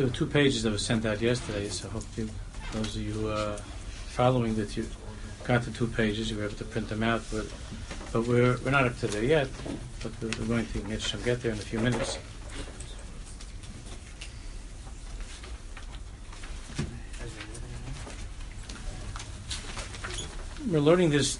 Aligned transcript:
There 0.00 0.08
were 0.08 0.14
two 0.14 0.24
pages 0.24 0.62
that 0.62 0.70
were 0.70 0.78
sent 0.78 1.04
out 1.04 1.20
yesterday, 1.20 1.68
so 1.68 1.86
I 1.86 1.90
hope 1.90 2.04
you, 2.16 2.26
those 2.72 2.96
of 2.96 3.02
you 3.02 3.58
following 4.06 4.56
that 4.56 4.74
you 4.74 4.86
got 5.44 5.60
the 5.64 5.70
two 5.72 5.88
pages, 5.88 6.30
you 6.30 6.38
were 6.38 6.44
able 6.44 6.54
to 6.54 6.64
print 6.64 6.88
them 6.88 7.02
out. 7.02 7.20
But, 7.30 7.44
but 8.10 8.26
we're, 8.26 8.56
we're 8.64 8.70
not 8.70 8.86
up 8.86 8.98
to 9.00 9.08
there 9.08 9.22
yet, 9.22 9.48
but 10.02 10.10
we're, 10.22 10.30
we're 10.40 10.46
going 10.46 10.66
to 10.68 10.78
get, 10.78 11.16
get 11.22 11.42
there 11.42 11.52
in 11.52 11.58
a 11.58 11.60
few 11.60 11.80
minutes. 11.80 12.18
We're 20.66 20.80
learning 20.80 21.10
this 21.10 21.38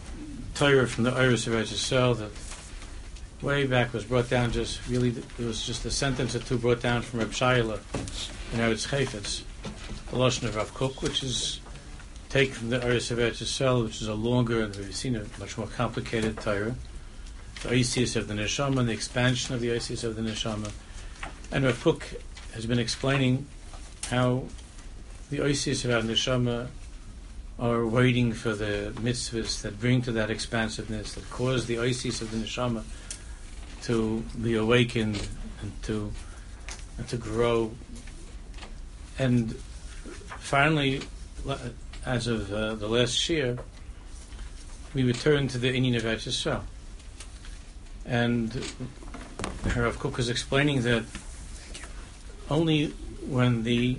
Torah 0.54 0.86
from 0.86 1.04
the 1.04 1.12
Iris 1.12 1.46
of 1.46 1.54
Eretz 1.54 2.18
that 2.18 2.30
way 3.42 3.66
back 3.66 3.94
was 3.94 4.04
brought 4.04 4.28
down 4.28 4.52
just 4.52 4.86
really, 4.86 5.14
it 5.38 5.46
was 5.46 5.64
just 5.64 5.86
a 5.86 5.90
sentence 5.90 6.34
or 6.34 6.40
two 6.40 6.58
brought 6.58 6.82
down 6.82 7.00
from 7.00 7.20
Reb 7.20 7.32
in 8.52 8.58
Eretz 8.58 8.88
Chayfetz, 8.88 9.42
the 10.10 10.16
Lashon 10.16 10.44
of 10.44 10.56
Rav 10.56 10.74
Kook, 10.74 11.02
which 11.02 11.22
is 11.22 11.60
taken 12.28 12.54
from 12.54 12.70
the 12.70 12.84
Iris 12.84 13.10
of 13.10 13.18
Eretz 13.18 13.84
which 13.84 14.00
is 14.02 14.08
a 14.08 14.14
longer 14.14 14.62
and 14.62 14.74
we've 14.76 14.94
seen 14.94 15.16
a 15.16 15.24
much 15.38 15.56
more 15.56 15.66
complicated 15.66 16.36
Torah. 16.38 16.74
The 17.62 17.72
Isis 17.72 18.16
of 18.16 18.28
the 18.28 18.34
Neshama 18.34 18.80
and 18.80 18.88
the 18.88 18.92
expansion 18.92 19.54
of 19.54 19.60
the 19.60 19.72
Isis 19.72 20.02
of 20.04 20.16
the 20.16 20.22
Neshama. 20.22 20.72
And 21.52 21.64
Rav 21.64 21.82
Kook 21.82 22.02
has 22.54 22.66
been 22.66 22.78
explaining 22.78 23.46
how 24.08 24.44
the 25.30 25.42
Isis 25.42 25.84
of 25.84 25.90
our 25.90 26.02
Neshama 26.02 26.68
are 27.58 27.86
waiting 27.86 28.32
for 28.32 28.54
the 28.54 28.92
mitzvahs 28.96 29.62
that 29.62 29.78
bring 29.78 30.02
to 30.02 30.12
that 30.12 30.30
expansiveness, 30.30 31.14
that 31.14 31.28
cause 31.30 31.66
the 31.66 31.78
Isis 31.78 32.20
of 32.22 32.30
the 32.30 32.38
Neshama 32.38 32.82
to 33.82 34.24
be 34.40 34.54
awakened 34.54 35.28
and 35.62 35.82
to 35.82 36.12
and 37.00 37.08
to 37.08 37.16
grow. 37.16 37.72
And 39.20 39.54
finally, 40.38 41.02
as 42.06 42.26
of 42.26 42.50
uh, 42.50 42.74
the 42.76 42.88
last 42.88 43.28
year, 43.28 43.58
we 44.94 45.02
return 45.02 45.46
to 45.48 45.58
the 45.58 45.70
Indian 45.74 45.96
of 45.96 46.04
Eretz 46.04 46.62
And 48.06 48.54
Rav 49.76 49.98
Kook 49.98 50.18
is 50.18 50.30
explaining 50.30 50.80
that 50.84 51.04
only 52.48 52.94
when 53.28 53.64
the 53.64 53.98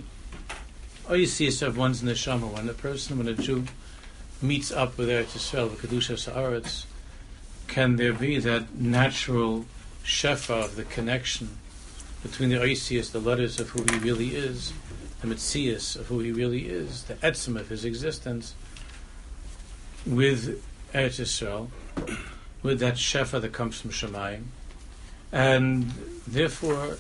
Oisius 1.08 1.62
of 1.62 1.78
one's 1.78 2.02
neshama, 2.02 2.52
when 2.52 2.68
a 2.68 2.74
person, 2.74 3.20
when 3.20 3.28
a 3.28 3.36
Jew 3.36 3.66
meets 4.42 4.72
up 4.72 4.98
with 4.98 5.08
Eretz 5.08 5.38
Yisrael, 5.38 5.70
the 5.70 5.88
Kedusha 5.88 6.18
Sa'aretz, 6.18 6.86
can 7.68 7.98
there 7.98 8.12
be 8.12 8.40
that 8.40 8.74
natural 8.74 9.68
shefa 10.04 10.66
of 10.66 10.76
the 10.76 10.84
connection 10.84 11.60
between 12.24 12.50
the 12.50 12.56
Oisius, 12.56 13.12
the 13.12 13.20
letters 13.20 13.60
of 13.60 13.70
who 13.70 13.84
he 13.84 14.00
really 14.00 14.30
is, 14.30 14.74
the 15.22 15.28
Metzias 15.28 15.96
of 15.96 16.08
who 16.08 16.20
he 16.20 16.32
really 16.32 16.68
is, 16.68 17.04
the 17.04 17.14
etzim 17.16 17.60
of 17.60 17.70
his 17.70 17.86
existence, 17.86 18.56
with 20.06 20.64
Eretz 20.94 21.20
Yisrael, 21.20 21.70
with 22.64 22.80
that 22.80 22.96
shefa 22.96 23.40
that 23.40 23.54
comes 23.54 23.80
from 23.80 23.92
Shemayim, 23.92 24.46
and 25.32 25.92
therefore 26.28 26.98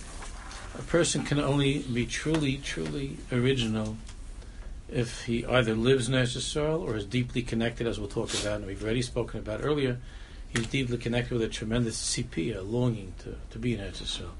a 0.77 0.81
person 0.83 1.23
can 1.23 1.39
only 1.39 1.79
be 1.79 2.05
truly, 2.05 2.57
truly 2.57 3.17
original 3.31 3.97
if 4.87 5.23
he 5.23 5.45
either 5.45 5.73
lives 5.73 6.07
in 6.07 6.13
Eretz 6.13 6.37
Yisrael 6.37 6.79
or 6.79 6.95
is 6.95 7.05
deeply 7.05 7.41
connected, 7.41 7.87
as 7.87 7.99
we'll 7.99 8.07
talk 8.07 8.33
about, 8.33 8.57
and 8.57 8.67
we've 8.67 8.83
already 8.83 9.01
spoken 9.01 9.39
about 9.39 9.61
earlier. 9.63 9.97
He's 10.49 10.67
deeply 10.67 10.97
connected 10.97 11.33
with 11.33 11.43
a 11.43 11.47
tremendous 11.47 11.97
CP, 12.15 12.55
a 12.55 12.61
longing 12.61 13.13
to, 13.19 13.35
to 13.49 13.59
be 13.59 13.73
in 13.73 13.79
Eretz 13.79 14.01
Yisrael. 14.01 14.31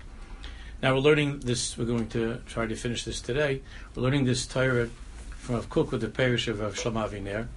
Now 0.82 0.96
we're 0.96 1.02
learning 1.02 1.42
this. 1.42 1.78
We're 1.78 1.86
going 1.86 2.08
to 2.10 2.42
try 2.48 2.66
to 2.66 2.76
finish 2.76 3.04
this 3.04 3.22
today. 3.22 3.62
We're 3.94 4.02
learning 4.02 4.26
this 4.26 4.48
Torah 4.48 4.90
from 5.38 5.56
Rav 5.56 5.70
Kook 5.70 5.92
with 5.92 6.02
the 6.02 6.08
parish 6.08 6.48
of 6.48 6.58
Shlomo 6.58 7.08
Aviner, 7.08 7.48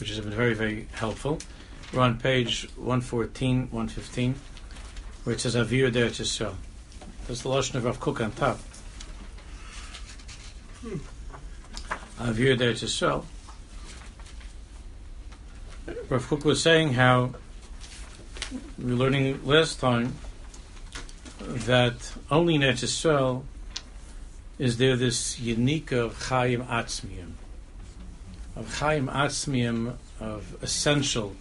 which 0.00 0.08
has 0.08 0.18
been 0.18 0.32
very, 0.32 0.54
very 0.54 0.88
helpful. 0.90 1.38
We're 1.92 2.00
on 2.00 2.18
page 2.18 2.68
114, 2.74 3.68
115, 3.70 4.34
where 5.22 5.34
it 5.36 5.40
says 5.40 5.54
Avir 5.54 5.92
Eretz 5.92 6.20
Yisrael. 6.20 6.54
That's 7.28 7.42
the 7.42 7.50
lashon 7.50 7.76
of 7.76 7.84
Rav 7.84 8.00
Kook 8.00 8.20
on 8.20 8.32
top. 8.32 8.58
Hmm. 10.80 10.96
Avir 12.18 12.58
Eretz 12.58 12.82
Yisrael. 12.82 13.24
Rav 16.08 16.26
Kook 16.26 16.44
was 16.44 16.60
saying 16.60 16.94
how 16.94 17.34
we 18.76 18.90
were 18.90 18.98
learning 18.98 19.40
last 19.44 19.78
time 19.78 20.16
that 21.46 22.12
only 22.30 22.54
in 22.54 22.62
Eretz 22.62 22.84
Yisrael 22.84 23.44
is 24.58 24.76
there 24.76 24.96
this 24.96 25.40
unique 25.40 25.92
of 25.92 26.16
Chaim 26.28 26.62
Atzmiyim, 26.64 27.32
of 28.56 28.78
Chaim 28.78 29.08
Atzmiyim, 29.08 29.96
of 30.20 30.56
essential 30.62 31.34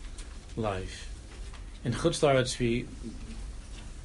life. 0.56 1.10
In 1.84 1.94
Chutz 1.94 2.22
La'aretz, 2.22 2.60
we 2.60 2.88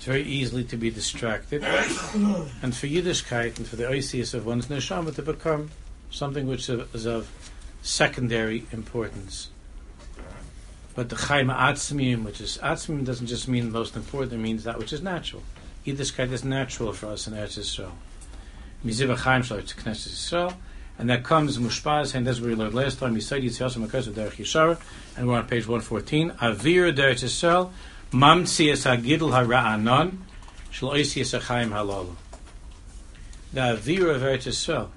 very 0.06 0.22
easily 0.22 0.62
to 0.62 0.76
be 0.76 0.88
distracted, 0.88 1.64
and 1.64 2.76
for 2.76 2.86
Yiddishkeit 2.86 3.56
and 3.58 3.66
for 3.66 3.74
the 3.74 3.82
oisius 3.82 4.34
of 4.34 4.46
one's 4.46 4.66
neshama 4.66 5.12
to 5.12 5.20
become 5.20 5.70
something 6.10 6.46
which 6.46 6.68
is 6.68 7.06
of 7.06 7.28
secondary 7.82 8.66
importance. 8.70 9.50
But 10.94 11.08
the 11.08 11.16
Chaim 11.16 11.48
Atzmiyim, 11.48 12.24
which 12.24 12.40
is 12.40 12.56
Atzmiyim, 12.62 13.04
doesn't 13.04 13.26
just 13.26 13.48
mean 13.48 13.72
most 13.72 13.96
important, 13.96 14.34
it 14.34 14.38
means 14.38 14.62
that 14.62 14.78
which 14.78 14.92
is 14.92 15.02
natural. 15.02 15.42
Yiddishkeit 15.86 16.32
is 16.32 16.44
natural 16.44 16.92
for 16.92 17.06
us 17.06 17.28
in 17.28 17.34
Eretz 17.34 17.58
Yisrael. 17.58 17.92
Miziva 18.84 19.16
Chaim 19.16 19.42
Shalom 19.42 19.64
to 19.64 19.76
Knesset 19.76 20.08
Yisrael, 20.08 20.54
and 20.98 21.08
that 21.08 21.22
comes 21.22 21.58
Mushpaz, 21.58 22.12
and 22.14 22.26
that's 22.26 22.40
what 22.40 22.48
we 22.48 22.56
learned 22.56 22.74
last 22.74 22.98
time. 22.98 23.14
Yisrael 23.14 23.44
Yitzhak 23.44 23.76
of 23.76 24.14
Derech 24.14 24.32
Yishara, 24.32 24.80
and 25.16 25.28
we're 25.28 25.36
on 25.36 25.46
page 25.46 25.68
114. 25.68 26.30
Avir 26.32 26.92
Derech 26.92 27.22
Yisrael, 27.22 27.70
Mamtzias 28.10 28.84
hagidl 28.84 29.30
hara'anon 29.30 30.18
shel 30.70 30.90
oisias 30.90 31.38
hachayim 31.38 31.70
halal. 31.70 32.16
The 33.52 33.60
avira 33.60 34.16
of 34.16 34.22
Eretz 34.22 34.48
Yisrael, 34.48 34.88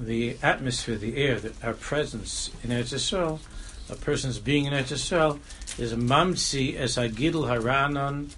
the 0.00 0.36
atmosphere, 0.42 0.96
the 0.96 1.16
air, 1.16 1.38
the, 1.38 1.52
our 1.62 1.74
presence 1.74 2.50
in 2.64 2.70
Eretz 2.70 2.92
Yisrael, 2.92 3.38
a 3.88 3.94
person's 3.94 4.40
being 4.40 4.64
in 4.64 4.72
Eretz 4.72 4.92
Yisrael, 4.92 5.38
is 5.78 5.92
mamtzi 5.94 6.76
es 6.76 6.96
hagidl 6.96 7.46
hara'anon 7.46 8.30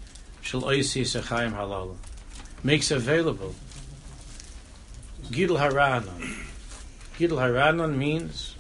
shel 0.49 0.63
hachayim 0.63 1.53
halal. 1.53 1.97
Makes 2.65 2.91
available 2.91 3.55
Gidl 5.25 5.59
Haranon. 5.59 6.37
Gidl 7.19 7.39
Haranon 7.39 7.97
means 7.99 8.55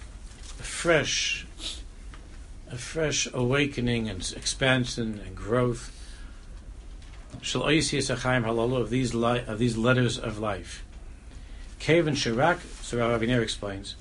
a 0.60 0.62
fresh 0.62 1.46
a 2.70 2.76
fresh 2.76 3.26
awakening 3.32 4.10
and 4.10 4.20
expansion 4.36 5.22
and 5.24 5.34
growth. 5.34 5.90
Shall 7.40 7.62
halalu 7.62 8.80
of 8.82 8.90
these 8.90 9.14
li- 9.14 9.44
of 9.46 9.58
these 9.58 9.78
letters 9.78 10.18
of 10.18 10.38
life. 10.38 10.84
Kevin 11.78 12.14
Shirak, 12.14 12.58
so 12.82 12.98
Rav 12.98 13.18
Aviner 13.18 13.40
explains. 13.40 13.96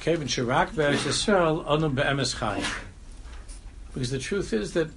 Kevin 0.00 0.28
Shirak 0.28 0.74
be'eretz 0.74 1.04
Yisrael 1.04 1.68
anu 1.68 1.90
be'emes 1.90 2.36
chayim. 2.36 2.64
Because 3.92 4.10
the 4.10 4.18
truth 4.18 4.54
is 4.54 4.72
that 4.72 4.88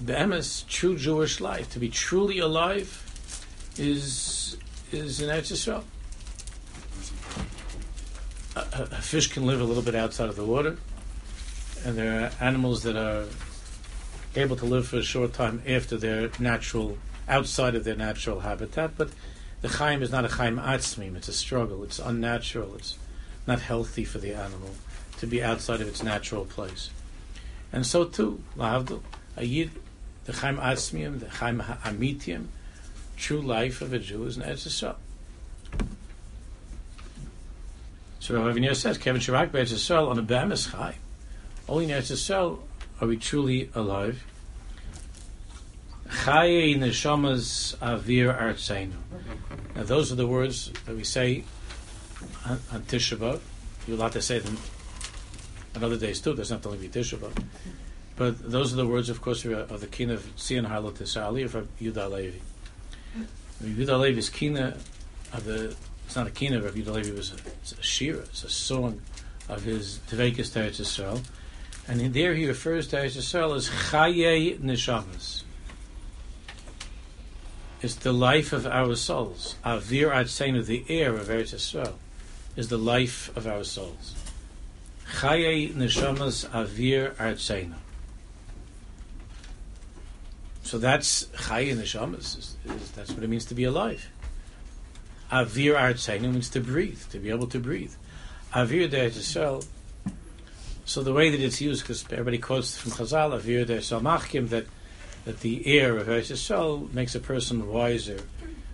the 0.00 0.12
emes, 0.12 0.66
true 0.68 0.96
Jewish 0.96 1.40
life, 1.40 1.70
to 1.72 1.78
be 1.78 1.88
truly 1.88 2.38
alive, 2.38 3.04
is 3.76 4.56
is 4.92 5.20
in 5.20 5.28
Eretz 5.28 5.52
Yisrael. 5.52 5.84
A, 8.56 8.82
a, 8.82 9.02
fish 9.02 9.28
can 9.28 9.46
live 9.46 9.60
a 9.60 9.64
little 9.64 9.82
bit 9.82 9.94
outside 9.94 10.28
of 10.28 10.36
the 10.36 10.44
water 10.44 10.78
and 11.84 11.96
there 11.96 12.24
are 12.24 12.30
animals 12.40 12.82
that 12.82 12.96
are 12.96 13.26
able 14.36 14.56
to 14.56 14.64
live 14.64 14.88
for 14.88 14.98
a 14.98 15.02
short 15.02 15.32
time 15.32 15.62
after 15.66 15.96
their 15.96 16.30
natural, 16.38 16.98
outside 17.28 17.74
of 17.74 17.84
their 17.84 17.96
natural 17.96 18.40
habitat. 18.40 18.92
But 18.96 19.10
the 19.60 19.68
chaim 19.68 20.02
is 20.02 20.10
not 20.10 20.24
a 20.24 20.28
chaim 20.28 20.56
atzmim; 20.56 21.16
it's 21.16 21.28
a 21.28 21.32
struggle. 21.32 21.82
It's 21.82 21.98
unnatural. 21.98 22.74
It's 22.76 22.98
not 23.46 23.60
healthy 23.60 24.04
for 24.04 24.18
the 24.18 24.34
animal 24.34 24.70
to 25.18 25.26
be 25.26 25.42
outside 25.42 25.80
of 25.80 25.88
its 25.88 26.02
natural 26.02 26.44
place. 26.44 26.90
And 27.72 27.86
so 27.86 28.04
too, 28.04 28.42
lahavdil, 28.56 29.02
a 29.36 29.44
yid, 29.44 29.70
the 30.28 30.34
chaim 30.34 30.58
atzmim, 30.58 31.20
the 31.20 31.28
chaim 31.30 31.58
amitium, 31.58 32.48
true 33.16 33.40
life 33.40 33.80
of 33.80 33.94
a 33.94 33.98
Jew 33.98 34.24
is 34.24 34.36
an 34.36 34.42
Eretz 34.42 34.68
So 38.20 38.34
Rav 38.34 38.54
Aviner 38.54 38.76
says, 38.76 38.98
Kevin 38.98 39.22
Shirak 39.22 39.52
Be'eretz 39.52 39.72
Yisrael 39.72 40.10
on 40.10 40.18
a 40.18 40.22
Be'emes 40.22 40.70
Chai. 40.70 40.96
Only 41.66 41.84
in 41.84 41.90
Eretz 41.90 42.12
Yisrael 42.12 42.58
are 43.00 43.08
we 43.08 43.16
truly 43.16 43.70
alive. 43.74 44.22
Chaye 46.10 46.76
neshamas 46.76 47.78
avir 47.78 48.38
artseinu. 48.38 48.92
Now 49.76 49.84
those 49.84 50.12
are 50.12 50.16
the 50.16 50.26
words 50.26 50.70
that 50.84 50.94
we 50.94 51.04
say 51.04 51.44
on, 52.44 52.60
on 52.70 52.82
Tisha 52.82 53.16
B'Av. 53.16 53.40
You're 53.86 53.96
allowed 53.96 54.12
to 54.12 54.20
say 54.20 54.40
them 54.40 54.58
on 55.74 55.84
other 55.84 55.96
days 55.96 56.20
too. 56.20 56.34
Have 56.34 56.60
to 56.60 56.68
only 56.68 56.86
be 56.86 56.90
Tisha 56.90 57.16
B'Av. 57.16 57.32
But 58.18 58.50
those 58.50 58.72
are 58.72 58.76
the 58.76 58.86
words, 58.86 59.08
of 59.08 59.20
course, 59.20 59.44
of 59.44 59.80
the 59.80 59.86
king 59.86 60.10
of 60.10 60.20
Tzion 60.36 60.66
Halo 60.66 60.90
Tishali 60.90 61.44
of 61.44 61.68
Yudah 61.80 62.10
Levi. 62.10 62.38
Yudah 63.62 64.00
Levi's 64.00 64.28
kina 64.28 64.76
of 65.32 65.44
the 65.44 65.76
it's 66.04 66.16
not 66.16 66.26
a 66.26 66.30
kina 66.30 66.58
of 66.58 66.74
Yudah 66.74 66.94
Levi 66.94 67.16
was 67.16 67.32
a, 67.32 67.78
a 67.78 67.82
shira, 67.82 68.18
it's 68.18 68.42
a 68.42 68.50
song 68.50 69.00
of 69.48 69.62
his 69.62 70.00
Tevekis 70.10 70.50
Teretz 70.50 70.80
Yisrael, 70.80 71.22
and 71.86 72.00
in 72.00 72.12
there 72.12 72.34
he 72.34 72.46
refers 72.46 72.88
to 72.88 72.96
Eretz 72.96 73.16
Yisrael 73.16 73.54
as 73.54 73.68
Chaye 73.68 74.58
Neshamas. 74.58 75.42
It's 77.80 77.94
the 77.94 78.12
life 78.12 78.52
of 78.52 78.66
our 78.66 78.96
souls. 78.96 79.54
Avir 79.64 80.10
Atzenu, 80.10 80.66
the 80.66 80.84
air 80.88 81.14
of 81.14 81.28
Eretz 81.28 81.54
Yisrael, 81.54 81.94
is 82.56 82.68
the 82.68 82.78
life 82.78 83.34
of 83.36 83.46
our 83.46 83.62
souls. 83.62 84.16
Chaye 85.20 85.72
Neshamas 85.72 86.48
Avir 86.48 87.14
Atzenu. 87.14 87.74
So 90.68 90.76
that's 90.76 91.24
Chaye 91.28 91.74
Neshamas. 91.74 92.36
Is, 92.36 92.56
is, 92.66 92.90
that's 92.90 93.10
what 93.12 93.22
it 93.22 93.30
means 93.30 93.46
to 93.46 93.54
be 93.54 93.64
alive. 93.64 94.06
Avir 95.32 95.74
Atzenu 95.74 96.30
means 96.30 96.50
to 96.50 96.60
breathe, 96.60 97.00
to 97.08 97.18
be 97.18 97.30
able 97.30 97.46
to 97.46 97.58
breathe. 97.58 97.94
Avir 98.52 98.86
Eretz 98.90 99.12
Yisrael 99.12 99.66
so 100.84 101.02
the 101.02 101.14
way 101.14 101.30
that 101.30 101.40
it's 101.40 101.62
used, 101.62 101.84
because 101.84 102.04
everybody 102.12 102.36
quotes 102.36 102.76
from 102.76 102.92
Chazal, 102.92 103.40
Avir 103.40 103.66
der 103.66 103.80
Machkim, 103.80 104.50
that 104.50 104.66
that 105.24 105.40
the 105.40 105.66
air 105.78 105.96
of 105.96 106.06
Eretz 106.06 106.92
makes 106.92 107.14
a 107.14 107.20
person 107.20 107.72
wiser. 107.72 108.20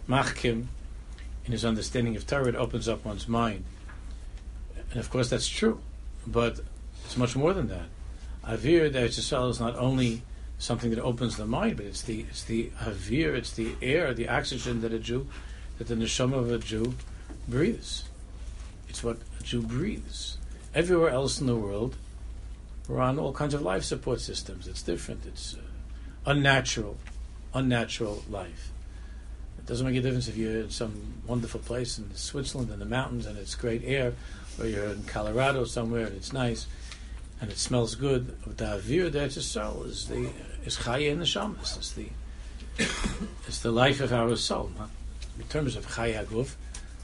Machkim, 0.09 0.67
in 1.47 1.53
his 1.53 1.65
understanding 1.65 2.17
of 2.17 2.27
Torah, 2.27 2.49
it 2.49 2.57
opens 2.57 2.89
up 2.89 3.05
one's 3.05 3.29
mind. 3.29 3.65
And 4.91 4.99
of 4.99 5.11
course 5.11 5.31
that's 5.31 5.47
true, 5.47 5.81
but 6.27 6.59
it's 7.05 7.17
much 7.17 7.37
more 7.37 7.55
than 7.55 7.69
that. 7.69 7.87
Avir 8.45 8.91
Yisrael 8.91 9.49
is 9.49 9.61
not 9.61 9.77
only 9.77 10.23
something 10.65 10.91
that 10.91 11.01
opens 11.01 11.37
the 11.37 11.47
mind, 11.47 11.77
but 11.77 11.87
it's 11.87 12.03
the 12.03 12.21
it's 12.23 12.45
the 12.45 12.71
avir, 12.81 13.35
it's 13.35 13.53
the 13.53 13.75
air, 13.83 14.15
the 14.15 14.29
oxygen 14.29 14.81
that 14.81 14.93
a 14.93 14.99
Jew, 14.99 15.29
that 15.79 15.89
the 15.89 15.95
neshama 15.95 16.39
of 16.39 16.51
a 16.51 16.59
Jew 16.59 16.95
breathes. 17.47 18.05
It's 18.89 19.05
what 19.05 19.19
a 19.39 19.43
Jew 19.43 19.61
breathes. 19.61 20.39
Everywhere 20.75 21.11
else 21.11 21.41
in 21.41 21.47
the 21.47 21.57
world, 21.57 21.97
we're 22.89 23.01
on 23.01 23.19
all 23.19 23.33
kinds 23.33 23.55
of 23.55 23.63
life 23.63 23.85
support 23.85 24.21
systems. 24.21 24.67
It's 24.67 24.83
different. 24.83 25.27
It's 25.27 25.55
uh, 25.55 25.59
unnatural, 26.27 26.97
unnatural 27.53 28.25
life. 28.31 28.71
It 29.59 29.67
doesn't 29.67 29.87
make 29.87 29.97
a 29.97 30.03
difference 30.03 30.29
if 30.29 30.37
you're 30.37 30.63
in 30.63 30.71
some 30.71 31.23
wonderful 31.27 31.61
place 31.61 31.99
in 31.99 32.15
Switzerland 32.15 32.71
in 32.71 32.79
the 32.79 32.85
mountains 32.85 33.27
and 33.27 33.39
it's 33.39 33.55
great 33.55 33.83
air, 33.85 34.15
or 34.59 34.67
you're 34.67 34.87
in 34.87 35.05
Colorado 35.05 35.65
somewhere 35.65 36.07
and 36.07 36.17
it's 36.17 36.33
nice 36.33 36.67
and 37.41 37.51
it 37.51 37.59
smells 37.59 37.95
good. 37.95 38.41
The 38.57 38.65
avir 38.65 39.11
that's 39.11 39.37
a 39.37 39.43
soul 39.43 39.85
is 39.85 40.09
the 40.09 40.31
is 40.65 40.77
chaya 40.77 41.11
in 41.11 41.19
the 41.19 41.25
shamas. 41.25 41.77
It's 41.77 41.93
the 41.93 42.09
it's 43.47 43.61
the 43.61 43.71
life 43.71 44.01
of 44.01 44.13
our 44.13 44.37
soul. 44.37 44.71
In 45.39 45.45
terms 45.45 45.77
of 45.77 45.87
chaya 45.87 46.25
guf, 46.25 46.55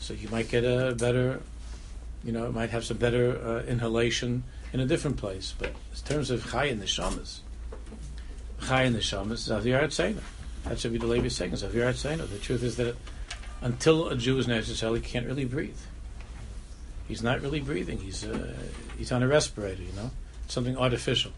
so 0.01 0.15
you 0.15 0.29
might 0.29 0.49
get 0.49 0.65
a 0.65 0.95
better, 0.95 1.41
you 2.25 2.33
know, 2.33 2.51
might 2.51 2.71
have 2.71 2.85
some 2.85 2.97
better 2.97 3.39
uh, 3.39 3.63
inhalation 3.71 4.43
in 4.73 4.81
a 4.81 4.87
different 4.87 5.19
place. 5.19 5.55
But 5.57 5.69
in 5.69 6.01
terms 6.05 6.31
of 6.31 6.51
Chai 6.51 6.65
and 6.67 6.81
the 6.81 6.87
Shamas, 6.87 7.41
Chai 8.67 8.83
and 8.83 8.95
the 8.95 9.01
Shamas, 9.01 9.49
Zavir 9.49 9.83
Atzena. 9.83 10.21
That's 10.65 10.85
what 10.85 10.99
the 10.99 11.07
Levi 11.07 11.27
is 11.27 11.37
saying, 11.37 11.53
Zavir 11.53 11.91
Atzena. 11.91 12.29
The 12.29 12.39
truth 12.39 12.63
is 12.63 12.77
that 12.77 12.97
until 13.63 14.09
a 14.09 14.17
Jew 14.17 14.39
is 14.39 14.49
necessarily, 14.49 15.01
he 15.01 15.07
can't 15.07 15.27
really 15.27 15.45
breathe. 15.45 15.79
He's 17.09 17.23
not 17.23 17.41
really 17.41 17.61
breathing. 17.61 17.99
He's 17.99 18.25
uh, 18.25 18.55
he's 18.97 19.11
on 19.11 19.23
a 19.23 19.29
respirator, 19.29 19.83
you 19.83 19.93
know, 19.93 20.11
something 20.49 20.77
artificial. 20.77 21.33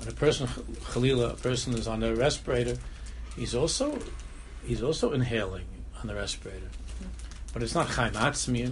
When 0.00 0.08
a 0.08 0.12
person, 0.12 0.46
Khalila, 0.46 1.34
a 1.34 1.36
person 1.36 1.74
is 1.74 1.86
on 1.86 2.02
a 2.02 2.14
respirator, 2.14 2.78
he's 3.36 3.54
also 3.54 3.98
he's 4.66 4.82
also 4.82 5.12
inhaling 5.12 5.66
on 6.00 6.06
the 6.06 6.14
respirator. 6.14 6.70
But 7.52 7.62
it's 7.62 7.74
not 7.74 7.88
chaim 7.88 8.16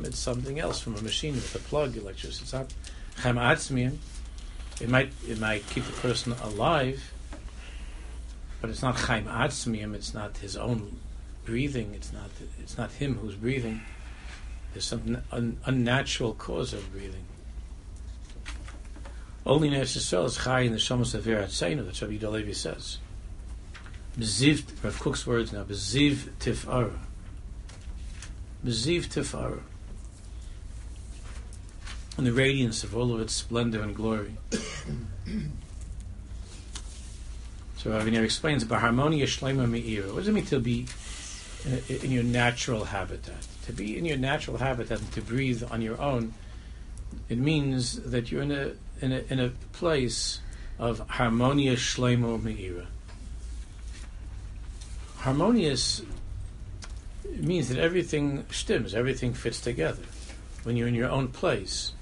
it's 0.04 0.19
something 0.19 0.58
else 0.58 0.80
from 0.80 0.96
a 0.96 1.02
machine 1.02 1.34
with 1.34 1.54
a 1.54 1.58
plug, 1.58 1.98
electricity. 1.98 2.44
It's 2.44 2.52
not 2.54 2.72
it 4.80 4.88
might 4.88 5.12
it 5.28 5.38
might 5.38 5.66
keep 5.69 5.84
the 5.84 5.92
person 6.00 6.32
alive, 6.42 7.12
but 8.62 8.70
it's 8.70 8.82
not 8.82 8.96
chaim. 8.96 9.28
It's 9.94 10.14
not 10.14 10.38
his 10.38 10.56
own 10.56 10.98
breathing. 11.44 11.92
It's 11.94 12.10
not 12.10 12.30
it's 12.58 12.78
not 12.78 12.92
him 12.92 13.16
who's 13.16 13.34
breathing. 13.34 13.82
There's 14.72 14.86
some 14.86 15.19
un, 15.30 15.58
unnatural 15.66 16.32
cause 16.32 16.72
of 16.72 16.90
breathing. 16.90 17.25
Only 19.49 19.69
in 19.69 19.75
Yisrael 19.75 20.27
is 20.27 20.37
chai 20.37 20.61
in 20.61 20.73
the 20.73 20.79
shamos 20.79 21.15
of 21.15 21.25
Eretz 21.25 21.62
what 21.62 22.11
Yudah 22.11 22.31
Levi 22.31 22.53
says. 22.53 22.99
Beziv, 24.17 24.65
Rav 24.85 25.00
Kook's 25.00 25.27
words 25.27 25.53
now. 25.53 25.65
Beziv 25.65 26.29
tifara. 26.39 26.99
Beziv 28.65 29.06
tifara 29.06 29.62
and 32.19 32.27
the 32.27 32.33
radiance 32.33 32.85
of 32.85 32.95
all 32.97 33.15
of 33.15 33.21
its 33.21 33.33
splendor 33.33 33.81
and 33.81 33.95
glory. 33.95 34.37
so 37.77 37.91
Aviner 37.91 38.25
explains 38.25 38.65
about 38.65 38.81
harmonia 38.81 39.25
shlema 39.25 39.71
me'ira. 39.71 40.09
What 40.09 40.17
does 40.17 40.29
it 40.29 40.33
mean 40.33 40.47
to 40.47 40.59
be 40.59 40.87
in, 41.65 41.83
in, 42.03 42.11
your 42.11 42.25
natural 42.25 42.85
habitat? 42.85 43.47
To 43.67 43.73
be 43.73 43.97
in 43.97 44.05
your 44.05 44.17
natural 44.17 44.56
habitat 44.56 44.99
and 44.99 45.12
to 45.12 45.23
breathe 45.23 45.62
on 45.71 45.81
your 45.81 46.00
own, 46.00 46.35
it 47.29 47.39
means 47.39 48.03
that 48.03 48.33
you're 48.33 48.43
in 48.43 48.50
a 48.50 48.73
in 49.00 49.12
a, 49.12 49.23
in 49.29 49.41
a 49.41 49.50
place 49.73 50.41
of 50.79 51.00
harmonious 51.09 51.81
shlema 51.81 52.43
me'ira. 52.43 52.87
Harmonious 55.19 56.03
means 57.37 57.69
that 57.69 57.79
everything 57.79 58.45
stims, 58.45 58.95
everything 58.95 59.35
fits 59.35 59.61
together. 59.61 60.03
When 60.62 60.77
you're 60.77 60.89
in 60.89 60.95
your 60.95 61.11
own 61.11 61.29
place, 61.29 61.93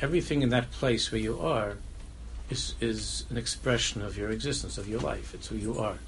everything 0.00 0.42
in 0.42 0.50
that 0.50 0.70
place 0.70 1.10
where 1.10 1.20
you 1.20 1.40
are 1.40 1.76
is, 2.48 2.74
is 2.80 3.24
an 3.30 3.36
expression 3.36 4.02
of 4.02 4.16
your 4.16 4.30
existence, 4.30 4.78
of 4.78 4.88
your 4.88 5.00
life. 5.00 5.34
It's 5.34 5.48
who 5.48 5.56
you 5.56 5.78
are. 5.78 5.98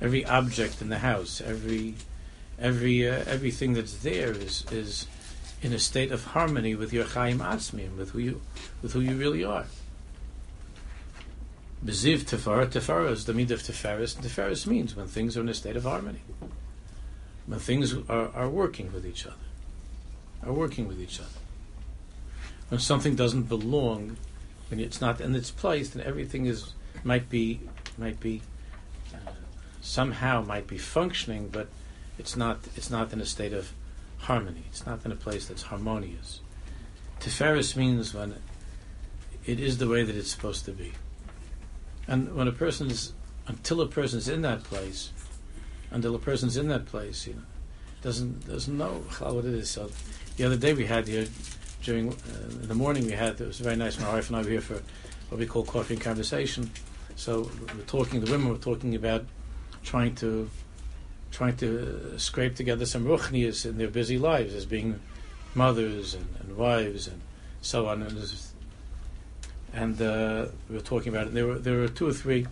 Every 0.00 0.24
object 0.24 0.82
in 0.82 0.88
the 0.88 0.98
house, 0.98 1.40
every 1.40 1.94
every 2.58 3.08
uh, 3.08 3.24
everything 3.26 3.72
that's 3.72 3.96
there 3.98 4.32
is 4.32 4.64
is 4.70 5.06
in 5.64 5.72
a 5.72 5.78
state 5.78 6.12
of 6.12 6.24
harmony 6.26 6.74
with 6.74 6.92
your 6.92 7.04
Chaim 7.04 7.38
Atzmi 7.38 7.96
with 7.96 8.10
who 8.10 8.20
you 8.20 8.40
with 8.82 8.92
who 8.92 9.00
you 9.00 9.16
really 9.16 9.42
are. 9.42 9.66
Beziv 11.84 12.20
Tefara, 12.20 12.66
Tefara 12.66 13.10
is 13.10 13.24
the 13.24 13.34
meat 13.34 13.50
of 13.50 13.60
Teferis, 13.62 14.16
and 14.16 14.70
means 14.70 14.94
when 14.94 15.06
things 15.06 15.36
are 15.36 15.40
in 15.40 15.48
a 15.48 15.54
state 15.54 15.76
of 15.76 15.82
harmony. 15.82 16.20
When 17.46 17.58
things 17.58 17.94
are, 18.08 18.30
are 18.34 18.48
working 18.48 18.92
with 18.92 19.04
each 19.04 19.26
other. 19.26 19.36
Are 20.46 20.52
working 20.52 20.86
with 20.88 21.00
each 21.00 21.18
other 21.20 21.28
when 22.68 22.80
something 22.80 23.14
doesn't 23.14 23.44
belong, 23.44 24.16
when 24.68 24.80
it's 24.80 25.00
not 25.00 25.20
in 25.20 25.34
its 25.34 25.50
place, 25.50 25.90
then 25.90 26.04
everything 26.04 26.46
is 26.46 26.72
might 27.02 27.28
be 27.28 27.60
might 27.98 28.18
be 28.20 28.42
uh, 29.14 29.30
somehow 29.80 30.42
might 30.42 30.66
be 30.66 30.78
functioning, 30.78 31.48
but 31.48 31.68
it's 32.18 32.36
not 32.36 32.58
it's 32.76 32.90
not 32.90 33.12
in 33.12 33.20
a 33.20 33.26
state 33.26 33.52
of 33.52 33.72
harmony. 34.24 34.64
It's 34.68 34.86
not 34.86 35.04
in 35.04 35.12
a 35.12 35.16
place 35.16 35.46
that's 35.46 35.62
harmonious. 35.62 36.40
Tiferes 37.20 37.76
means 37.76 38.14
when 38.14 38.34
it 39.46 39.60
is 39.60 39.78
the 39.78 39.88
way 39.88 40.02
that 40.02 40.16
it's 40.16 40.30
supposed 40.30 40.64
to 40.64 40.72
be, 40.72 40.92
and 42.08 42.34
when 42.34 42.48
a 42.48 42.52
person's 42.52 43.12
until 43.46 43.80
a 43.80 43.86
person's 43.86 44.28
in 44.28 44.42
that 44.42 44.64
place, 44.64 45.12
until 45.90 46.14
a 46.14 46.18
person's 46.18 46.56
in 46.56 46.68
that 46.68 46.86
place, 46.86 47.26
you 47.26 47.34
know, 47.34 47.42
doesn't 48.02 48.46
doesn't 48.46 48.76
know 48.76 49.04
what 49.20 49.44
it 49.44 49.54
is. 49.54 49.70
So 49.70 49.90
the 50.36 50.44
other 50.44 50.56
day 50.56 50.72
we 50.72 50.86
had 50.86 51.06
here 51.06 51.26
during 51.82 52.10
uh, 52.10 52.14
in 52.62 52.68
the 52.68 52.74
morning 52.74 53.06
we 53.06 53.12
had 53.12 53.40
it 53.40 53.46
was 53.46 53.60
very 53.60 53.76
nice. 53.76 53.98
My 54.00 54.12
wife 54.12 54.28
and 54.28 54.36
I 54.36 54.42
were 54.42 54.50
here 54.50 54.60
for 54.60 54.82
what 55.28 55.38
we 55.38 55.46
call 55.46 55.64
coffee 55.64 55.94
and 55.94 56.02
conversation. 56.02 56.70
So 57.16 57.50
we're 57.76 57.84
talking. 57.86 58.20
The 58.20 58.30
women 58.30 58.48
were 58.48 58.58
talking 58.58 58.94
about 58.94 59.24
trying 59.82 60.14
to 60.16 60.50
trying 61.34 61.56
to 61.56 62.16
scrape 62.16 62.54
together 62.54 62.86
some 62.86 63.04
ruchnias 63.04 63.66
in 63.66 63.76
their 63.76 63.88
busy 63.88 64.18
lives 64.18 64.54
as 64.54 64.64
being 64.64 65.00
mothers 65.54 66.14
and, 66.14 66.26
and 66.40 66.56
wives 66.56 67.08
and 67.08 67.20
so 67.60 67.88
on. 67.88 68.02
And, 68.02 68.34
and 69.72 70.00
uh, 70.00 70.46
we 70.68 70.76
were 70.76 70.82
talking 70.82 71.12
about 71.12 71.26
it. 71.26 71.34
There 71.34 71.46
were 71.46 71.58
there 71.58 71.78
were 71.78 71.88
two 71.88 72.08
or 72.08 72.12
three. 72.12 72.46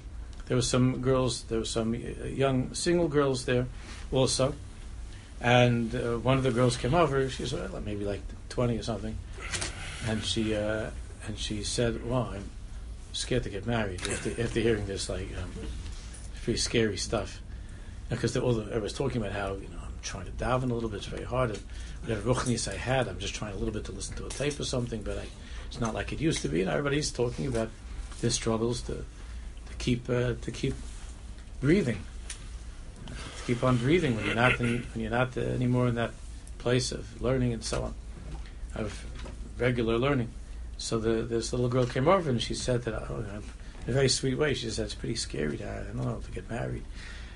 There 0.47 0.57
were 0.57 0.63
some 0.63 1.01
girls. 1.01 1.45
There 1.45 1.61
were 1.61 1.65
some 1.65 1.95
uh, 1.95 2.27
young 2.27 2.75
single 2.75 3.09
girls 3.09 3.45
there, 3.45 3.67
also. 4.11 4.55
And 5.41 5.95
uh, 5.95 6.19
one 6.19 6.37
of 6.37 6.43
the 6.43 6.51
girls 6.51 6.77
came 6.77 6.95
over. 6.95 7.29
She 7.31 7.45
was 7.45 7.53
well, 7.53 7.81
maybe 7.85 8.05
like 8.05 8.23
twenty 8.49 8.77
or 8.79 8.83
something, 8.83 9.17
and 10.09 10.25
she 10.25 10.57
uh, 10.57 10.91
and 11.27 11.39
she 11.39 11.63
said, 11.63 12.05
"Well, 12.05 12.33
I'm 12.35 12.51
scared 13.13 13.45
to 13.45 13.51
get 13.51 13.67
married 13.67 14.03
after, 14.09 14.31
after 14.43 14.61
hearing 14.61 14.87
this 14.87 15.09
like 15.09 15.29
um, 15.41 15.53
pretty 16.43 16.59
scary 16.59 16.97
stuff." 16.97 17.41
Because 18.13 18.37
all 18.37 18.53
the, 18.55 18.75
I 18.75 18.79
was 18.79 18.93
talking 18.93 19.21
about 19.21 19.33
how 19.33 19.55
you 19.55 19.69
know 19.69 19.81
I'm 19.83 19.93
trying 20.03 20.27
to 20.27 20.33
daven 20.33 20.71
a 20.71 20.75
little 20.75 20.89
bit. 20.89 20.99
It's 20.99 21.07
very 21.07 21.25
hard. 21.25 21.51
And 21.51 21.63
whatever 22.03 22.33
ruchnis 22.33 22.71
I 22.71 22.77
had, 22.77 23.09
I'm 23.09 23.19
just 23.19 23.35
trying 23.35 23.55
a 23.55 23.57
little 23.57 23.73
bit 23.73 23.85
to 23.87 23.93
listen 23.93 24.17
to 24.17 24.27
a 24.27 24.29
tape 24.29 24.59
or 24.61 24.65
something, 24.65 25.03
but 25.03 25.19
I, 25.19 25.27
it's 25.67 25.81
not 25.81 25.95
like 25.95 26.13
it 26.13 26.21
used 26.21 26.43
to 26.43 26.49
be. 26.49 26.61
And 26.61 26.71
everybody's 26.71 27.11
talking 27.11 27.47
about 27.47 27.71
their 28.21 28.31
struggles 28.31 28.83
to 28.83 28.95
to 28.95 29.75
keep 29.79 30.09
uh, 30.09 30.35
to 30.41 30.51
keep 30.51 30.75
breathing, 31.61 31.99
to 33.07 33.45
keep 33.47 33.65
on 33.65 33.77
breathing 33.77 34.17
when 34.17 34.27
you're 34.27 34.35
not 34.35 34.61
in, 34.61 34.87
when 34.95 35.03
you're 35.03 35.11
not 35.11 35.37
anymore 35.37 35.89
in 35.89 35.95
that 35.95 36.13
place 36.59 36.93
of 36.93 37.21
learning 37.21 37.53
and 37.53 37.65
so 37.65 37.83
on, 37.83 37.95
of 38.75 39.05
regular 39.59 39.99
learning. 39.99 40.29
So 40.79 40.99
the, 40.99 41.23
this 41.23 41.53
little 41.53 41.69
girl 41.69 41.87
came 41.87 42.09
over 42.09 42.29
and 42.29 42.43
she 42.43 42.55
said 42.55 42.83
that 42.83 42.95
oh, 42.95 43.25
in 43.87 43.91
a 43.91 43.93
very 43.93 44.09
sweet 44.09 44.37
way. 44.37 44.55
She 44.55 44.69
said 44.71 44.87
it's 44.87 44.95
pretty 44.95 45.17
scary 45.17 45.57
to 45.59 45.71
I 45.71 45.85
don't 45.85 45.97
know 45.97 46.21
to 46.25 46.31
get 46.33 46.51
married. 46.51 46.83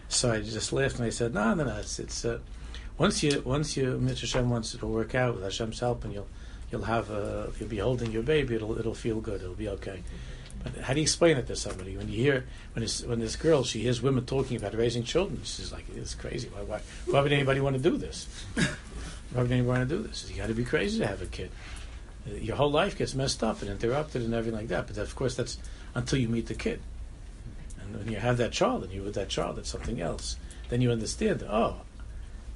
So 0.08 0.32
I 0.32 0.40
just 0.40 0.72
laughed 0.72 0.96
and 0.96 1.04
I 1.04 1.10
said 1.10 1.34
no 1.34 1.54
no 1.54 1.64
no 1.64 1.76
it's 1.76 1.98
it's 1.98 2.24
uh, 2.24 2.38
once 2.98 3.22
you 3.22 3.42
once 3.44 3.76
you 3.76 3.98
Mr. 4.02 4.20
Hashem 4.22 4.48
wants 4.48 4.74
it 4.74 4.78
to 4.78 4.86
work 4.86 5.14
out 5.14 5.34
with 5.34 5.44
Hashem's 5.44 5.80
help 5.80 6.04
and 6.04 6.12
you'll 6.12 6.28
you'll 6.70 6.82
have 6.82 7.10
a, 7.10 7.52
you'll 7.58 7.68
be 7.68 7.78
holding 7.78 8.12
your 8.12 8.22
baby 8.22 8.54
it'll 8.54 8.78
it'll 8.78 8.94
feel 8.94 9.20
good 9.20 9.42
it'll 9.42 9.54
be 9.54 9.68
okay. 9.68 10.02
But 10.62 10.82
how 10.82 10.94
do 10.94 11.00
you 11.00 11.02
explain 11.02 11.36
it 11.36 11.46
to 11.48 11.56
somebody 11.56 11.96
when 11.96 12.08
you 12.08 12.16
hear 12.16 12.46
when 12.74 12.82
this 12.82 13.02
when 13.04 13.20
this 13.20 13.36
girl 13.36 13.62
she 13.64 13.82
hears 13.82 14.02
women 14.02 14.24
talking 14.24 14.56
about 14.56 14.74
raising 14.74 15.04
children? 15.04 15.40
She's 15.44 15.72
like, 15.72 15.84
"It's 15.94 16.14
crazy. 16.14 16.48
Why, 16.48 16.62
why, 16.62 16.80
why 17.06 17.20
would 17.20 17.32
anybody 17.32 17.60
want 17.60 17.76
to 17.76 17.82
do 17.82 17.96
this? 17.96 18.26
Why 19.32 19.42
would 19.42 19.52
anybody 19.52 19.68
want 19.68 19.88
to 19.88 19.96
do 19.96 20.02
this? 20.02 20.28
You 20.30 20.36
got 20.36 20.46
to 20.46 20.54
be 20.54 20.64
crazy 20.64 20.98
to 21.00 21.06
have 21.06 21.20
a 21.20 21.26
kid. 21.26 21.50
Your 22.26 22.56
whole 22.56 22.70
life 22.70 22.96
gets 22.96 23.14
messed 23.14 23.42
up 23.42 23.60
and 23.60 23.70
interrupted 23.70 24.22
and 24.22 24.34
everything 24.34 24.58
like 24.58 24.68
that. 24.68 24.86
But 24.86 24.98
of 24.98 25.14
course, 25.14 25.34
that's 25.34 25.58
until 25.94 26.18
you 26.18 26.28
meet 26.28 26.46
the 26.46 26.54
kid. 26.54 26.80
You 28.26 28.30
have 28.30 28.38
that 28.38 28.50
child 28.50 28.82
and 28.82 28.92
you're 28.92 29.04
with 29.04 29.14
that 29.14 29.28
child, 29.28 29.56
it's 29.56 29.70
something 29.70 30.00
else. 30.00 30.34
Then 30.68 30.80
you 30.80 30.90
understand. 30.90 31.44
Oh, 31.48 31.82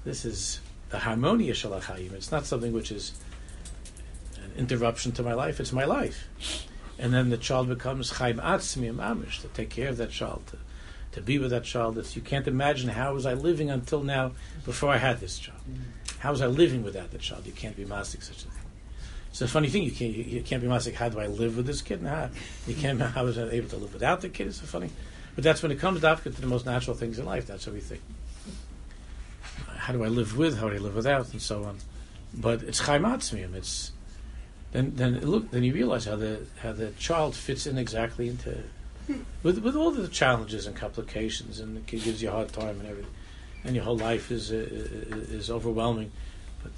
this 0.02 0.24
is 0.24 0.60
the 0.88 0.98
harmonia 0.98 1.52
shalachayim. 1.52 2.12
It's 2.12 2.32
not 2.32 2.44
something 2.44 2.72
which 2.72 2.90
is 2.90 3.12
an 4.34 4.50
interruption 4.58 5.12
to 5.12 5.22
my 5.22 5.32
life. 5.32 5.60
It's 5.60 5.72
my 5.72 5.84
life 5.84 6.26
and 6.98 7.14
then 7.14 7.30
the 7.30 7.36
child 7.36 7.68
becomes 7.68 8.10
chaim 8.10 8.38
atzmi 8.38 8.92
mamish 8.92 9.42
to 9.42 9.46
take 9.46 9.70
care 9.70 9.90
of 9.90 9.96
that 9.98 10.10
child, 10.10 10.42
to, 10.48 10.58
to 11.12 11.20
be 11.20 11.38
with 11.38 11.50
that 11.50 11.62
child. 11.62 11.96
It's, 11.98 12.16
you 12.16 12.22
can't 12.22 12.48
imagine 12.48 12.88
how 12.88 13.14
was 13.14 13.24
I 13.24 13.34
living 13.34 13.70
until 13.70 14.02
now 14.02 14.32
before 14.64 14.90
I 14.90 14.96
had 14.96 15.20
this 15.20 15.38
child. 15.38 15.60
How 16.18 16.32
was 16.32 16.42
I 16.42 16.48
living 16.48 16.82
without 16.82 17.12
the 17.12 17.18
child? 17.18 17.46
You 17.46 17.52
can't 17.52 17.76
be 17.76 17.84
masik 17.84 18.24
such 18.24 18.38
a 18.38 18.48
thing. 18.48 18.66
It's 19.30 19.40
a 19.40 19.46
funny 19.46 19.68
thing. 19.68 19.84
You 19.84 19.92
can't 19.92 20.12
you, 20.12 20.24
you 20.24 20.42
can't 20.42 20.60
be 20.60 20.68
masik. 20.68 20.94
How 20.94 21.08
do 21.08 21.20
I 21.20 21.28
live 21.28 21.56
with 21.56 21.66
this 21.66 21.80
kid? 21.80 22.02
Nah, 22.02 22.26
you 22.66 22.74
can't. 22.74 23.00
How 23.00 23.24
was 23.24 23.38
I 23.38 23.48
able 23.50 23.68
to 23.68 23.76
live 23.76 23.92
without 23.92 24.20
the 24.20 24.28
kid? 24.28 24.48
It's 24.48 24.58
so 24.58 24.66
funny. 24.66 24.90
But 25.34 25.44
that's 25.44 25.62
when 25.62 25.72
it 25.72 25.78
comes 25.78 26.00
to 26.00 26.16
to 26.16 26.30
the 26.30 26.46
most 26.46 26.66
natural 26.66 26.96
things 26.96 27.18
in 27.18 27.24
life. 27.24 27.46
That's 27.46 27.66
what 27.66 27.74
we 27.74 27.80
think. 27.80 28.02
How 29.76 29.92
do 29.92 30.04
I 30.04 30.08
live 30.08 30.36
with? 30.36 30.58
How 30.58 30.68
do 30.68 30.74
I 30.74 30.78
live 30.78 30.94
without? 30.94 31.32
And 31.32 31.40
so 31.40 31.64
on. 31.64 31.78
But 32.34 32.62
it's 32.62 32.82
chaimatzmiyim. 32.82 33.54
It's 33.54 33.92
then 34.72 34.92
then 34.96 35.20
look 35.20 35.50
then 35.50 35.62
you 35.62 35.72
realize 35.72 36.04
how 36.04 36.16
the 36.16 36.40
how 36.62 36.72
the 36.72 36.90
child 36.92 37.34
fits 37.34 37.66
in 37.66 37.78
exactly 37.78 38.28
into 38.28 38.62
with 39.42 39.58
with 39.58 39.74
all 39.74 39.90
the 39.90 40.08
challenges 40.08 40.66
and 40.66 40.76
complications 40.76 41.60
and 41.60 41.76
it 41.76 41.86
gives 41.86 42.22
you 42.22 42.28
a 42.28 42.32
hard 42.32 42.52
time 42.52 42.78
and 42.80 42.88
everything 42.88 43.12
and 43.64 43.74
your 43.74 43.84
whole 43.84 43.96
life 43.96 44.30
is 44.30 44.52
uh, 44.52 44.56
is 44.56 45.50
overwhelming 45.50 46.10
but 46.62 46.72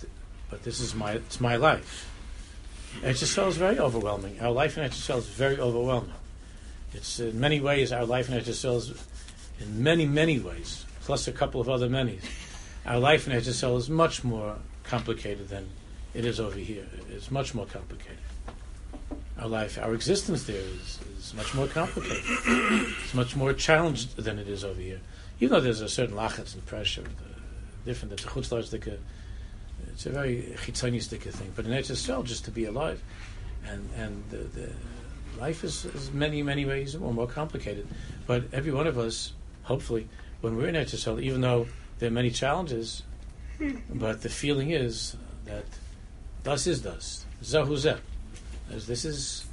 but 0.51 0.63
this 0.63 0.81
is 0.81 0.95
my 0.95 1.13
it's 1.13 1.41
my 1.41 1.57
life 1.57 2.09
HSL 3.03 3.49
is 3.49 3.57
very 3.57 3.79
overwhelming 3.79 4.41
our 4.41 4.51
life 4.51 4.79
in 4.79 4.89
HSL 4.89 5.19
is 5.19 5.27
very 5.27 5.59
overwhelming 5.59 6.13
it's 6.95 7.21
in 7.21 7.39
many 7.41 7.61
ways 7.61 7.93
our 7.93 8.05
life 8.05 8.29
in 8.29 8.39
HSL 8.39 8.77
is 8.77 9.07
in 9.61 9.83
many 9.83 10.07
many 10.07 10.39
ways 10.39 10.85
plus 11.03 11.29
a 11.29 11.33
couple 11.33 11.61
of 11.61 11.69
other 11.69 11.89
many 11.89 12.19
our 12.85 12.99
life 12.99 13.29
in 13.29 13.33
HSL 13.33 13.77
is 13.79 13.89
much 13.89 14.25
more 14.25 14.57
complicated 14.85 15.49
than 15.49 15.69
it 16.15 16.25
is 16.25 16.41
over 16.41 16.59
here. 16.59 16.85
It's 17.11 17.31
much 17.31 17.55
more 17.55 17.67
complicated. 17.67 18.19
Our 19.39 19.49
life, 19.49 19.79
our 19.79 19.95
existence 19.95 20.45
there 20.45 20.57
is, 20.57 20.99
is 21.19 21.35
much 21.35 21.55
more 21.55 21.67
complicated. 21.67 22.25
it's 23.05 23.15
much 23.15 23.37
more 23.37 23.53
challenged 23.53 24.17
than 24.17 24.39
it 24.39 24.49
is 24.49 24.65
over 24.65 24.81
here. 24.81 25.01
Even 25.41 25.55
though 25.55 25.61
there's 25.61 25.81
a 25.81 25.89
certain 25.89 26.17
lachetz 26.17 26.55
and 26.55 26.65
pressure, 26.67 27.03
the, 27.03 27.11
different, 27.85 28.17
chutzlar 28.17 28.99
it's 29.89 30.07
a 30.07 30.11
very 30.11 30.55
chitzonistic 30.59 31.23
thing. 31.23 31.53
But 31.55 31.67
in 31.67 31.73
Eretz 31.73 32.25
just 32.25 32.45
to 32.45 32.51
be 32.51 32.65
alive, 32.65 33.03
and 33.67 33.89
and 33.97 34.23
the, 34.31 34.39
the 34.39 34.73
life 35.43 35.65
is, 35.65 35.85
is 35.87 36.13
many 36.13 36.41
many 36.43 36.65
ways 36.65 36.97
more 36.97 37.13
more 37.13 37.27
complicated. 37.27 37.85
But 38.29 38.41
every 38.53 38.73
one 38.81 38.87
of 38.87 38.97
us, 39.07 39.33
hopefully, 39.65 40.05
when 40.41 40.57
we're 40.57 40.69
in 40.69 40.77
Eretz 40.77 41.23
even 41.23 41.41
though 41.41 41.67
there 41.99 42.09
are 42.11 42.19
many 42.23 42.31
challenges, 42.31 43.03
but 44.03 44.23
the 44.23 44.29
feeling 44.29 44.71
is 44.71 45.17
that 45.51 45.65
thus 46.45 46.67
is 46.73 46.83
thus, 46.83 47.27
Zahu 47.43 47.75
zeh. 47.85 47.99
This 48.93 49.05
is 49.05 49.47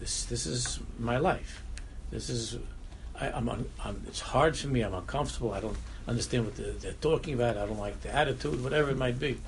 this 0.00 0.24
this 0.32 0.44
is 0.46 0.80
my 0.98 1.18
life. 1.30 1.62
This 2.10 2.28
is 2.28 2.58
I, 3.20 3.26
am 3.38 3.48
I'm, 3.48 3.64
I'm, 3.84 3.96
it's 4.08 4.24
hard 4.34 4.56
for 4.56 4.68
me. 4.74 4.80
I'm 4.86 4.94
uncomfortable. 4.94 5.52
I 5.52 5.60
don't 5.60 5.80
understand 6.08 6.46
what 6.46 6.56
they're, 6.56 6.78
they're, 6.82 7.00
talking 7.08 7.34
about. 7.34 7.56
I 7.56 7.66
don't 7.66 7.78
like 7.88 8.00
the 8.00 8.12
attitude, 8.22 8.64
whatever 8.64 8.88
it 8.90 8.98
might 9.06 9.18
be, 9.26 9.38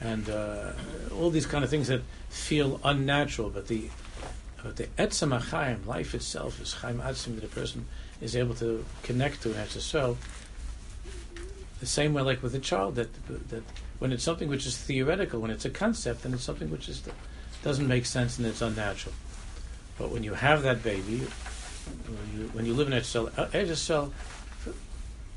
and 0.00 0.28
uh, 0.28 0.72
all 1.16 1.30
these 1.30 1.48
kind 1.52 1.62
of 1.62 1.70
things 1.70 1.86
that 1.92 2.02
feel 2.30 2.80
unnatural. 2.82 3.50
But 3.50 3.68
the 3.68 3.82
but 4.64 4.76
the 4.76 4.86
etzem 4.98 5.38
achayim, 5.38 5.86
life 5.86 6.14
itself, 6.14 6.60
is 6.60 6.72
chaim 6.72 6.98
atzim 6.98 7.36
that 7.36 7.44
a 7.44 7.48
person 7.48 7.86
is 8.20 8.34
able 8.34 8.54
to 8.54 8.84
connect 9.02 9.42
to 9.42 9.52
and 9.52 9.68
so 9.68 10.16
the 11.80 11.86
same 11.86 12.14
way 12.14 12.22
like 12.22 12.42
with 12.42 12.54
a 12.54 12.58
child 12.58 12.94
that 12.96 13.10
that 13.50 13.62
when 13.98 14.10
it's 14.10 14.24
something 14.24 14.48
which 14.48 14.66
is 14.66 14.76
theoretical, 14.76 15.40
when 15.40 15.50
it's 15.50 15.64
a 15.64 15.70
concept, 15.70 16.22
then 16.22 16.34
it's 16.34 16.42
something 16.42 16.70
which 16.70 16.88
is 16.88 17.02
doesn't 17.62 17.86
make 17.86 18.06
sense 18.06 18.38
and 18.38 18.46
it's 18.46 18.62
unnatural. 18.62 19.14
But 19.98 20.10
when 20.10 20.24
you 20.24 20.34
have 20.34 20.62
that 20.62 20.82
baby, 20.82 21.18
when 21.18 22.40
you, 22.40 22.48
when 22.52 22.66
you 22.66 22.74
live 22.74 22.88
in 22.88 22.94
a 22.94 23.04
cell, 23.04 23.30
cell, 23.74 24.12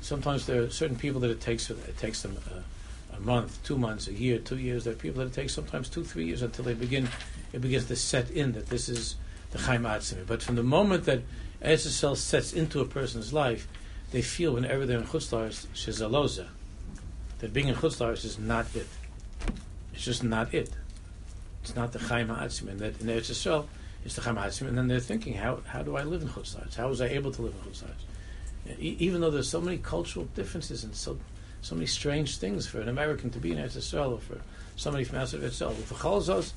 sometimes 0.00 0.46
there 0.46 0.62
are 0.62 0.70
certain 0.70 0.96
people 0.96 1.20
that 1.20 1.30
it 1.30 1.40
takes 1.40 1.70
it 1.70 1.96
takes 1.98 2.22
them 2.22 2.36
a, 2.50 2.62
a, 3.18 3.20
month, 3.24 3.62
two 3.64 3.76
months, 3.76 4.08
a 4.08 4.12
year, 4.12 4.38
two 4.38 4.58
years. 4.58 4.84
There 4.84 4.92
are 4.92 4.96
people 4.96 5.20
that 5.20 5.28
it 5.28 5.34
takes 5.34 5.54
sometimes 5.54 5.88
two, 5.88 6.04
three 6.04 6.26
years 6.26 6.42
until 6.42 6.64
they 6.64 6.74
begin. 6.74 7.08
It 7.52 7.60
begins 7.60 7.86
to 7.86 7.96
set 7.96 8.30
in 8.30 8.52
that 8.52 8.66
this 8.66 8.88
is 8.88 9.16
the 9.50 9.58
Chaim 9.58 9.82
Atzmi. 9.82 10.26
But 10.26 10.42
from 10.42 10.56
the 10.56 10.62
moment 10.62 11.04
that 11.04 11.22
cell 11.78 12.14
sets 12.14 12.52
into 12.52 12.80
a 12.80 12.84
person's 12.84 13.32
life, 13.32 13.68
they 14.10 14.22
feel 14.22 14.54
whenever 14.54 14.86
they're 14.86 14.98
in 14.98 15.06
Chutzlars, 15.06 15.66
Shezaloza, 15.74 16.46
that 17.40 17.52
being 17.52 17.68
in 17.68 17.74
Chutzlars 17.74 18.24
is 18.24 18.38
not 18.38 18.66
it. 18.74 18.86
It's 19.92 20.04
just 20.04 20.24
not 20.24 20.54
it. 20.54 20.70
It's 21.62 21.76
not 21.76 21.92
the 21.92 21.98
Chaim 21.98 22.28
Ha'atzim. 22.28 22.68
And 22.68 22.80
that 22.80 23.00
in 23.00 23.06
Yisrael, 23.06 23.66
it's 24.04 24.14
the 24.14 24.22
Chaim 24.22 24.36
Ha'atzim. 24.36 24.68
And 24.68 24.78
then 24.78 24.88
they're 24.88 25.00
thinking, 25.00 25.34
how, 25.34 25.60
how 25.66 25.82
do 25.82 25.96
I 25.96 26.04
live 26.04 26.22
in 26.22 26.28
Chutzlars? 26.28 26.74
How 26.74 26.88
was 26.88 27.00
I 27.00 27.08
able 27.08 27.30
to 27.32 27.42
live 27.42 27.54
in 27.64 27.70
Chutzlars? 27.70 28.78
Even 28.78 29.20
though 29.20 29.30
there's 29.30 29.48
so 29.48 29.60
many 29.60 29.78
cultural 29.78 30.26
differences 30.34 30.84
and 30.84 30.94
so 30.94 31.18
so 31.62 31.74
many 31.74 31.86
strange 31.86 32.38
things 32.38 32.66
for 32.66 32.80
an 32.80 32.88
American 32.88 33.30
to 33.30 33.38
be 33.38 33.52
in 33.52 33.58
Eretz 33.58 33.92
or 33.94 34.18
for 34.18 34.40
somebody 34.76 35.04
from 35.04 35.18
outside 35.18 35.42
of. 35.42 35.54
For 35.54 35.94
Chalzos, 35.94 36.52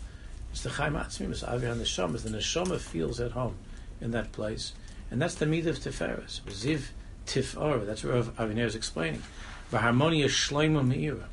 it's 0.52 0.64
the 0.64 0.70
Chaim 0.70 0.96
Ha'atzim, 0.96 1.32
it's 1.32 1.44
Avi 1.44 1.68
HaNeshama. 1.68 2.22
The 2.22 2.30
Neshama 2.30 2.80
feels 2.80 3.20
at 3.20 3.32
home 3.32 3.56
in 4.00 4.12
that 4.12 4.32
place. 4.32 4.74
And 5.10 5.22
that's 5.22 5.36
the 5.36 5.46
Midah 5.46 5.68
of 5.68 5.80
Tiferes. 5.80 6.42
Ziv 6.42 6.82
Tifar. 7.26 7.86
That's 7.86 8.04
what 8.04 8.14
Aviner 8.36 8.66
is 8.66 8.76
explaining. 8.76 9.22
V'harmonia 9.72 10.26
shleima 10.26 10.86
meira. 10.86 11.26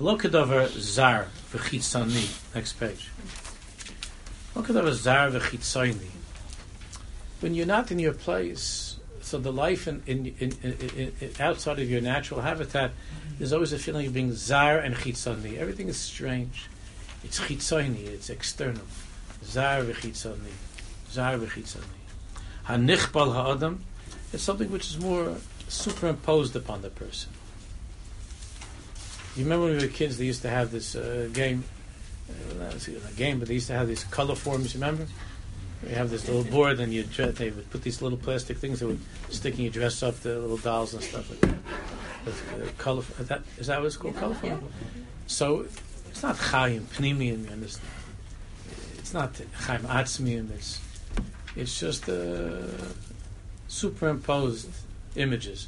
Over 0.00 0.68
zar 0.68 1.26
v'chitzani. 1.52 2.54
Next 2.54 2.74
page. 2.74 3.10
Over 4.56 4.92
zar 4.92 5.30
v'chitzani. 5.30 6.10
When 7.40 7.54
you're 7.54 7.66
not 7.66 7.90
in 7.90 7.98
your 7.98 8.14
place, 8.14 8.91
so 9.32 9.38
the 9.38 9.52
life 9.52 9.88
in, 9.88 10.02
in, 10.06 10.26
in, 10.38 10.52
in, 10.62 11.30
outside 11.40 11.78
of 11.78 11.90
your 11.90 12.02
natural 12.02 12.42
habitat, 12.42 12.90
there's 13.38 13.54
always 13.54 13.72
a 13.72 13.78
feeling 13.78 14.06
of 14.06 14.12
being 14.12 14.34
zar 14.34 14.76
and 14.78 14.94
chitzani. 14.94 15.56
Everything 15.56 15.88
is 15.88 15.96
strange. 15.96 16.68
It's 17.24 17.40
chitzani. 17.40 18.06
It's 18.08 18.28
external. 18.28 18.84
Zar 19.42 19.80
v'chitzani. 19.84 20.52
Zar 21.10 21.38
v'chitzani. 21.38 21.96
Hanichbal 22.66 23.32
ha'adam 23.32 23.82
it's 24.34 24.42
something 24.42 24.70
which 24.70 24.86
is 24.86 24.98
more 24.98 25.36
superimposed 25.68 26.54
upon 26.56 26.82
the 26.82 26.90
person. 26.90 27.32
You 29.34 29.44
remember 29.44 29.66
when 29.66 29.76
we 29.78 29.82
were 29.82 29.92
kids, 29.92 30.18
they 30.18 30.26
used 30.26 30.42
to 30.42 30.50
have 30.50 30.70
this 30.70 30.94
uh, 30.94 31.30
game, 31.32 31.64
uh, 32.60 32.72
a 32.74 33.12
game, 33.14 33.38
but 33.38 33.48
they 33.48 33.54
used 33.54 33.68
to 33.68 33.72
have 33.72 33.88
these 33.88 34.04
color 34.04 34.34
forms, 34.34 34.74
remember? 34.74 35.06
You 35.88 35.96
have 35.96 36.10
this 36.10 36.28
little 36.28 36.44
board, 36.44 36.78
and 36.80 36.92
you 36.92 37.02
they 37.02 37.50
would 37.50 37.68
put 37.70 37.82
these 37.82 38.00
little 38.02 38.18
plastic 38.18 38.58
things 38.58 38.80
that 38.80 38.86
would 38.86 39.00
stick 39.30 39.54
in 39.58 39.64
your 39.64 39.72
dress 39.72 40.02
up, 40.02 40.20
the 40.20 40.38
little 40.38 40.56
dolls 40.56 40.94
and 40.94 41.02
stuff 41.02 41.28
like 41.30 41.40
that. 41.40 41.58
With, 42.24 42.52
uh, 42.54 42.82
color, 42.82 43.02
is 43.18 43.28
that, 43.28 43.42
is 43.58 43.66
that 43.66 43.80
what 43.80 43.86
it's 43.86 43.96
called? 43.96 44.16
Color 44.16 44.34
form? 44.34 44.68
So 45.26 45.66
it's 46.08 46.22
not 46.22 46.36
Chaim, 46.36 46.86
Pnimium, 46.94 47.46
you 47.46 47.50
understand? 47.50 47.88
It's 48.98 49.12
not 49.12 49.40
Chaim 49.54 49.80
Atzmium, 49.80 50.50
it's, 50.52 50.80
it's 51.56 51.80
just 51.80 52.08
uh, 52.08 52.68
superimposed 53.66 54.70
images. 55.16 55.66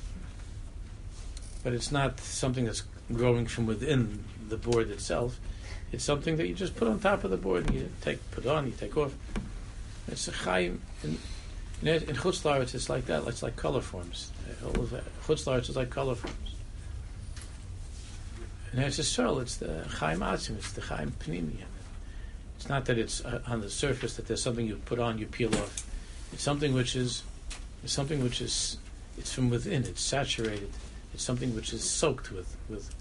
But 1.65 1.73
it's 1.73 1.91
not 1.91 2.21
something 2.21 2.67
that's 2.67 2.85
growing 3.13 3.47
from 3.47 3.67
within 3.67 4.23
the 4.49 4.57
board 4.57 4.91
itself. 4.91 5.41
It's 5.93 6.05
something 6.05 6.37
that 6.37 6.47
you 6.47 6.55
just 6.55 6.77
put 6.77 6.89
on 6.89 7.01
top 7.01 7.25
of 7.25 7.31
the 7.31 7.37
board 7.37 7.67
and 7.67 7.75
you 7.75 7.89
take 8.01 8.31
put 8.31 8.47
on, 8.47 8.67
you 8.67 8.73
take 8.73 8.97
off. 8.97 9.13
It's 10.09 10.29
a 10.29 10.33
chaim. 10.33 10.81
In, 11.03 11.19
in, 11.83 11.89
in 11.89 12.17
Chutz 12.17 12.75
it's 12.75 12.89
like 12.89 13.07
that. 13.07 13.27
It's 13.27 13.43
like 13.43 13.57
color 13.57 13.81
forms. 13.81 14.31
All 14.65 14.81
of 14.81 14.91
that. 14.91 15.05
Chutz 15.23 15.69
is 15.69 15.77
like 15.77 15.91
color 15.91 16.15
forms. 16.15 16.55
In 18.73 18.81
Eretz 18.81 18.99
Yisrael, 18.99 19.41
it's 19.41 19.57
the 19.57 19.85
chaim 19.89 20.21
atzim. 20.21 20.57
It's 20.57 20.73
the 20.73 20.81
chaim 20.81 21.13
pnimi. 21.21 21.59
It's 22.57 22.69
not 22.69 22.87
that 22.87 22.99
it's 22.99 23.25
uh, 23.25 23.41
on 23.47 23.61
the 23.61 23.71
surface 23.71 24.17
that 24.17 24.27
there's 24.27 24.43
something 24.43 24.67
you 24.67 24.77
put 24.85 24.99
on, 24.99 25.19
you 25.19 25.27
peel 25.27 25.55
off. 25.55 25.87
It's 26.33 26.43
something 26.43 26.75
which 26.75 26.97
is, 26.97 27.23
it's 27.83 27.93
something 27.93 28.23
which 28.23 28.41
is, 28.41 28.79
it's 29.17 29.33
from 29.33 29.51
within. 29.51 29.85
It's 29.85 30.01
saturated. 30.03 30.71
It's 31.13 31.23
something 31.23 31.55
which 31.55 31.73
is 31.73 31.89
soaked 31.89 32.33
with 32.33 32.57
with 32.69 32.93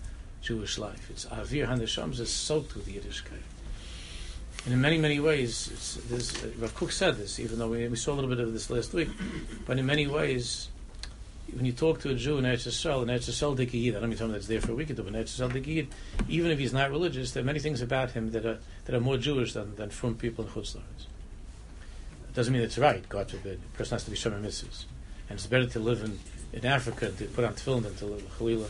Jewish 0.41 0.77
life. 0.77 1.09
It's 1.09 1.25
Avir 1.25 1.67
Haneshams 1.67 2.19
is 2.19 2.29
soaked 2.29 2.75
with 2.75 2.87
Yiddishkeit. 2.87 3.41
And 4.65 4.73
in 4.73 4.79
many, 4.79 4.97
many 4.97 5.19
ways, 5.19 5.99
uh, 6.09 6.47
Rav 6.57 6.73
Kook 6.75 6.91
said 6.91 7.17
this, 7.17 7.39
even 7.39 7.59
though 7.59 7.67
we, 7.67 7.87
we, 7.87 7.97
saw 7.97 8.13
a 8.13 8.15
little 8.15 8.29
bit 8.29 8.39
of 8.39 8.53
this 8.53 8.69
last 8.69 8.93
week, 8.93 9.09
but 9.65 9.77
in 9.77 9.85
many 9.85 10.07
ways, 10.07 10.69
when 11.53 11.65
you 11.65 11.73
talk 11.73 11.99
to 12.01 12.11
a 12.11 12.15
Jew 12.15 12.37
in 12.37 12.45
Eretz 12.45 12.65
Yisrael, 12.65 13.03
in 13.03 13.09
Eretz 13.09 13.29
Yisrael 13.29 13.57
Dikiyid, 13.57 13.97
I 13.97 13.99
don't 13.99 14.09
mean 14.09 14.17
someone 14.17 14.33
that's 14.33 14.47
there 14.47 14.61
for 14.61 14.71
a 14.71 14.75
week, 14.75 14.87
but 14.95 15.05
in 15.05 15.13
Eretz 15.13 15.37
Yisrael 15.37 15.51
Dikiyid, 15.51 15.87
even 16.29 16.49
if 16.49 16.59
he's 16.59 16.71
not 16.71 16.91
religious, 16.91 17.31
there 17.31 17.43
are 17.43 17.45
many 17.45 17.59
things 17.59 17.81
about 17.81 18.11
him 18.11 18.31
that 18.31 18.45
are, 18.45 18.59
that 18.85 18.95
are 18.95 19.01
more 19.01 19.17
Jewish 19.17 19.51
than, 19.51 19.75
than 19.75 19.89
from 19.89 20.15
people 20.15 20.45
in 20.45 20.51
Chutz 20.51 20.75
It 20.75 20.81
doesn't 22.33 22.53
mean 22.53 22.61
it's 22.61 22.77
right, 22.77 23.07
God 23.09 23.29
forbid. 23.29 23.59
A 23.73 23.77
person 23.77 23.95
has 23.95 24.05
to 24.05 24.11
be 24.11 24.17
Shomer 24.17 24.41
Mitzvahs. 24.41 24.85
And 25.29 25.37
it's 25.37 25.47
better 25.47 25.67
to 25.67 25.79
live 25.79 26.03
in, 26.03 26.19
in 26.53 26.65
Africa, 26.65 27.09
to 27.09 27.25
put 27.25 27.43
on 27.43 27.53
tefillin 27.53 27.83
than 27.83 27.95
to 27.95 28.05
live 28.05 28.19
in 28.19 28.27
Chalila 28.27 28.69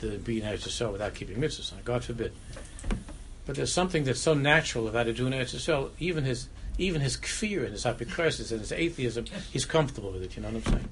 to 0.00 0.18
be 0.18 0.40
in 0.40 0.46
Eretz 0.46 0.66
Yisrael 0.66 0.92
without 0.92 1.14
keeping 1.14 1.36
mitzvahs. 1.36 1.72
God 1.84 2.02
forbid. 2.02 2.32
But 3.46 3.56
there's 3.56 3.72
something 3.72 4.04
that's 4.04 4.20
so 4.20 4.34
natural 4.34 4.88
about 4.88 5.06
a 5.06 5.12
Jew 5.12 5.26
in 5.26 5.32
Eretz 5.32 5.54
Yisrael. 5.54 5.90
Even 5.98 6.24
his 6.24 6.48
even 6.78 7.00
his 7.00 7.16
kfir 7.16 7.62
and 7.64 7.72
his 7.72 7.84
hypocrisy 7.84 8.54
and 8.54 8.60
his 8.60 8.72
atheism, 8.72 9.26
he's 9.52 9.64
comfortable 9.64 10.12
with 10.12 10.22
it. 10.22 10.36
You 10.36 10.42
know 10.42 10.48
what 10.48 10.66
I'm 10.66 10.72
saying? 10.72 10.88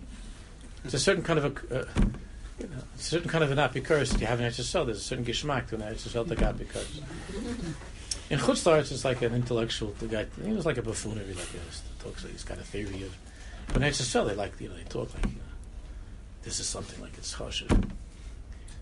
It's 0.85 0.95
a 0.95 0.99
certain 0.99 1.23
kind 1.23 1.39
of 1.39 1.45
a. 1.71 1.81
Uh, 1.81 1.85
you 2.61 2.69
know, 2.69 2.77
a 2.95 2.99
certain 2.99 3.29
kind 3.29 3.43
of 3.43 3.51
an 3.51 3.59
apicurus 3.59 4.19
you 4.21 4.27
have 4.27 4.41
in 4.41 4.47
Eretz. 4.47 4.73
There's 4.73 4.97
a 4.97 5.01
certain 5.01 5.25
gishmak 5.25 5.69
to 5.69 5.77
an 5.77 5.81
Eretz 5.81 6.07
Yisrael 6.07 6.29
to 6.29 6.37
apicurus. 6.37 7.01
In 8.31 8.39
Chutz 8.39 8.91
it's 8.91 9.05
like 9.05 9.23
an 9.23 9.35
intellectual 9.35 9.95
the 9.99 10.07
guy. 10.07 10.27
He 10.45 10.53
was 10.53 10.65
like 10.65 10.77
a 10.77 10.83
buffoonery, 10.83 11.35
like 11.35 11.51
this. 11.53 11.83
Talks. 11.99 12.23
Like 12.23 12.33
he's 12.33 12.45
got 12.45 12.59
a 12.59 12.63
theory 12.63 13.03
of. 13.03 13.17
But 13.69 13.77
in 13.77 13.83
Eretz 13.83 14.03
Yisrael, 14.03 14.29
they 14.29 14.35
like 14.35 14.53
you 14.61 14.69
know 14.69 14.77
they 14.77 14.85
talk 14.85 15.13
like 15.15 15.25
you 15.25 15.33
know, 15.33 15.53
this 16.43 16.61
is 16.61 16.67
something 16.67 17.01
like 17.01 17.17
it's 17.19 17.35
choshev. 17.35 17.91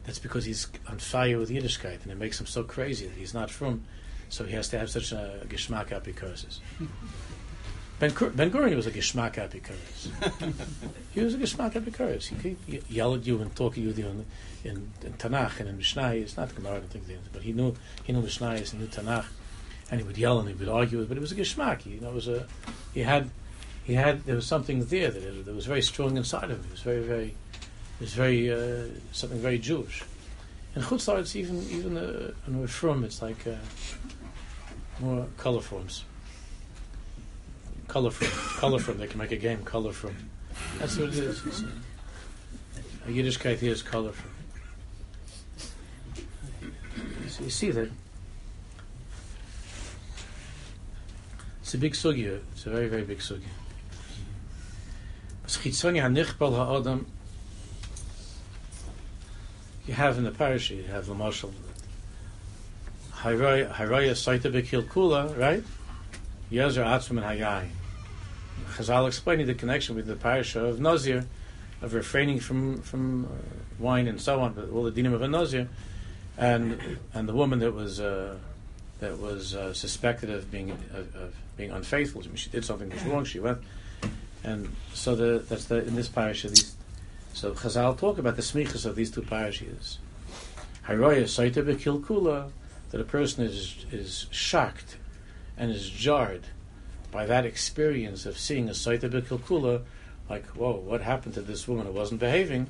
That's 0.05 0.19
because 0.19 0.45
he's 0.45 0.67
on 0.89 0.99
fire 0.99 1.39
with 1.39 1.51
Yiddishkeit, 1.51 2.03
and 2.03 2.13
it 2.13 2.19
makes 2.19 2.41
him 2.41 2.47
so 2.47 2.63
crazy 2.63 3.07
that 3.07 3.17
he's 3.17 3.35
not 3.35 3.51
from. 3.51 3.85
So 4.29 4.45
he 4.45 4.53
has 4.53 4.69
to 4.69 4.79
have 4.79 4.91
such 4.91 5.13
a 5.13 5.45
geschmack 5.49 5.89
apikosis. 5.89 6.61
Ben, 7.99 8.13
ben 8.35 8.51
Gurion 8.51 8.77
was 8.77 8.87
a 8.87 8.91
geschmack 8.91 9.35
apikosis. 9.35 10.55
he 11.13 11.21
was 11.21 11.35
a 11.35 11.39
geschmack 11.39 11.73
apikosis. 11.73 12.29
He 12.29 12.57
could 12.57 12.85
yell 12.89 13.15
at 13.15 13.27
you 13.27 13.43
and 13.43 13.55
talk 13.55 13.75
to 13.75 13.81
you 13.81 13.91
in, 13.91 14.25
in, 14.65 14.91
in 15.03 15.13
Tanakh 15.15 15.61
and 15.61 15.69
in 15.69 15.77
Mishnah. 15.77 16.15
It's 16.15 16.37
not 16.37 16.55
Gemara, 16.55 16.77
I 16.77 16.79
don't 16.79 16.91
think, 16.91 17.05
but 17.33 17.43
he 17.43 17.53
knew 17.53 17.75
he 18.05 18.13
knew 18.13 18.23
Mishnah, 18.23 18.59
he 18.59 18.79
knew 18.79 18.87
Tanakh, 18.87 19.27
and 19.91 20.01
he 20.01 20.07
would 20.07 20.17
yell 20.17 20.39
and 20.39 20.49
he 20.49 20.55
would 20.55 20.69
argue. 20.69 21.05
But 21.05 21.19
it 21.19 21.21
was 21.21 21.33
a 21.33 21.37
geschmack. 21.37 21.85
You 21.85 22.01
know, 22.01 22.11
it 22.11 22.15
was 22.15 22.29
a 22.29 22.47
he 22.95 23.01
had 23.01 23.31
he 23.85 23.95
had 23.95 24.25
there 24.25 24.37
was 24.37 24.47
something 24.47 24.87
there 24.87 25.11
that, 25.11 25.45
that 25.45 25.55
was 25.55 25.67
very 25.67 25.83
strong 25.83 26.17
inside 26.17 26.45
of 26.45 26.59
him. 26.59 26.65
It 26.67 26.71
was 26.71 26.83
very 26.83 27.03
very 27.03 27.35
is 28.01 28.15
very 28.15 28.53
uh, 28.53 28.87
something 29.13 29.39
very 29.39 29.59
Jewish. 29.59 30.03
In 30.75 30.83
Chutzlar, 30.83 31.19
it's 31.21 31.37
even 31.37 31.63
even 31.71 31.97
uh, 31.97 32.33
in 32.47 32.67
from 32.67 33.05
it's 33.05 33.23
like 33.23 33.47
uh, 33.47 33.57
more 35.01 35.27
color 35.37 35.61
forms. 35.61 36.05
Color 37.89 38.11
from 38.11 38.29
color 38.61 38.79
from 38.79 38.99
they 38.99 39.07
can 39.07 39.19
make 39.19 39.33
a 39.33 39.37
game 39.37 39.63
color 39.65 39.93
from. 39.93 40.15
That's 40.79 40.97
what 40.97 41.09
it 41.09 41.15
is. 41.15 41.65
A, 43.07 43.09
a 43.09 43.13
Yiddishkeit 43.13 43.63
is 43.63 43.83
color 43.83 44.13
from. 44.13 44.31
So 47.29 47.45
you 47.45 47.51
see 47.51 47.71
that. 47.71 47.91
It's 51.63 51.75
a 51.75 51.79
big 51.79 51.93
sugya. 51.93 52.41
It's 52.53 52.67
a 52.67 52.71
very, 52.71 52.89
very 52.89 53.03
big 53.03 53.19
sugya 53.19 53.47
you 59.91 59.97
have 59.97 60.19
in 60.19 60.25
the 60.25 60.31
parasha, 60.31 60.77
you 60.77 60.85
have 60.85 61.07
the 61.07 61.15
marshal. 61.15 61.53
Haraya 63.23 63.67
Saita 63.67 64.53
Bekil 64.53 64.85
Kula, 64.85 65.37
right? 65.37 65.65
Yezer 66.53 66.85
Atzum 66.85 67.19
and 67.19 67.27
Hayai. 67.27 67.69
Chazal 68.77 69.09
explaining 69.09 69.49
the 69.49 69.55
connection 69.55 69.97
with 69.97 70.07
the 70.07 70.15
parasha 70.15 70.65
of 70.65 70.79
Nazir, 70.79 71.27
of 71.83 71.93
refraining 71.93 72.39
from 72.39 72.81
from 72.83 73.25
uh, 73.25 73.29
wine 73.81 74.07
and 74.07 74.21
so 74.21 74.41
on, 74.41 74.53
but 74.53 74.71
all 74.71 74.85
the 74.85 74.93
dinim 74.93 75.13
of 75.13 75.23
a 75.23 75.29
Nazir, 75.29 75.69
and 76.39 76.99
and 77.13 77.29
the 77.29 77.35
woman 77.35 77.59
that 77.59 77.73
was 77.73 77.99
uh, 77.99 78.37
that 79.01 79.19
was 79.19 79.57
uh, 79.57 79.75
suspected 79.75 80.31
of 80.31 80.53
being 80.53 80.71
of, 80.71 81.17
of, 81.17 81.35
being 81.57 81.73
unfaithful. 81.73 82.23
I 82.23 82.27
mean, 82.27 82.37
she 82.37 82.49
did 82.49 82.65
something 82.65 82.89
that 82.91 82.95
was 82.95 83.13
wrong. 83.13 83.25
She 83.25 83.41
went, 83.41 83.59
and 84.45 84.73
so 84.95 85.17
the, 85.17 85.45
that's 85.49 85.65
the 85.65 85.85
in 85.85 85.97
this 85.97 86.09
parasha 86.09 86.49
these 86.49 86.77
so 87.33 87.53
Chazal 87.53 87.99
talk 87.99 88.19
about 88.19 88.37
the 88.37 88.43
smichas 88.43 88.85
of 88.85 88.97
these 88.97 89.11
two 89.11 89.23
parashas. 89.23 89.99
Haroya 90.87 91.25
saita 91.25 91.63
bekilkula, 91.63 92.51
that 92.91 93.01
a 93.01 93.05
person 93.05 93.45
is 93.45 93.87
is 93.93 94.27
shocked 94.31 94.97
and 95.57 95.71
is 95.71 95.89
jarred 95.89 96.47
by 97.11 97.27
that 97.27 97.45
experience 97.45 98.27
of 98.27 98.39
seeing 98.39 98.69
a 98.69 98.73
saita 98.73 99.11
bekilkula, 99.11 99.83
like 100.29 100.47
whoa, 100.49 100.73
what 100.77 101.03
happened 101.03 101.35
to 101.35 101.41
this 101.41 101.69
woman 101.69 101.87
who 101.87 101.93
wasn't 101.93 102.21
behaving? 102.21 102.69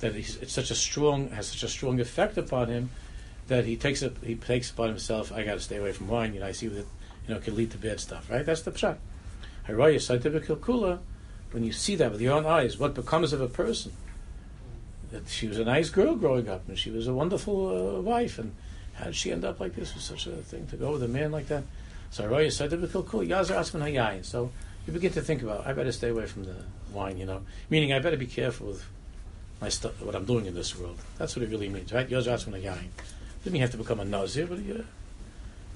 That 0.00 0.14
it's 0.16 0.52
such 0.52 0.70
a 0.70 0.74
strong 0.74 1.30
has 1.30 1.48
such 1.48 1.62
a 1.62 1.68
strong 1.68 2.00
effect 2.00 2.38
upon 2.38 2.68
him 2.68 2.90
that 3.48 3.66
he 3.66 3.76
takes 3.76 4.00
it 4.02 4.16
he 4.24 4.34
takes 4.36 4.70
upon 4.70 4.88
himself. 4.88 5.32
I 5.32 5.44
got 5.44 5.54
to 5.54 5.60
stay 5.60 5.76
away 5.76 5.92
from 5.92 6.08
wine. 6.08 6.32
You 6.32 6.40
know, 6.40 6.46
I 6.46 6.52
see 6.52 6.68
that 6.68 6.86
you 7.28 7.34
know 7.34 7.40
can 7.40 7.54
lead 7.54 7.70
to 7.72 7.78
bad 7.78 8.00
stuff. 8.00 8.30
Right? 8.30 8.46
That's 8.46 8.62
the 8.62 8.72
pshat. 8.72 8.96
Haroya 9.68 9.96
saita 9.96 10.32
bekilkula 10.32 11.00
when 11.52 11.64
you 11.64 11.72
see 11.72 11.96
that 11.96 12.12
with 12.12 12.20
your 12.20 12.34
own 12.34 12.46
eyes, 12.46 12.78
what 12.78 12.94
becomes 12.94 13.32
of 13.32 13.40
a 13.40 13.48
person. 13.48 13.92
That 15.10 15.28
she 15.28 15.48
was 15.48 15.58
a 15.58 15.64
nice 15.64 15.90
girl 15.90 16.14
growing 16.14 16.48
up, 16.48 16.68
and 16.68 16.78
she 16.78 16.90
was 16.90 17.08
a 17.08 17.14
wonderful 17.14 17.96
uh, 17.96 18.00
wife, 18.00 18.38
and 18.38 18.54
how 18.94 19.06
did 19.06 19.16
she 19.16 19.32
end 19.32 19.44
up 19.44 19.58
like 19.58 19.74
this 19.74 19.94
Was 19.94 20.04
such 20.04 20.26
a 20.26 20.36
thing 20.36 20.66
to 20.68 20.76
go 20.76 20.92
with 20.92 21.02
a 21.02 21.08
man 21.08 21.32
like 21.32 21.48
that? 21.48 21.64
So 22.10 22.26
Roya 22.26 22.50
said, 22.50 22.70
"Cool, 22.92 23.02
cool, 23.02 23.20
Yazar 23.20 23.58
Asman 23.58 23.82
Hayayin." 23.82 24.24
So 24.24 24.52
you 24.86 24.92
begin 24.92 25.12
to 25.12 25.20
think 25.20 25.42
about, 25.42 25.66
I 25.66 25.72
better 25.72 25.92
stay 25.92 26.08
away 26.08 26.26
from 26.26 26.44
the 26.44 26.56
wine, 26.92 27.18
you 27.18 27.26
know, 27.26 27.42
meaning 27.68 27.92
I 27.92 27.98
better 27.98 28.16
be 28.16 28.26
careful 28.26 28.68
with 28.68 28.84
my 29.60 29.68
stuff, 29.68 30.00
what 30.02 30.14
I'm 30.14 30.24
doing 30.24 30.46
in 30.46 30.54
this 30.54 30.78
world. 30.78 30.98
That's 31.18 31.36
what 31.36 31.42
it 31.42 31.50
really 31.50 31.68
means, 31.68 31.92
right? 31.92 32.08
Yazar 32.08 32.34
Asman 32.34 32.62
Hayayin. 32.62 32.88
Didn't 33.44 33.56
you 33.56 33.62
have 33.62 33.70
to 33.72 33.78
become 33.78 34.00
a 34.00 34.04
nazir, 34.04 34.46
but 34.46 34.58
you 34.58 34.84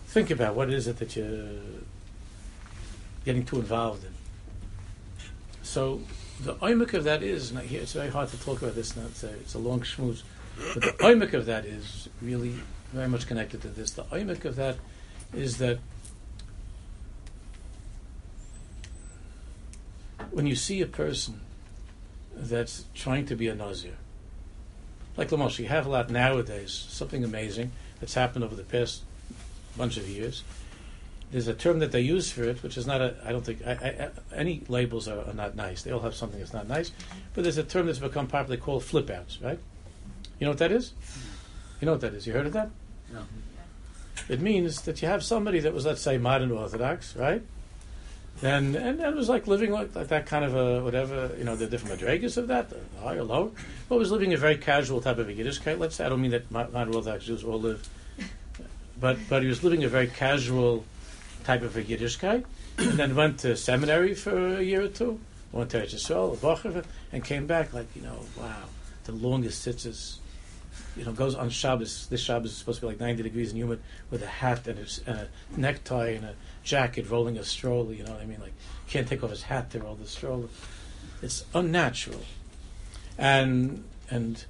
think 0.07 0.31
about 0.31 0.55
what 0.55 0.71
is 0.71 0.87
it 0.87 0.99
that 0.99 1.17
you're 1.17 1.61
getting 3.25 3.45
too 3.45 3.57
involved 3.57 4.05
in. 4.05 4.14
So 5.65 6.03
the 6.41 6.55
oimik 6.57 6.95
of 6.95 7.05
that 7.05 7.23
is, 7.23 7.51
and 7.51 7.59
it's 7.71 7.95
very 7.95 8.11
hard 8.11 8.29
to 8.29 8.41
talk 8.41 8.63
about 8.63 8.75
this, 8.75 8.97
it's 8.97 9.25
a, 9.25 9.31
it's 9.31 9.55
a 9.55 9.59
long 9.59 9.81
schmooze, 9.81 10.23
but 10.75 10.83
the 10.83 10.93
oimik 11.01 11.33
of 11.33 11.47
that 11.47 11.65
is 11.65 12.09
really 12.23 12.55
very 12.93 13.09
much 13.09 13.27
connected 13.27 13.63
to 13.63 13.69
this. 13.69 13.91
The 13.91 14.05
oimik 14.05 14.45
of 14.45 14.57
that 14.57 14.77
is 15.33 15.59
that 15.59 15.79
when 20.31 20.47
you 20.47 20.55
see 20.55 20.81
a 20.83 20.87
person 20.87 21.41
that's 22.37 22.85
trying 22.95 23.27
to 23.27 23.35
be 23.35 23.49
a 23.49 23.55
nazir, 23.55 23.97
like 25.17 25.31
Lamosh, 25.31 25.59
you 25.59 25.67
have 25.67 25.87
a 25.87 25.89
lot 25.89 26.11
nowadays, 26.11 26.73
something 26.73 27.25
amazing 27.25 27.73
that's 28.01 28.15
happened 28.15 28.45
over 28.45 28.55
the 28.55 28.65
past 28.65 29.03
bunch 29.77 29.97
of 29.97 30.09
years, 30.09 30.43
there's 31.35 31.49
a 31.49 31.55
term 31.55 31.81
that 31.81 31.91
they 31.91 32.01
use 32.01 32.31
for 32.31 32.45
it, 32.45 32.63
which 32.63 32.77
is 32.77 32.87
not 32.87 33.01
a. 33.01 33.17
I 33.25 33.33
don't 33.33 33.45
think 33.45 33.67
I, 33.67 33.73
I, 33.73 34.11
any 34.37 34.63
labels 34.69 35.09
are, 35.09 35.19
are, 35.19 35.35
not 35.35 35.57
nice. 35.57 35.83
They 35.83 35.91
all 35.91 35.99
have 35.99 36.15
something 36.15 36.39
that's 36.39 36.53
not 36.53 36.69
nice. 36.69 36.93
But 37.35 37.43
there's 37.43 37.59
a 37.59 37.65
term 37.65 37.87
that's 37.87 37.99
become 37.99 38.29
popular 38.29 38.57
called 38.57 38.85
flip 38.85 39.11
outs, 39.11 39.43
right? 39.43 39.59
You 40.39 40.45
know 40.45 40.53
what 40.53 40.59
that 40.59 40.71
is? 40.71 40.93
You 41.81 41.87
know 41.87 41.93
what 41.93 42.03
that 42.03 42.15
is? 42.15 42.25
You 42.25 42.35
heard 42.35 42.47
of 42.47 42.53
that? 42.53 42.71
No. 43.13 43.23
It 44.29 44.41
means 44.41 44.83
that 44.83 45.03
you 45.03 45.09
have 45.09 45.25
somebody 45.25 45.59
that 45.59 45.75
was, 45.75 45.85
let's 45.85 46.03
say, 46.03 46.19
modern 46.19 46.53
Orthodox, 46.53 47.17
right? 47.17 47.43
And 48.41 48.77
and 48.77 49.01
it 49.01 49.17
was 49.17 49.29
like 49.29 49.49
living 49.49 49.73
like, 49.73 49.93
like 49.93 50.07
that 50.09 50.27
kind 50.27 50.45
of 50.45 50.55
a 50.55 50.85
whatever 50.85 51.35
you 51.37 51.43
know 51.43 51.57
the 51.57 51.67
different 51.67 52.01
madrigas 52.01 52.37
of 52.37 52.47
that, 52.47 52.71
the 52.71 52.79
high 53.03 53.17
or 53.17 53.25
low. 53.25 53.51
But 53.89 53.99
was 53.99 54.13
living 54.13 54.33
a 54.35 54.37
very 54.37 54.57
casual 54.57 55.01
type 55.01 55.19
of 55.19 55.29
a 55.29 55.33
Yiddishkeit. 55.33 55.81
Let's 55.81 55.97
say 55.97 56.05
I 56.05 56.11
don't 56.11 56.23
mean 56.23 56.31
that 56.31 56.49
modern 56.53 56.95
Orthodox 56.95 57.25
Jews 57.25 57.43
all 57.43 57.61
live, 57.61 57.89
but 59.01 59.19
but 59.29 59.43
he 59.43 59.49
was 59.49 59.65
living 59.65 59.83
a 59.83 59.89
very 59.89 60.07
casual 60.07 60.85
type 61.45 61.63
of 61.63 61.77
a 61.77 61.83
Yiddishkeit, 61.83 62.45
and 62.79 62.93
then 62.93 63.15
went 63.15 63.39
to 63.41 63.57
seminary 63.57 64.15
for 64.15 64.57
a 64.57 64.63
year 64.63 64.83
or 64.83 64.89
two, 64.89 65.21
went 65.53 65.71
to 65.71 65.79
Bacher, 65.79 66.85
and 67.13 67.25
came 67.25 67.47
back 67.47 67.73
like, 67.73 67.87
you 67.95 68.03
know, 68.03 68.19
wow, 68.39 68.65
the 69.05 69.13
longest 69.13 69.67
tzitzis 69.67 70.19
you 70.97 71.05
know, 71.05 71.13
goes 71.13 71.35
on 71.35 71.51
Shabbos. 71.51 72.07
This 72.09 72.21
Shabbos 72.21 72.53
is 72.53 72.57
supposed 72.57 72.81
to 72.81 72.87
be 72.87 72.93
like 72.93 73.01
90 73.01 73.23
degrees 73.23 73.51
and 73.51 73.59
humid 73.59 73.81
with 74.11 74.23
a 74.23 74.27
hat 74.27 74.67
and 74.67 74.79
a, 74.79 75.11
and 75.11 75.19
a 75.19 75.61
necktie 75.61 76.11
and 76.11 76.25
a 76.25 76.35
jacket 76.63 77.11
rolling 77.11 77.37
a 77.37 77.45
stroller. 77.45 77.93
You 77.93 78.05
know 78.05 78.13
what 78.13 78.21
I 78.21 78.27
mean? 78.27 78.41
Like, 78.41 78.53
can't 78.89 79.07
take 79.07 79.23
off 79.25 79.31
his 79.31 79.43
hat 79.43 79.71
to 79.71 79.81
roll 79.81 79.97
the 79.97 80.07
stroller. 80.07 80.49
It's 81.23 81.45
unnatural. 81.55 82.21
And, 83.19 83.85
and 84.11 84.45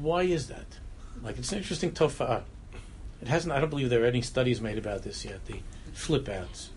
why 0.00 0.22
is 0.22 0.48
that? 0.48 0.66
Like, 1.22 1.38
it's 1.38 1.52
an 1.52 1.58
interesting 1.58 1.92
tofa'ah. 1.92 2.42
It 3.22 3.28
hasn't, 3.28 3.52
I 3.52 3.60
don't 3.60 3.70
believe 3.70 3.90
there 3.90 4.02
are 4.04 4.06
any 4.06 4.22
studies 4.22 4.60
made 4.60 4.78
about 4.78 5.02
this 5.02 5.24
yet, 5.24 5.44
the 5.46 5.60
flip 5.92 6.28
outs. 6.28 6.70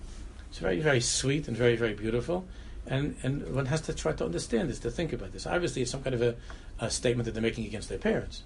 It's 0.50 0.60
very, 0.60 0.80
very 0.80 1.02
sweet 1.02 1.48
and 1.48 1.56
very, 1.56 1.76
very 1.76 1.94
beautiful. 1.94 2.48
And, 2.88 3.16
and 3.24 3.54
one 3.54 3.68
has 3.68 3.82
to 3.82 3.94
try 3.94 4.14
to 4.14 4.26
understand 4.26 4.70
this, 4.70 4.80
to 4.80 4.90
think 4.90 5.14
about 5.14 5.32
this. 5.32 5.46
Obviously, 5.46 5.82
it's 5.84 5.92
some 5.92 6.02
kind 6.02 6.16
of 6.16 6.22
a, 6.22 6.36
a 6.80 6.90
statement 6.90 7.26
that 7.26 7.34
they're 7.34 7.42
making 7.42 7.66
against 7.66 7.90
their 7.90 8.00
parents, 8.00 8.44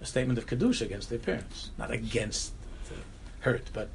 a 0.00 0.06
statement 0.06 0.38
of 0.38 0.46
kedusha 0.46 0.82
against 0.82 1.10
their 1.10 1.18
parents, 1.18 1.70
not 1.76 1.90
against 1.90 2.52
the 2.88 2.94
hurt, 3.40 3.68
but 3.72 3.90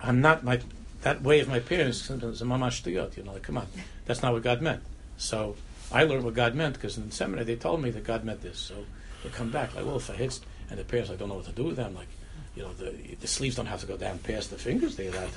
I'm 0.00 0.20
not 0.20 0.44
my 0.44 0.60
that 1.02 1.22
way 1.22 1.40
of 1.40 1.48
my 1.48 1.60
parents 1.60 2.08
a 2.10 2.12
mamash 2.14 2.84
you 3.16 3.24
know, 3.24 3.32
like 3.32 3.42
come 3.42 3.56
on, 3.56 3.66
that's 4.04 4.22
not 4.22 4.34
what 4.34 4.42
God 4.42 4.60
meant. 4.60 4.82
So 5.16 5.56
I 5.90 6.04
learned 6.04 6.24
what 6.24 6.34
God 6.34 6.54
meant 6.54 6.74
because 6.74 6.96
in 6.98 7.06
the 7.06 7.14
seminary 7.14 7.44
they 7.44 7.56
told 7.56 7.82
me 7.82 7.90
that 7.90 8.04
God 8.04 8.22
meant 8.22 8.42
this. 8.42 8.58
So 8.58 8.74
they 9.22 9.30
come 9.30 9.50
back 9.50 9.74
like, 9.74 9.84
well, 9.84 9.96
if 9.96 10.10
I 10.10 10.14
hit, 10.14 10.40
and 10.70 10.78
the 10.78 10.84
parents, 10.84 11.10
I 11.10 11.16
don't 11.16 11.28
know 11.28 11.36
what 11.36 11.46
to 11.46 11.52
do 11.52 11.64
with 11.64 11.76
them. 11.76 11.94
Like, 11.94 12.08
you 12.56 12.62
know, 12.62 12.72
the, 12.74 12.92
the 13.20 13.26
sleeves 13.26 13.56
don't 13.56 13.66
have 13.66 13.80
to 13.80 13.86
go 13.86 13.96
down 13.96 14.18
past 14.18 14.50
the 14.50 14.56
fingers. 14.56 14.96
They 14.96 15.10
to 15.10 15.28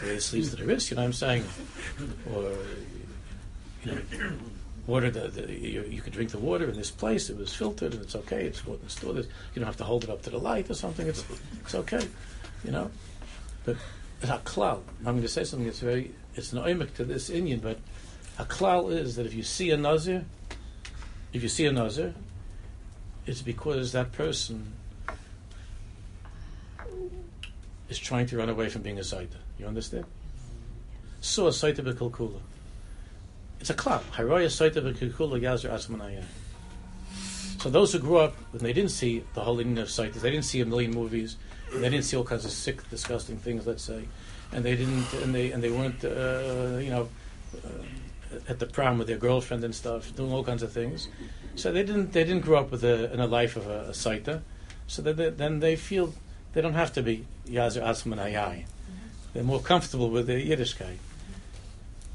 the 0.00 0.20
sleeves 0.20 0.50
to 0.50 0.56
the 0.56 0.64
wrist. 0.64 0.90
You 0.90 0.96
know 0.96 1.02
what 1.02 1.06
I'm 1.06 1.12
saying? 1.12 1.44
Or 2.34 2.52
you 3.84 3.92
know, 3.92 4.00
water. 4.86 5.10
The, 5.10 5.28
the, 5.28 5.52
you, 5.52 5.82
you 5.84 6.02
could 6.02 6.12
drink 6.12 6.30
the 6.30 6.38
water 6.38 6.68
in 6.68 6.76
this 6.76 6.90
place. 6.90 7.30
It 7.30 7.38
was 7.38 7.54
filtered 7.54 7.94
and 7.94 8.02
it's 8.02 8.14
okay. 8.14 8.44
It's 8.44 8.60
the. 8.60 9.06
You 9.08 9.24
don't 9.56 9.64
have 9.64 9.78
to 9.78 9.84
hold 9.84 10.04
it 10.04 10.10
up 10.10 10.22
to 10.22 10.30
the 10.30 10.38
light 10.38 10.68
or 10.70 10.74
something. 10.74 11.06
It's 11.06 11.24
it's 11.62 11.74
okay. 11.74 12.06
You 12.64 12.70
know, 12.70 12.90
but 13.64 13.76
it's 14.20 14.30
a 14.30 14.38
klal. 14.38 14.82
I'm 14.98 15.14
going 15.14 15.22
to 15.22 15.28
say 15.28 15.44
something 15.44 15.66
that's 15.66 15.80
very. 15.80 16.14
It's 16.34 16.52
an 16.52 16.60
oimik 16.60 16.94
to 16.94 17.04
this 17.04 17.30
Indian, 17.30 17.60
but 17.60 17.78
a 18.38 18.44
klal 18.44 18.92
is 18.92 19.16
that 19.16 19.26
if 19.26 19.34
you 19.34 19.42
see 19.42 19.70
a 19.70 19.76
nazir, 19.76 20.24
if 21.32 21.42
you 21.42 21.48
see 21.48 21.66
a 21.66 21.72
nazir, 21.72 22.14
it's 23.26 23.42
because 23.42 23.92
that 23.92 24.12
person 24.12 24.74
is 27.92 27.98
trying 27.98 28.26
to 28.26 28.38
run 28.38 28.48
away 28.48 28.68
from 28.68 28.82
being 28.82 28.98
a 28.98 29.02
Saita. 29.02 29.36
You 29.58 29.66
understand? 29.66 30.06
So 31.20 31.46
a 31.46 31.50
Saita 31.50 31.80
b'kulkula. 31.84 32.40
It's 33.60 33.70
a 33.70 33.74
klal. 33.74 34.00
Haroya 34.16 34.46
Saita 34.46 34.80
b'kulkula 34.82 35.40
yazer 35.40 35.70
asmanayah. 35.70 36.24
So 37.60 37.70
those 37.70 37.92
who 37.92 38.00
grew 38.00 38.16
up 38.16 38.34
when 38.50 38.62
they 38.64 38.72
didn't 38.72 38.90
see 38.90 39.22
the 39.34 39.42
whole 39.42 39.60
Indian 39.60 39.78
of 39.78 39.88
Saitas, 39.88 40.20
they 40.20 40.30
didn't 40.30 40.46
see 40.46 40.60
a 40.60 40.66
million 40.66 40.90
movies, 40.90 41.36
they 41.72 41.88
didn't 41.88 42.04
see 42.04 42.16
all 42.16 42.24
kinds 42.24 42.44
of 42.44 42.50
sick, 42.50 42.88
disgusting 42.90 43.36
things, 43.36 43.66
let's 43.66 43.84
say, 43.84 44.02
and 44.52 44.64
they 44.64 44.74
didn't, 44.74 45.12
and 45.22 45.32
they 45.32 45.52
and 45.52 45.62
they 45.62 45.70
weren't, 45.70 46.04
uh, 46.04 46.78
you 46.78 46.90
know, 46.90 47.08
uh, 47.64 48.38
at 48.48 48.58
the 48.58 48.66
prom 48.66 48.98
with 48.98 49.06
their 49.06 49.16
girlfriend 49.16 49.62
and 49.62 49.74
stuff, 49.74 50.14
doing 50.16 50.32
all 50.32 50.42
kinds 50.42 50.64
of 50.64 50.72
things. 50.72 51.08
So 51.54 51.70
they 51.70 51.84
didn't 51.84 52.12
they 52.12 52.24
didn't 52.24 52.40
grow 52.40 52.58
up 52.58 52.72
with 52.72 52.82
a, 52.82 53.12
in 53.12 53.20
a 53.20 53.28
life 53.28 53.54
of 53.54 53.68
a, 53.68 53.90
a 53.90 53.94
Saita, 54.04 54.42
so 54.88 55.02
that 55.02 55.16
they, 55.16 55.30
then 55.30 55.60
they 55.60 55.76
feel 55.76 56.14
they 56.52 56.60
don't 56.60 56.74
have 56.74 56.92
to 56.94 57.02
be 57.02 57.26
Yazer 57.46 57.82
Asman 57.82 58.18
Ayai. 58.18 58.64
They're 59.32 59.42
more 59.42 59.60
comfortable 59.60 60.10
with 60.10 60.26
the 60.26 60.34
Yiddishkeit. 60.34 60.96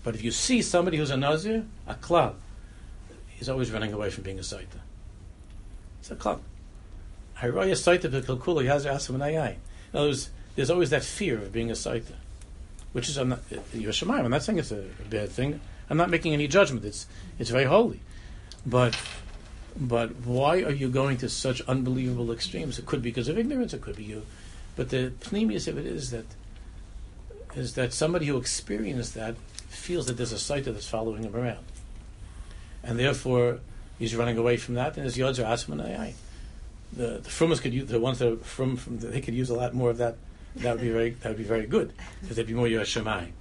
But 0.04 0.16
if 0.16 0.24
you 0.24 0.32
see 0.32 0.62
somebody 0.62 0.98
who's 0.98 1.10
a 1.10 1.18
Nazir, 1.18 1.66
a 1.88 1.96
klal, 1.96 2.36
he's 3.28 3.50
always 3.50 3.72
running 3.72 3.94
away 3.94 4.10
from 4.10 4.24
being 4.24 4.38
a 4.38 4.42
Saita. 4.42 4.80
It's 6.00 6.12
a 6.12 6.16
klal. 6.16 6.40
Haroya 7.40 7.74
Saita 7.74 8.10
B'Kilkula 8.10 8.64
Yazer 8.64 8.94
Asman 8.94 9.20
Ayai. 9.20 9.56
In 9.94 10.00
other 10.00 10.08
words, 10.10 10.30
there's 10.56 10.70
always 10.70 10.92
that 10.92 11.04
fear 11.04 11.38
of 11.38 11.52
being 11.52 11.70
a 11.70 11.74
Saita, 11.74 12.14
which 12.94 13.10
is, 13.10 13.18
I'm 13.18 13.30
not, 13.30 13.50
Yerushalayim, 13.50 14.26
I'm 14.26 14.32
not 14.32 14.44
saying 14.44 14.60
it's 14.60 14.72
a 14.72 14.86
bad 15.10 15.30
thing. 15.30 15.60
I'm 15.90 15.98
not 15.98 16.10
making 16.10 16.34
any 16.34 16.48
judgment. 16.48 16.86
It's, 16.86 17.08
it's 17.40 17.50
very 17.50 17.66
holy. 17.66 18.02
But 18.66 18.98
but 19.80 20.16
why 20.26 20.64
are 20.64 20.72
you 20.72 20.90
going 20.90 21.18
to 21.18 21.30
such 21.30 21.62
unbelievable 21.62 22.32
extremes? 22.32 22.80
It 22.80 22.86
could 22.86 23.02
be 23.02 23.12
because 23.12 23.28
of 23.28 23.38
ignorance. 23.38 23.74
It 23.74 23.82
could 23.82 23.96
be 23.96 24.04
you. 24.04 24.24
But 24.76 24.90
the 24.90 25.12
pneumius 25.22 25.68
of 25.68 25.78
it 25.78 25.86
is 25.86 26.12
that 26.12 26.26
is 27.56 27.76
that 27.76 27.94
somebody 27.94 28.28
who 28.28 28.38
experienced 28.38 29.16
that 29.16 29.36
feels 29.70 30.08
that 30.08 30.18
there's 30.18 30.32
a 30.32 30.36
Saita 30.36 30.66
that's 30.66 30.88
following 30.88 31.24
him 31.24 31.36
around, 31.36 31.66
and 32.84 33.00
therefore 33.00 33.60
he's 33.98 34.16
running 34.16 34.38
away 34.38 34.58
from 34.58 34.76
that. 34.76 34.96
And 34.98 35.06
his 35.06 35.18
yods 35.18 35.40
are 35.40 35.52
asmanayai. 35.52 36.14
The 36.94 37.20
the 37.24 37.30
frumas 37.30 37.60
could 37.60 37.74
use 37.74 37.88
the 37.88 38.00
ones 38.00 38.20
that 38.20 38.34
are 38.34 38.38
from, 38.38 38.78
from 38.78 39.00
they 39.00 39.22
could 39.22 39.34
use 39.34 39.50
a 39.50 39.56
lot 39.56 39.74
more 39.74 39.90
of 39.90 39.98
that. 39.98 40.18
That 40.58 40.74
would 40.74 40.82
be 40.82 40.90
very 40.90 41.12
that 41.12 41.30
would 41.30 41.38
be 41.38 41.44
very 41.44 41.68
good 41.68 41.94
because 42.22 42.36
there'd 42.36 42.48
be 42.48 42.54
more 42.54 42.68
yashemai. 42.68 43.32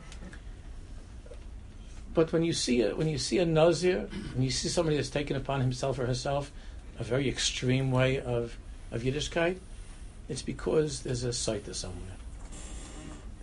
But 2.17 2.33
when 2.33 2.43
you 2.43 2.55
see 2.55 2.81
a, 2.81 2.97
when 2.97 3.09
you 3.09 3.19
see 3.19 3.39
a 3.41 3.45
nazir, 3.45 4.09
when 4.33 4.43
you 4.43 4.51
see 4.51 4.69
somebody 4.69 4.97
that's 4.97 5.11
taken 5.11 5.37
upon 5.37 5.61
himself 5.61 5.99
or 5.99 6.07
herself 6.07 6.51
a 6.99 7.05
very 7.05 7.29
extreme 7.29 7.91
way 7.91 8.21
of 8.21 8.57
of 8.91 9.03
Yiddishkeit, 9.03 9.59
it's 10.27 10.41
because 10.41 11.03
there's 11.03 11.25
a 11.25 11.29
saita 11.29 11.75
somewhere. 11.75 12.17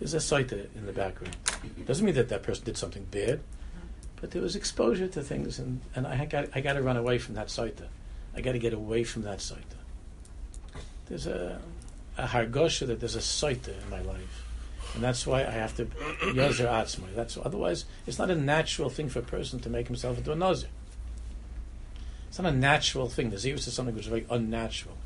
There's 0.00 0.14
a 0.14 0.16
saita 0.16 0.66
in 0.74 0.86
the 0.86 0.92
background. 0.92 1.36
It 1.78 1.86
doesn't 1.86 2.04
mean 2.04 2.16
that 2.16 2.30
that 2.30 2.42
person 2.42 2.64
did 2.64 2.76
something 2.76 3.04
bad, 3.12 3.42
but 4.20 4.32
there 4.32 4.42
was 4.42 4.56
exposure 4.56 5.06
to 5.06 5.22
things, 5.22 5.60
and, 5.60 5.80
and 5.94 6.04
I 6.04 6.24
got 6.24 6.48
I 6.52 6.60
got 6.60 6.72
to 6.72 6.82
run 6.82 6.96
away 6.96 7.18
from 7.18 7.36
that 7.36 7.46
saita. 7.46 7.86
I 8.34 8.40
got 8.40 8.52
to 8.52 8.58
get 8.58 8.72
away 8.72 9.04
from 9.04 9.22
that 9.22 9.38
saita. 9.38 9.78
There's 11.06 11.28
a 11.28 11.60
a 12.18 12.26
hargosha 12.26 12.88
that 12.88 12.98
there's 12.98 13.14
a 13.14 13.20
saita 13.20 13.80
in 13.80 13.88
my 13.88 14.00
life 14.00 14.43
and 14.94 15.02
that's 15.02 15.26
why 15.26 15.40
I 15.40 15.50
have 15.50 15.76
to 15.76 15.84
yazer 16.22 16.66
atzmai. 16.66 17.14
That's 17.14 17.36
otherwise 17.36 17.84
it's 18.06 18.18
not 18.18 18.30
a 18.30 18.36
natural 18.36 18.90
thing 18.90 19.08
for 19.08 19.18
a 19.18 19.22
person 19.22 19.58
to 19.60 19.70
make 19.70 19.88
himself 19.88 20.18
into 20.18 20.32
a 20.32 20.36
nazir. 20.36 20.68
It's 22.28 22.38
not 22.38 22.52
a 22.52 22.56
natural 22.56 23.08
thing. 23.08 23.30
The 23.30 23.36
zirus 23.36 23.66
is 23.68 23.74
something 23.74 23.94
which 23.94 24.04
is 24.04 24.10
very 24.10 24.26
unnatural 24.30 24.96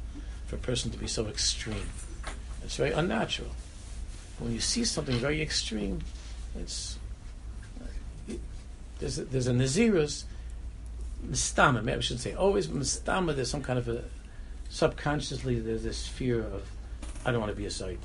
for 0.46 0.57
a 0.57 0.59
person 0.59 0.90
to 0.90 0.98
be 0.98 1.07
so 1.07 1.27
extreme. 1.27 1.88
It's 2.64 2.77
very 2.77 2.92
unnatural. 2.92 3.51
When 4.38 4.53
you 4.53 4.61
see 4.61 4.85
something 4.85 5.16
very 5.16 5.42
extreme, 5.42 6.01
it's 6.59 6.98
there's 8.98 9.18
a, 9.18 9.24
there's 9.24 9.46
a 9.46 9.53
nazirus 9.53 10.24
mistama. 11.27 11.83
Maybe 11.83 11.98
I 11.98 12.01
shouldn't 12.01 12.20
say 12.20 12.35
always, 12.35 12.66
but 12.66 12.81
mistama. 12.81 13.35
There's 13.35 13.51
some 13.51 13.62
kind 13.62 13.79
of 13.79 13.88
a 13.88 14.05
subconsciously 14.68 15.61
there's 15.61 15.83
this 15.83 16.07
fear 16.07 16.40
of 16.40 16.70
I 17.24 17.31
don't 17.31 17.40
want 17.40 17.53
to 17.53 17.57
be 17.57 17.64
a 17.64 17.70
saita 17.70 17.96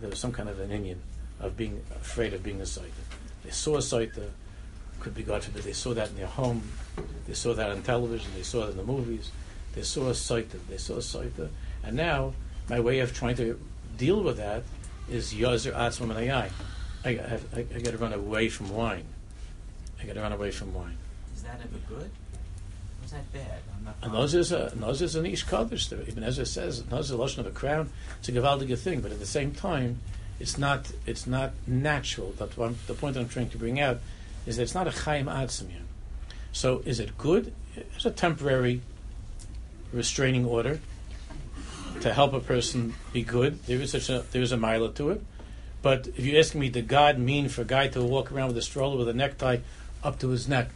there 0.00 0.10
was 0.10 0.18
some 0.18 0.32
kind 0.32 0.48
of 0.48 0.60
an 0.60 0.70
Indian 0.70 1.00
of 1.40 1.56
being 1.56 1.82
afraid 1.94 2.32
of 2.32 2.42
being 2.42 2.60
a 2.60 2.64
Saita. 2.64 2.90
They 3.44 3.50
saw 3.50 3.76
a 3.76 3.80
Saita, 3.80 4.28
could 5.00 5.14
be 5.14 5.22
God 5.22 5.44
forbid, 5.44 5.62
they 5.62 5.72
saw 5.72 5.94
that 5.94 6.10
in 6.10 6.16
their 6.16 6.26
home, 6.26 6.62
they 7.26 7.34
saw 7.34 7.54
that 7.54 7.70
on 7.70 7.82
television, 7.82 8.30
they 8.34 8.42
saw 8.42 8.66
it 8.66 8.70
in 8.70 8.76
the 8.76 8.82
movies, 8.84 9.30
they 9.74 9.82
saw 9.82 10.08
a 10.08 10.12
Saita, 10.12 10.58
they 10.68 10.78
saw 10.78 10.94
a 10.94 10.98
Saita, 10.98 11.48
and 11.84 11.96
now 11.96 12.32
my 12.68 12.80
way 12.80 13.00
of 13.00 13.14
trying 13.14 13.36
to 13.36 13.60
deal 13.96 14.22
with 14.22 14.38
that 14.38 14.62
is 15.10 15.32
Yazer 15.32 15.72
Atzmam 15.72 16.16
and 16.16 16.32
I, 16.32 16.50
I, 17.04 17.10
I, 17.10 17.66
I 17.74 17.80
got 17.80 17.92
to 17.92 17.98
run 17.98 18.12
away 18.12 18.48
from 18.48 18.70
wine. 18.70 19.04
I 20.00 20.04
got 20.04 20.14
to 20.14 20.20
run 20.20 20.32
away 20.32 20.50
from 20.50 20.74
wine. 20.74 20.96
Is 21.34 21.42
that 21.42 21.60
ever 21.60 21.78
good? 21.88 22.10
Was 23.06 23.12
that 23.12 23.32
bad? 23.32 23.60
A 24.02 24.08
nose 24.08 24.34
is 24.34 24.50
a 24.50 24.74
nose 24.74 25.00
is 25.00 25.14
an 25.14 25.26
ish 25.26 25.44
kaddish. 25.44 25.92
Even 25.92 26.24
Ezra 26.24 26.44
says 26.44 26.84
nose 26.90 27.04
is 27.04 27.10
a 27.12 27.16
lotion 27.16 27.38
of 27.38 27.46
a 27.46 27.52
crown. 27.52 27.88
It's 28.18 28.28
a 28.28 28.32
gewaldige 28.32 28.76
thing, 28.76 29.00
but 29.00 29.12
at 29.12 29.20
the 29.20 29.26
same 29.26 29.52
time, 29.52 30.00
it's 30.40 30.58
not 30.58 30.90
it's 31.06 31.24
not 31.24 31.52
natural. 31.68 32.32
That 32.38 32.58
one, 32.58 32.78
the 32.88 32.94
point 32.94 33.16
I'm 33.16 33.28
trying 33.28 33.50
to 33.50 33.58
bring 33.58 33.78
out 33.78 34.00
is 34.44 34.56
that 34.56 34.64
it's 34.64 34.74
not 34.74 34.88
a 34.88 34.90
chaim 34.90 35.26
atzim 35.26 35.70
here. 35.70 35.82
So 36.50 36.82
is 36.84 36.98
it 36.98 37.16
good? 37.16 37.52
It's 37.76 38.06
a 38.06 38.10
temporary 38.10 38.80
restraining 39.92 40.44
order 40.44 40.80
to 42.00 42.12
help 42.12 42.32
a 42.32 42.40
person 42.40 42.94
be 43.12 43.22
good. 43.22 43.62
There 43.66 43.80
is 43.80 43.92
such 43.92 44.10
a 44.10 44.24
there 44.32 44.42
is 44.42 44.50
a 44.50 44.56
mila 44.56 44.92
to 44.94 45.10
it. 45.10 45.22
But 45.80 46.08
if 46.08 46.26
you're 46.26 46.40
asking 46.40 46.60
me, 46.60 46.70
did 46.70 46.88
God 46.88 47.20
mean 47.20 47.48
for 47.50 47.62
a 47.62 47.66
guy 47.66 47.86
to 47.86 48.02
walk 48.02 48.32
around 48.32 48.48
with 48.48 48.58
a 48.58 48.62
stroller 48.62 48.96
with 48.96 49.08
a 49.08 49.14
necktie 49.14 49.58
up 50.02 50.18
to 50.18 50.30
his 50.30 50.48
neck? 50.48 50.70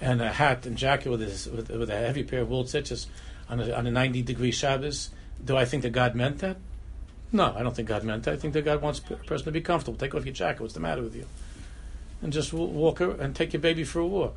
And 0.00 0.20
a 0.20 0.32
hat 0.32 0.66
and 0.66 0.76
jacket 0.76 1.10
with, 1.10 1.20
his, 1.20 1.48
with, 1.48 1.70
with 1.70 1.90
a 1.90 1.96
heavy 1.96 2.22
pair 2.22 2.40
of 2.40 2.48
wool 2.48 2.66
stitches 2.66 3.06
on 3.48 3.60
a, 3.60 3.72
on 3.72 3.86
a 3.86 3.90
90 3.90 4.22
degree 4.22 4.50
Shabbos, 4.50 5.10
do 5.44 5.56
I 5.56 5.64
think 5.64 5.82
that 5.82 5.90
God 5.90 6.14
meant 6.14 6.38
that? 6.38 6.56
No, 7.30 7.54
I 7.56 7.62
don't 7.62 7.74
think 7.74 7.88
God 7.88 8.04
meant 8.04 8.24
that. 8.24 8.34
I 8.34 8.36
think 8.36 8.54
that 8.54 8.64
God 8.64 8.80
wants 8.80 9.00
a 9.10 9.14
person 9.14 9.44
to 9.46 9.52
be 9.52 9.60
comfortable. 9.60 9.98
Take 9.98 10.14
off 10.14 10.24
your 10.24 10.34
jacket. 10.34 10.62
What's 10.62 10.74
the 10.74 10.80
matter 10.80 11.02
with 11.02 11.14
you? 11.14 11.26
And 12.22 12.32
just 12.32 12.52
walk 12.52 13.00
and 13.00 13.34
take 13.36 13.52
your 13.52 13.60
baby 13.60 13.84
for 13.84 14.00
a 14.00 14.06
walk. 14.06 14.36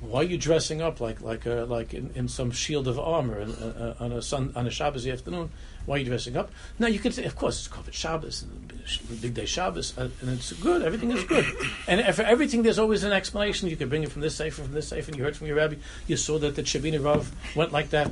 why 0.00 0.20
are 0.20 0.24
you 0.24 0.38
dressing 0.38 0.80
up 0.80 1.00
like 1.00 1.20
like 1.20 1.46
a, 1.46 1.66
like 1.68 1.92
in, 1.94 2.10
in 2.14 2.28
some 2.28 2.50
shield 2.50 2.86
of 2.86 2.98
armor 2.98 3.40
uh, 3.40 3.64
uh, 3.64 3.94
on 3.98 4.12
a 4.12 4.22
sun 4.22 4.52
on 4.54 4.66
a 4.66 4.70
Shabbos 4.70 5.06
afternoon? 5.06 5.50
Why 5.90 5.96
are 5.96 5.98
you 5.98 6.04
dressing 6.04 6.36
up? 6.36 6.52
Now 6.78 6.86
you 6.86 7.00
could 7.00 7.12
say, 7.12 7.24
of 7.24 7.34
course, 7.34 7.58
it's 7.58 7.66
covered 7.66 7.92
Shabbos 7.92 8.42
and 8.42 9.20
big 9.20 9.34
day 9.34 9.44
Shabbos, 9.44 9.98
uh, 9.98 10.08
and 10.20 10.30
it's 10.30 10.52
good. 10.52 10.82
Everything 10.84 11.10
is 11.10 11.24
good, 11.24 11.44
and 11.88 12.14
for 12.14 12.22
everything 12.22 12.62
there's 12.62 12.78
always 12.78 13.02
an 13.02 13.10
explanation. 13.10 13.68
You 13.68 13.76
could 13.76 13.88
bring 13.88 14.04
it 14.04 14.12
from 14.12 14.22
this 14.22 14.36
safe 14.36 14.54
from 14.54 14.70
this 14.70 14.86
safe, 14.86 15.08
and 15.08 15.16
you 15.16 15.24
heard 15.24 15.36
from 15.36 15.48
your 15.48 15.56
rabbi. 15.56 15.74
You 16.06 16.16
saw 16.16 16.38
that 16.38 16.54
the 16.54 16.62
Shabina 16.62 17.04
Rav 17.04 17.34
went 17.56 17.72
like 17.72 17.90
that. 17.90 18.08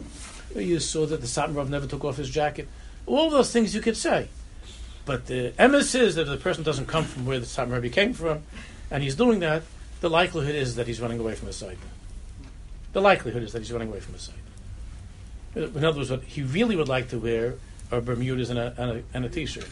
You 0.56 0.80
saw 0.80 1.06
that 1.06 1.20
the 1.20 1.28
Satmar 1.28 1.54
Rav 1.54 1.70
never 1.70 1.86
took 1.86 2.04
off 2.04 2.16
his 2.16 2.28
jacket. 2.28 2.66
All 3.06 3.30
those 3.30 3.52
things 3.52 3.76
you 3.76 3.80
could 3.80 3.96
say, 3.96 4.28
but 5.04 5.26
the 5.26 5.52
emes 5.56 5.94
is 5.94 6.16
that 6.16 6.22
if 6.22 6.28
the 6.30 6.36
person 6.36 6.64
doesn't 6.64 6.86
come 6.86 7.04
from 7.04 7.26
where 7.26 7.38
the 7.38 7.46
Satmar 7.46 7.74
Rabbi 7.74 7.90
came 7.90 8.12
from, 8.12 8.42
and 8.90 9.04
he's 9.04 9.14
doing 9.14 9.38
that 9.38 9.62
the 10.00 10.10
likelihood 10.10 10.56
is 10.56 10.74
that 10.74 10.88
he's 10.88 11.00
running 11.00 11.20
away 11.20 11.36
from 11.36 11.46
his 11.46 11.54
side. 11.54 11.78
The 12.92 13.00
likelihood 13.00 13.44
is 13.44 13.52
that 13.52 13.60
he's 13.60 13.70
running 13.70 13.90
away 13.90 14.00
from 14.00 14.14
his 14.14 14.22
side. 14.22 14.34
In 15.54 15.84
other 15.84 15.98
words, 15.98 16.10
what 16.10 16.24
he 16.24 16.42
really 16.42 16.74
would 16.74 16.88
like 16.88 17.08
to 17.10 17.18
wear 17.20 17.54
are 17.90 18.00
Bermudas 18.00 18.50
and 18.50 18.58
a, 18.58 18.74
and 18.76 18.90
a, 18.90 19.02
and 19.14 19.24
a 19.24 19.28
t-shirt. 19.28 19.68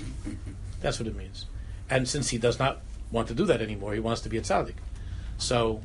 That's 0.81 0.99
what 0.99 1.09
it 1.09 1.17
means. 1.17 1.47
And 1.89 2.09
since 2.09 2.31
he 2.31 2.39
does 2.39 2.59
not 2.59 2.81
want 3.11 3.29
to 3.29 3.35
do 3.35 3.45
that 3.47 3.61
anymore, 3.61 3.95
he 3.95 4.01
wants 4.01 4.23
to 4.23 4.29
be 4.29 4.39
a 4.39 4.41
tzaddik. 4.41 4.75
So 5.39 5.83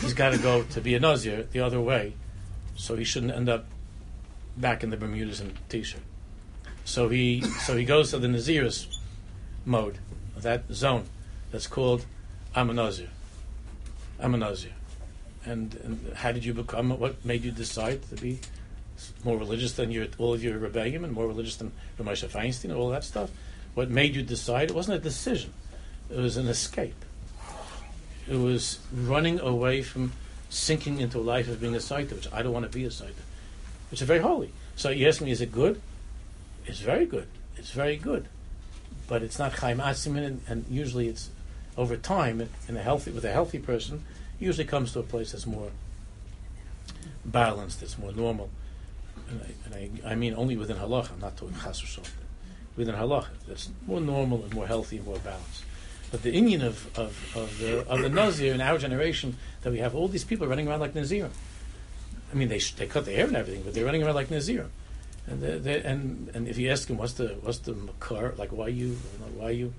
he's 0.00 0.14
got 0.14 0.30
to 0.30 0.38
go 0.38 0.62
to 0.62 0.80
be 0.80 0.94
a 0.94 1.00
nazir 1.00 1.44
the 1.52 1.60
other 1.60 1.80
way, 1.80 2.14
so 2.76 2.96
he 2.96 3.04
shouldn't 3.04 3.32
end 3.32 3.48
up 3.48 3.66
back 4.56 4.82
in 4.82 4.90
the 4.90 4.96
Bermudas 4.96 5.40
and 5.40 5.56
t-shirt. 5.68 6.02
So 6.84 7.08
he 7.08 7.42
so 7.42 7.76
he 7.76 7.84
goes 7.84 8.10
to 8.10 8.18
the 8.18 8.28
nazirus 8.28 8.98
mode, 9.64 9.98
that 10.36 10.64
zone 10.72 11.04
that's 11.50 11.66
called 11.66 12.06
I'm 12.54 12.70
a 12.70 12.72
nazir. 12.72 13.10
I'm 14.20 14.34
a 14.34 14.38
Nazir. 14.38 14.72
And, 15.44 15.74
and 15.84 16.12
how 16.14 16.32
did 16.32 16.44
you 16.44 16.52
become? 16.52 16.90
What 16.98 17.24
made 17.24 17.44
you 17.44 17.50
decide 17.50 18.02
to 18.10 18.16
be 18.16 18.40
more 19.24 19.36
religious 19.36 19.72
than 19.72 19.90
your 19.90 20.06
all 20.18 20.34
of 20.34 20.42
your 20.42 20.58
rebellion 20.58 21.04
and 21.04 21.12
more 21.12 21.26
religious 21.26 21.56
than 21.56 21.72
Ramosha 21.98 22.28
Feinstein 22.28 22.64
and 22.64 22.74
all 22.74 22.90
that 22.90 23.04
stuff? 23.04 23.30
What 23.74 23.90
made 23.90 24.16
you 24.16 24.22
decide? 24.22 24.70
It 24.70 24.74
wasn't 24.74 24.98
a 24.98 25.00
decision. 25.00 25.52
It 26.10 26.16
was 26.16 26.36
an 26.36 26.48
escape. 26.48 27.04
It 28.28 28.36
was 28.36 28.78
running 28.92 29.40
away 29.40 29.82
from 29.82 30.12
sinking 30.50 31.00
into 31.00 31.18
a 31.18 31.20
life 31.20 31.48
of 31.48 31.60
being 31.60 31.74
a 31.74 31.78
Saita, 31.78 32.12
which 32.12 32.32
I 32.32 32.42
don't 32.42 32.52
want 32.52 32.70
to 32.70 32.76
be 32.76 32.84
a 32.84 32.88
Saita, 32.88 33.22
which 33.90 34.00
is 34.00 34.06
very 34.06 34.20
holy. 34.20 34.52
So 34.76 34.90
you 34.90 35.08
ask 35.08 35.20
me, 35.20 35.30
is 35.30 35.40
it 35.40 35.52
good? 35.52 35.80
It's 36.66 36.80
very 36.80 37.06
good. 37.06 37.26
It's 37.56 37.70
very 37.70 37.96
good. 37.96 38.26
But 39.06 39.22
it's 39.22 39.38
not 39.38 39.54
Chaim 39.54 39.78
Asimin, 39.78 40.24
and, 40.24 40.40
and 40.48 40.64
usually 40.70 41.08
it's 41.08 41.30
over 41.76 41.96
time, 41.96 42.48
in 42.68 42.76
a 42.76 42.82
healthy 42.82 43.10
with 43.10 43.24
a 43.24 43.32
healthy 43.32 43.58
person, 43.58 44.04
usually 44.38 44.66
comes 44.66 44.92
to 44.92 44.98
a 44.98 45.02
place 45.02 45.32
that's 45.32 45.46
more 45.46 45.70
balanced, 47.24 47.80
that's 47.80 47.98
more 47.98 48.12
normal. 48.12 48.50
And 49.28 49.40
I, 49.42 49.54
and 49.64 50.02
I, 50.04 50.12
I 50.12 50.14
mean 50.14 50.34
only 50.36 50.56
within 50.56 50.76
halacha, 50.76 51.12
I'm 51.12 51.20
not 51.20 51.36
talking 51.36 51.56
chas 51.62 51.98
Within 52.76 52.94
halacha, 52.94 53.26
that's 53.46 53.70
more 53.86 54.00
normal 54.00 54.44
and 54.44 54.54
more 54.54 54.66
healthy 54.66 54.98
and 54.98 55.06
more 55.06 55.18
balanced. 55.18 55.64
But 56.10 56.22
the 56.22 56.32
Indian 56.32 56.62
of, 56.62 56.98
of, 56.98 57.36
of, 57.36 57.58
the, 57.58 57.86
of 57.86 58.00
the 58.00 58.08
Nazir 58.08 58.54
in 58.54 58.60
our 58.60 58.78
generation, 58.78 59.36
that 59.62 59.72
we 59.72 59.78
have 59.80 59.94
all 59.94 60.08
these 60.08 60.24
people 60.24 60.46
running 60.46 60.68
around 60.68 60.80
like 60.80 60.94
Nazir. 60.94 61.28
I 62.32 62.36
mean, 62.36 62.48
they, 62.48 62.58
they 62.58 62.86
cut 62.86 63.04
their 63.04 63.16
hair 63.16 63.26
and 63.26 63.36
everything, 63.36 63.62
but 63.62 63.74
they're 63.74 63.84
running 63.84 64.02
around 64.02 64.14
like 64.14 64.30
Nazir. 64.30 64.66
And, 65.26 65.42
they're, 65.42 65.58
they're, 65.58 65.82
and, 65.84 66.30
and 66.34 66.48
if 66.48 66.56
you 66.56 66.70
ask 66.70 66.88
them, 66.88 66.96
what's 66.96 67.14
the, 67.14 67.36
what's 67.42 67.58
the 67.58 67.74
makar, 67.74 68.34
like 68.38 68.50
why 68.50 68.68
you, 68.68 68.96
why 69.36 69.50
you, 69.50 69.74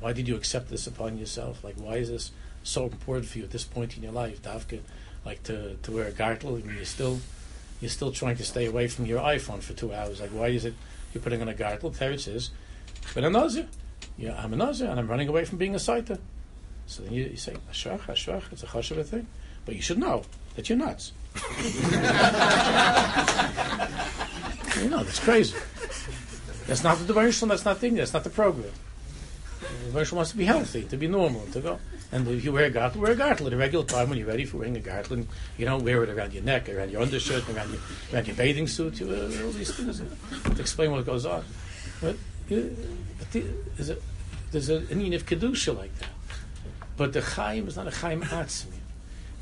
why 0.00 0.12
did 0.12 0.28
you 0.28 0.36
accept 0.36 0.68
this 0.68 0.86
upon 0.86 1.18
yourself? 1.18 1.64
Like, 1.64 1.76
why 1.76 1.96
is 1.96 2.10
this 2.10 2.30
so 2.62 2.84
important 2.84 3.26
for 3.26 3.38
you 3.38 3.44
at 3.44 3.50
this 3.50 3.64
point 3.64 3.96
in 3.96 4.02
your 4.02 4.12
life, 4.12 4.42
Davka? 4.42 4.80
Like 5.24 5.42
to, 5.44 5.76
to 5.76 5.92
wear 5.92 6.06
a 6.06 6.12
gartel, 6.12 6.52
mean, 6.52 6.76
you're 6.76 6.84
still 6.84 7.18
you're 7.80 7.90
still 7.90 8.12
trying 8.12 8.36
to 8.36 8.44
stay 8.44 8.66
away 8.66 8.88
from 8.88 9.06
your 9.06 9.20
iPhone 9.20 9.62
for 9.62 9.74
two 9.74 9.92
hours. 9.92 10.20
Like, 10.20 10.30
why 10.30 10.48
is 10.48 10.64
it 10.64 10.74
you're 11.12 11.22
putting 11.22 11.42
on 11.42 11.48
a 11.48 11.54
gartel? 11.54 11.90
Teretz 11.90 12.20
says, 12.20 12.50
but 13.14 13.24
a 13.24 13.30
nazir. 13.30 13.68
Yeah, 14.16 14.40
I'm 14.42 14.52
a 14.52 14.56
nazir, 14.56 14.88
and 14.88 14.98
I'm 14.98 15.08
running 15.08 15.28
away 15.28 15.44
from 15.44 15.58
being 15.58 15.74
a 15.74 15.78
saita. 15.78 16.18
So 16.86 17.02
then 17.02 17.12
you, 17.12 17.24
you 17.24 17.36
say, 17.36 17.54
ashwach, 17.70 18.02
ashwach, 18.02 18.52
it's 18.52 18.62
a 18.62 18.66
chashav 18.66 19.04
thing. 19.06 19.26
But 19.64 19.76
you 19.76 19.82
should 19.82 19.98
know 19.98 20.22
that 20.56 20.68
you're 20.68 20.78
nuts. 20.78 21.12
you 24.80 24.88
know, 24.88 25.02
that's 25.02 25.20
crazy. 25.20 25.56
That's 26.66 26.84
not 26.84 26.98
the 26.98 27.04
devotion, 27.04 27.48
that's 27.48 27.64
not 27.64 27.74
the 27.74 27.80
thing, 27.80 27.94
that's 27.94 28.12
not 28.12 28.24
the 28.24 28.30
program. 28.30 28.70
The 29.86 29.92
person 29.92 30.16
wants 30.16 30.32
to 30.32 30.36
be 30.36 30.44
healthy, 30.44 30.84
to 30.84 30.96
be 30.96 31.08
normal, 31.08 31.46
to 31.52 31.60
go. 31.60 31.78
And 32.14 32.28
if 32.28 32.44
you 32.44 32.52
wear 32.52 32.66
a 32.66 32.70
gartel, 32.70 33.00
wear 33.00 33.10
a 33.10 33.16
gartel 33.16 33.48
at 33.48 33.52
a 33.52 33.56
regular 33.56 33.84
time 33.84 34.08
when 34.08 34.16
you're 34.16 34.28
ready 34.28 34.44
for 34.44 34.58
wearing 34.58 34.76
a 34.76 34.80
gartel. 34.80 35.14
And 35.14 35.28
you 35.58 35.64
don't 35.64 35.82
wear 35.82 36.00
it 36.04 36.08
around 36.08 36.32
your 36.32 36.44
neck, 36.44 36.68
around 36.68 36.92
your 36.92 37.02
undershirt, 37.02 37.42
around 37.50 37.72
your, 37.72 37.80
around 38.12 38.28
your 38.28 38.36
bathing 38.36 38.68
suit. 38.68 39.00
You 39.00 39.10
uh, 39.10 39.44
all 39.44 39.50
these 39.50 39.74
things 39.74 40.00
to 40.00 40.60
explain 40.60 40.92
what 40.92 41.04
goes 41.04 41.26
on. 41.26 41.44
But, 42.00 42.14
but 42.48 43.32
the, 43.32 43.44
there's, 44.52 44.70
a, 44.70 44.76
an 44.76 44.86
Indian 44.90 45.14
of 45.14 45.26
kedusha 45.26 45.76
like 45.76 45.92
that. 45.98 46.10
But 46.96 47.14
the 47.14 47.20
Chaim 47.20 47.66
is 47.66 47.74
not 47.74 47.88
a 47.88 47.90
Chaim 47.90 48.22
Atzmi. 48.22 48.78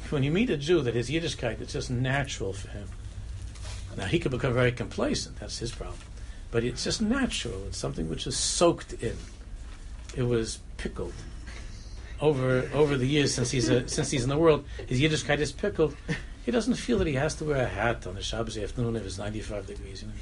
When 0.09 0.23
you 0.23 0.31
meet 0.31 0.49
a 0.49 0.57
Jew 0.57 0.81
that 0.81 0.95
his 0.95 1.11
Yiddishkeit, 1.11 1.61
it's 1.61 1.75
just 1.75 1.91
natural 1.91 2.55
for 2.55 2.71
him. 2.71 2.89
Now 3.99 4.07
he 4.07 4.19
could 4.19 4.31
become 4.31 4.55
very 4.55 4.73
complacent. 4.73 5.39
That's 5.41 5.59
his 5.59 5.73
problem. 5.73 5.99
But 6.51 6.65
it's 6.65 6.85
just 6.85 7.03
natural. 7.03 7.67
It's 7.67 7.77
something 7.77 8.09
which 8.09 8.27
is 8.27 8.35
soaked 8.35 8.95
in 8.95 9.19
it 10.17 10.23
was 10.23 10.59
pickled 10.79 11.13
over 12.23 12.71
over 12.73 12.97
the 12.97 13.07
years 13.07 13.35
since 13.35 13.51
he's 13.51 13.69
a, 13.69 13.87
since 13.89 14.11
he's 14.11 14.23
in 14.23 14.31
the 14.31 14.39
world. 14.39 14.65
His 14.87 15.01
Yiddishkeit 15.01 15.41
is 15.41 15.53
pickled. 15.53 15.95
He 16.47 16.51
doesn't 16.51 16.75
feel 16.75 16.99
that 16.99 17.07
he 17.07 17.15
has 17.15 17.35
to 17.37 17.45
wear 17.45 17.63
a 17.63 17.69
hat 17.69 18.07
on 18.07 18.17
a 18.17 18.23
Shabbos 18.23 18.57
afternoon 18.57 18.97
if 18.97 19.05
it's 19.05 19.19
95 19.19 19.67
degrees. 19.67 20.03
You 20.03 20.09
know 20.09 20.15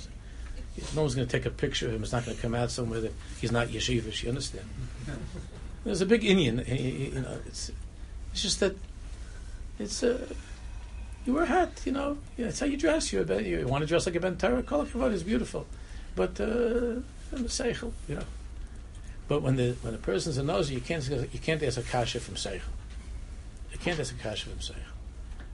no 0.94 1.02
one's 1.02 1.14
going 1.14 1.26
to 1.26 1.30
take 1.30 1.46
a 1.46 1.50
picture 1.50 1.88
of 1.88 1.94
him. 1.94 2.02
It's 2.02 2.12
not 2.12 2.24
going 2.24 2.36
to 2.36 2.42
come 2.42 2.54
out 2.54 2.70
somewhere 2.70 3.00
that 3.00 3.12
he's 3.40 3.52
not 3.52 3.68
yeshivish. 3.68 4.22
You 4.22 4.30
understand? 4.30 4.66
There's 5.84 6.00
a 6.00 6.06
big 6.06 6.24
Indian. 6.24 6.58
You 6.66 7.20
know, 7.20 7.38
it's 7.46 7.70
it's 8.32 8.42
just 8.42 8.60
that 8.60 8.76
it's 9.78 10.02
a. 10.02 10.20
You 11.26 11.34
wear 11.34 11.42
a 11.44 11.46
hat, 11.46 11.82
you 11.84 11.92
know. 11.92 12.16
Yeah, 12.36 12.46
that's 12.46 12.60
how 12.60 12.66
you 12.66 12.76
dress. 12.76 13.12
You're 13.12 13.30
a, 13.30 13.42
you 13.42 13.66
want 13.66 13.82
to 13.82 13.86
dress 13.86 14.06
like 14.06 14.14
a 14.14 14.20
Ben 14.20 14.36
Torah. 14.36 14.62
Color 14.62 15.10
is 15.10 15.22
beautiful, 15.22 15.66
but 16.16 16.40
uh, 16.40 17.00
seichel, 17.32 17.92
you 18.08 18.16
know. 18.16 18.24
But 19.30 19.42
when 19.42 19.54
the 19.54 19.76
when 19.82 19.92
the 19.92 19.98
person's 20.00 20.38
a 20.38 20.42
nozer, 20.42 20.72
you 20.72 20.80
can't 20.80 21.08
you 21.08 21.38
can't 21.38 21.62
ask 21.62 21.78
a 21.78 21.82
kasha 21.82 22.18
from 22.18 22.34
seichel. 22.34 22.62
You 23.70 23.78
can't 23.78 24.00
ask 24.00 24.12
a 24.12 24.20
kasha 24.20 24.48
from 24.48 24.58
seichel 24.58 24.90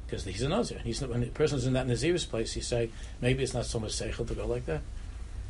because 0.06 0.24
he's 0.24 0.40
a 0.40 0.46
nozer. 0.46 0.80
He's 0.80 1.02
when 1.02 1.20
the 1.20 1.26
person's 1.26 1.66
in 1.66 1.74
that 1.74 1.86
nazir's 1.86 2.24
place, 2.24 2.56
you 2.56 2.62
say 2.62 2.88
maybe 3.20 3.42
it's 3.42 3.52
not 3.52 3.66
so 3.66 3.78
much 3.78 3.90
seichel 3.90 4.26
to 4.28 4.34
go 4.34 4.46
like 4.46 4.64
that. 4.64 4.80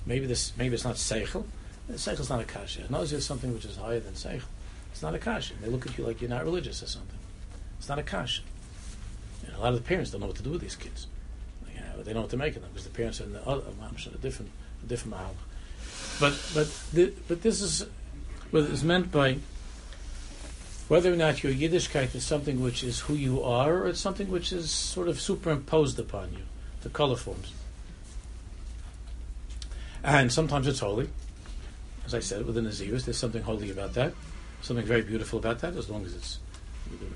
Maybe 0.06 0.26
this 0.26 0.52
maybe 0.58 0.74
it's 0.74 0.82
not 0.82 0.96
seichel. 0.96 1.44
Seichel's 1.92 2.28
not 2.28 2.40
a 2.40 2.44
kasha. 2.44 2.80
Nozer 2.90 3.12
is 3.12 3.24
something 3.24 3.54
which 3.54 3.64
is 3.64 3.76
higher 3.76 4.00
than 4.00 4.14
seichel. 4.14 4.50
It's 4.90 5.02
not 5.02 5.14
a 5.14 5.20
kasha. 5.20 5.54
They 5.62 5.68
look 5.68 5.86
at 5.86 5.96
you 5.96 6.04
like 6.04 6.20
you're 6.20 6.28
not 6.28 6.42
religious 6.42 6.82
or 6.82 6.88
something. 6.88 7.18
It's 7.78 7.88
not 7.88 8.00
a 8.00 8.02
kasha. 8.02 8.42
And 9.46 9.54
a 9.54 9.60
lot 9.60 9.72
of 9.72 9.76
the 9.76 9.86
parents 9.86 10.10
don't 10.10 10.20
know 10.20 10.26
what 10.26 10.36
to 10.38 10.42
do 10.42 10.50
with 10.50 10.62
these 10.62 10.74
kids. 10.74 11.06
You 11.72 11.78
know, 11.78 11.98
they 11.98 12.06
don't 12.06 12.14
know 12.14 12.20
what 12.22 12.30
to 12.30 12.36
make 12.36 12.56
of 12.56 12.62
them 12.62 12.72
because 12.72 12.88
the 12.88 12.92
parents 12.92 13.20
are 13.20 13.24
in 13.24 13.34
the 13.34 13.46
other, 13.46 13.62
a 13.62 14.18
different, 14.18 14.50
a 14.82 14.86
different 14.88 15.14
mahal. 15.14 15.36
But 16.18 16.34
but 16.54 16.66
the, 16.92 17.12
but 17.28 17.42
this 17.42 17.60
is 17.60 17.86
what 18.50 18.64
is 18.64 18.84
meant 18.84 19.10
by 19.10 19.38
whether 20.88 21.12
or 21.12 21.16
not 21.16 21.42
your 21.42 21.52
Yiddishkeit 21.52 22.14
is 22.14 22.24
something 22.24 22.60
which 22.60 22.84
is 22.84 23.00
who 23.00 23.14
you 23.14 23.42
are, 23.42 23.74
or 23.74 23.88
it's 23.88 24.00
something 24.00 24.30
which 24.30 24.52
is 24.52 24.70
sort 24.70 25.08
of 25.08 25.20
superimposed 25.20 25.98
upon 25.98 26.32
you, 26.32 26.44
the 26.82 26.88
color 26.88 27.16
forms. 27.16 27.52
And 30.04 30.32
sometimes 30.32 30.68
it's 30.68 30.78
holy. 30.78 31.08
As 32.04 32.14
I 32.14 32.20
said, 32.20 32.46
within 32.46 32.62
the 32.62 32.70
Naziris, 32.70 33.04
there's 33.04 33.18
something 33.18 33.42
holy 33.42 33.70
about 33.70 33.94
that, 33.94 34.14
something 34.62 34.86
very 34.86 35.02
beautiful 35.02 35.40
about 35.40 35.58
that, 35.60 35.74
as 35.74 35.90
long 35.90 36.04
as 36.04 36.14
it's 36.14 36.38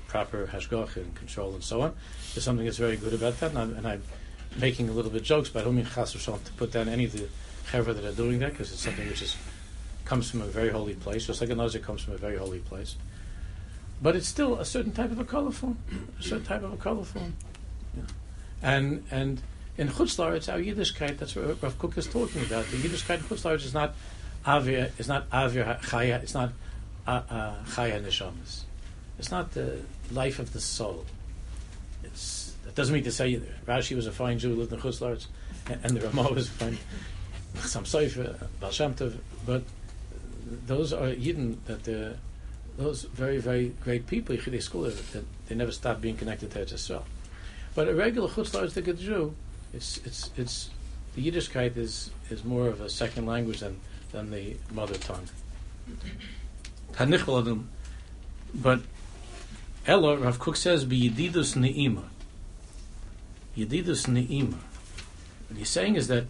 proper 0.09 0.47
hashgach 0.47 0.97
and 0.97 1.15
control 1.15 1.53
and 1.53 1.63
so 1.63 1.81
on. 1.81 1.95
There's 2.33 2.43
something 2.43 2.65
that's 2.65 2.77
very 2.77 2.97
good 2.97 3.13
about 3.13 3.39
that, 3.39 3.51
and 3.51 3.59
I'm, 3.59 3.75
and 3.77 3.87
I'm 3.87 4.03
making 4.59 4.89
a 4.89 4.91
little 4.91 5.11
bit 5.11 5.23
jokes, 5.23 5.47
but 5.47 5.61
I 5.61 5.63
don't 5.63 5.77
mean 5.77 5.85
chas 5.85 6.11
to 6.11 6.51
put 6.57 6.73
down 6.73 6.89
any 6.89 7.05
of 7.05 7.13
the 7.13 7.29
chevra 7.71 7.95
that 7.95 8.03
are 8.03 8.11
doing 8.11 8.39
that, 8.39 8.51
because 8.51 8.73
it's 8.73 8.81
something 8.81 9.07
which 9.07 9.21
is 9.21 9.37
comes 10.05 10.29
from 10.29 10.41
a 10.41 10.45
very 10.45 10.69
holy 10.69 10.95
place, 10.95 11.27
just 11.27 11.41
like 11.41 11.49
a 11.49 11.55
nazir 11.55 11.81
comes 11.81 12.01
from 12.01 12.13
a 12.13 12.17
very 12.17 12.37
holy 12.37 12.59
place. 12.59 12.95
But 14.01 14.15
it's 14.15 14.27
still 14.27 14.57
a 14.57 14.65
certain 14.65 14.91
type 14.91 15.11
of 15.11 15.19
a 15.19 15.23
color 15.23 15.51
form, 15.51 15.77
a 16.19 16.23
certain 16.23 16.45
type 16.45 16.63
of 16.63 16.73
a 16.73 16.77
color 16.77 17.03
form. 17.03 17.35
Yeah. 17.95 18.03
And 18.61 19.03
and 19.11 19.41
in 19.77 19.89
Chutzlar, 19.89 20.35
it's 20.35 20.49
our 20.49 20.57
Yiddishkeit. 20.57 21.17
That's 21.17 21.35
what 21.35 21.61
Rav 21.61 21.77
Kook 21.77 21.97
is 21.97 22.07
talking 22.07 22.41
about. 22.43 22.65
The 22.65 22.77
Yiddishkeit 22.77 23.17
in 23.17 23.23
Chutzlar 23.23 23.55
is 23.55 23.73
not 23.73 23.95
avir, 24.45 24.91
is 24.99 25.07
not 25.07 25.29
avir 25.29 25.79
chaya, 25.81 26.21
it's 26.21 26.33
not 26.33 26.51
uh, 27.07 27.21
uh, 27.29 27.55
chaya 27.65 28.01
neshamas. 28.03 28.61
It's 29.19 29.31
not 29.31 29.51
the 29.51 29.81
life 30.11 30.39
of 30.39 30.51
the 30.53 30.61
soul. 30.61 31.05
It's 32.03 32.53
that 32.65 32.75
doesn't 32.75 32.93
mean 32.93 33.03
to 33.03 33.11
say 33.11 33.29
either. 33.29 33.53
Rashi 33.67 33.95
was 33.95 34.07
a 34.07 34.11
fine 34.11 34.39
Jew, 34.39 34.55
lived 34.55 34.73
in 34.73 34.79
Chutzlar, 34.79 35.25
and 35.67 35.95
the 35.95 36.01
Ramah 36.07 36.33
was 36.33 36.47
a 36.47 36.51
fine 36.51 36.77
some 37.55 37.83
Seifer, 37.83 38.47
Baal 38.59 38.71
Shem 38.71 38.93
Tov, 38.93 39.17
but 39.45 39.63
those 40.65 40.93
are 40.93 41.07
Yidden 41.07 41.57
that 41.65 42.17
those 42.77 43.03
very 43.03 43.37
very 43.37 43.73
great 43.83 44.07
people 44.07 44.35
Yechidei 44.35 44.61
school 44.61 44.83
that 44.83 45.25
they 45.47 45.55
never 45.55 45.71
stop 45.71 46.01
being 46.01 46.17
connected 46.17 46.51
to 46.51 46.59
Eretz 46.59 46.73
Yisrael. 46.73 47.03
But 47.75 47.87
a 47.87 47.95
regular 47.95 48.27
Chutzlaritz 48.27 48.99
Jew, 48.99 49.35
it's 49.73 49.97
it's 50.05 50.29
it's 50.37 50.69
the 51.15 51.29
Yiddishkeit 51.29 51.77
is 51.77 52.11
is 52.29 52.43
more 52.43 52.67
of 52.67 52.81
a 52.81 52.89
second 52.89 53.25
language 53.25 53.59
than 53.59 53.79
than 54.11 54.31
the 54.31 54.55
mother 54.71 54.95
tongue. 54.95 55.27
But 58.53 58.81
Ella, 59.87 60.17
Rav 60.17 60.39
Kook 60.39 60.55
says, 60.55 60.85
be 60.85 61.09
Yedidus 61.09 61.55
Ne'ima. 61.55 62.03
Yedidus 63.57 64.07
Ne'ima. 64.07 64.57
What 65.47 65.57
he's 65.57 65.69
saying 65.69 65.95
is 65.95 66.07
that 66.07 66.25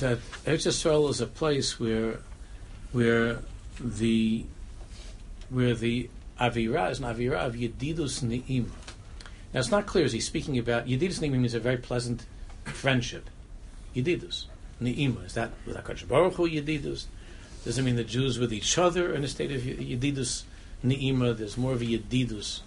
that 0.00 0.18
Eretz 0.44 0.66
Yisrael 0.66 1.08
is 1.10 1.20
a 1.20 1.26
place 1.26 1.78
where 1.78 2.20
where 2.92 3.38
the 3.80 4.44
where 5.50 5.74
the 5.74 6.10
Avira 6.40 6.90
is 6.90 7.00
an 7.00 7.04
Avira 7.04 7.38
of 7.46 7.54
Yedidus 7.54 8.22
Ne'ima. 8.22 8.70
Now 9.52 9.60
it's 9.60 9.70
not 9.70 9.86
clear, 9.86 10.04
is 10.04 10.12
he 10.12 10.20
speaking 10.20 10.58
about 10.58 10.86
Yedidus 10.86 11.20
Ne'ima 11.20 11.38
means 11.38 11.54
a 11.54 11.60
very 11.60 11.78
pleasant 11.78 12.26
friendship. 12.64 13.28
Yedidus. 13.94 14.46
Ne'ima. 14.80 15.24
Is 15.24 15.34
that 15.34 15.50
with 15.66 15.76
HaKadosh 15.76 16.06
Baruch 16.06 16.34
Hu 16.34 16.48
Yedidus? 16.48 17.06
Does 17.64 17.78
it 17.78 17.82
mean 17.82 17.96
the 17.96 18.04
Jews 18.04 18.38
with 18.38 18.52
each 18.52 18.78
other 18.78 19.12
in 19.12 19.24
a 19.24 19.28
state 19.28 19.50
of 19.50 19.62
Yedidus 19.62 20.44
Ne'ima? 20.84 21.36
There's 21.36 21.56
more 21.56 21.72
of 21.72 21.82
a 21.82 21.84
Yedidus. 21.84 22.60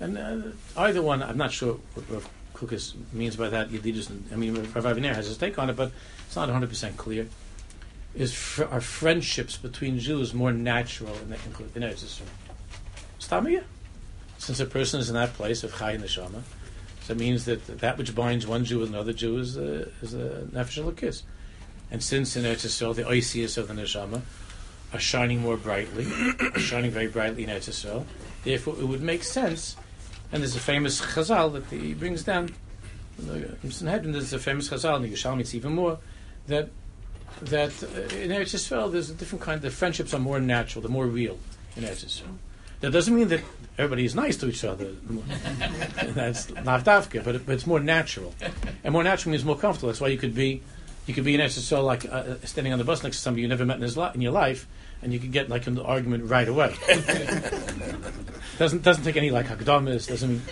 And 0.00 0.16
uh, 0.16 0.36
either 0.76 1.02
one, 1.02 1.22
I'm 1.22 1.36
not 1.36 1.50
sure 1.50 1.80
what 1.94 2.08
Rav 2.08 2.30
Kukas 2.54 2.94
means 3.12 3.36
by 3.36 3.48
that. 3.48 3.70
Yedidus, 3.70 4.10
I 4.32 4.36
mean, 4.36 4.54
Rav 4.54 4.84
Aviner 4.84 5.14
has 5.14 5.26
his 5.26 5.36
take 5.36 5.58
on 5.58 5.70
it, 5.70 5.76
but 5.76 5.90
it's 6.28 6.36
not 6.36 6.50
100% 6.50 6.98
clear. 6.98 7.26
Is 8.14 8.34
fr- 8.34 8.64
are 8.64 8.82
friendships 8.82 9.56
between 9.56 9.98
Jews 9.98 10.34
more 10.34 10.52
natural 10.52 11.16
in, 11.22 11.30
the, 11.30 11.38
in? 11.74 11.94
Stamia? 13.18 13.64
Since 14.36 14.60
a 14.60 14.66
person 14.66 15.00
is 15.00 15.08
in 15.08 15.14
that 15.14 15.32
place 15.32 15.64
of 15.64 15.74
Chai 15.74 15.96
Neshama, 15.96 16.42
so 17.00 17.12
it 17.12 17.18
means 17.18 17.46
that 17.46 17.66
that 17.80 17.96
which 17.96 18.14
binds 18.14 18.46
one 18.46 18.66
Jew 18.66 18.80
with 18.80 18.90
another 18.90 19.14
Jew 19.14 19.38
is 19.38 19.56
a, 19.56 19.88
is 20.02 20.12
a 20.12 20.46
nefesh 20.52 20.94
kiss. 20.98 21.22
And 21.90 22.02
since 22.02 22.36
in 22.36 22.44
Eretz 22.44 22.66
Yisrael 22.66 22.94
the 22.94 23.04
oisius 23.04 23.56
of 23.56 23.68
the 23.68 23.74
neshama 23.74 24.20
are 24.92 25.00
shining 25.00 25.40
more 25.40 25.56
brightly, 25.56 26.06
are 26.54 26.58
shining 26.58 26.90
very 26.90 27.06
brightly 27.06 27.44
in 27.44 27.48
Eretz 27.48 27.70
Yisrael, 27.70 28.04
therefore 28.44 28.74
it 28.78 28.84
would 28.84 29.00
make 29.00 29.24
sense. 29.24 29.76
And 30.30 30.42
there's 30.42 30.56
a 30.56 30.60
famous 30.60 31.00
chazal 31.00 31.54
that 31.54 31.64
he 31.74 31.94
brings 31.94 32.22
down. 32.22 32.54
In 33.18 33.70
Sanhedrin, 33.70 34.12
there's 34.12 34.34
a 34.34 34.38
famous 34.38 34.68
chazal, 34.68 34.96
in 34.96 35.02
the 35.02 35.10
Yerushalmi 35.10 35.40
it's 35.40 35.54
even 35.54 35.72
more, 35.72 35.98
that 36.48 36.70
that 37.42 37.70
uh, 37.82 38.16
in 38.16 38.30
Eretz 38.30 38.54
Yisrael 38.54 38.90
there's 38.90 39.10
a 39.10 39.14
different 39.14 39.42
kind. 39.42 39.62
The 39.62 39.70
friendships 39.70 40.12
are 40.12 40.18
more 40.18 40.40
natural, 40.40 40.82
they're 40.82 40.90
more 40.90 41.06
real 41.06 41.38
in 41.76 41.84
Eretz 41.84 42.04
Yisrael. 42.04 42.36
That 42.80 42.92
doesn't 42.92 43.14
mean 43.14 43.28
that 43.28 43.40
everybody 43.76 44.04
is 44.04 44.14
nice 44.14 44.36
to 44.38 44.48
each 44.48 44.64
other. 44.64 44.92
That's 46.02 46.48
not 46.50 46.84
dafka, 46.84 47.24
but, 47.24 47.44
but 47.44 47.52
it's 47.52 47.66
more 47.66 47.80
natural, 47.80 48.34
and 48.84 48.92
more 48.92 49.02
natural 49.02 49.32
means 49.32 49.44
more 49.44 49.58
comfortable. 49.58 49.88
That's 49.88 50.00
why 50.00 50.08
you 50.08 50.18
could 50.18 50.34
be 50.34 50.62
you 51.06 51.14
could 51.14 51.24
be 51.24 51.34
in 51.34 51.40
SSO 51.40 51.82
like 51.82 52.04
uh, 52.04 52.08
uh, 52.08 52.36
standing 52.44 52.72
on 52.72 52.78
the 52.78 52.84
bus 52.84 53.02
next 53.02 53.16
to 53.16 53.22
somebody 53.22 53.42
you 53.42 53.48
never 53.48 53.64
met 53.64 53.76
in, 53.76 53.82
his 53.82 53.96
li- 53.96 54.10
in 54.14 54.20
your 54.20 54.32
life, 54.32 54.66
and 55.02 55.12
you 55.12 55.18
could 55.18 55.32
get 55.32 55.48
like 55.48 55.66
an 55.66 55.78
argument 55.78 56.30
right 56.30 56.46
away. 56.46 56.74
doesn't 58.58 58.82
doesn't 58.82 59.04
take 59.04 59.16
any 59.16 59.30
like 59.30 59.46
hakdamas. 59.46 60.06
Doesn't 60.06 60.28
mean, 60.28 60.42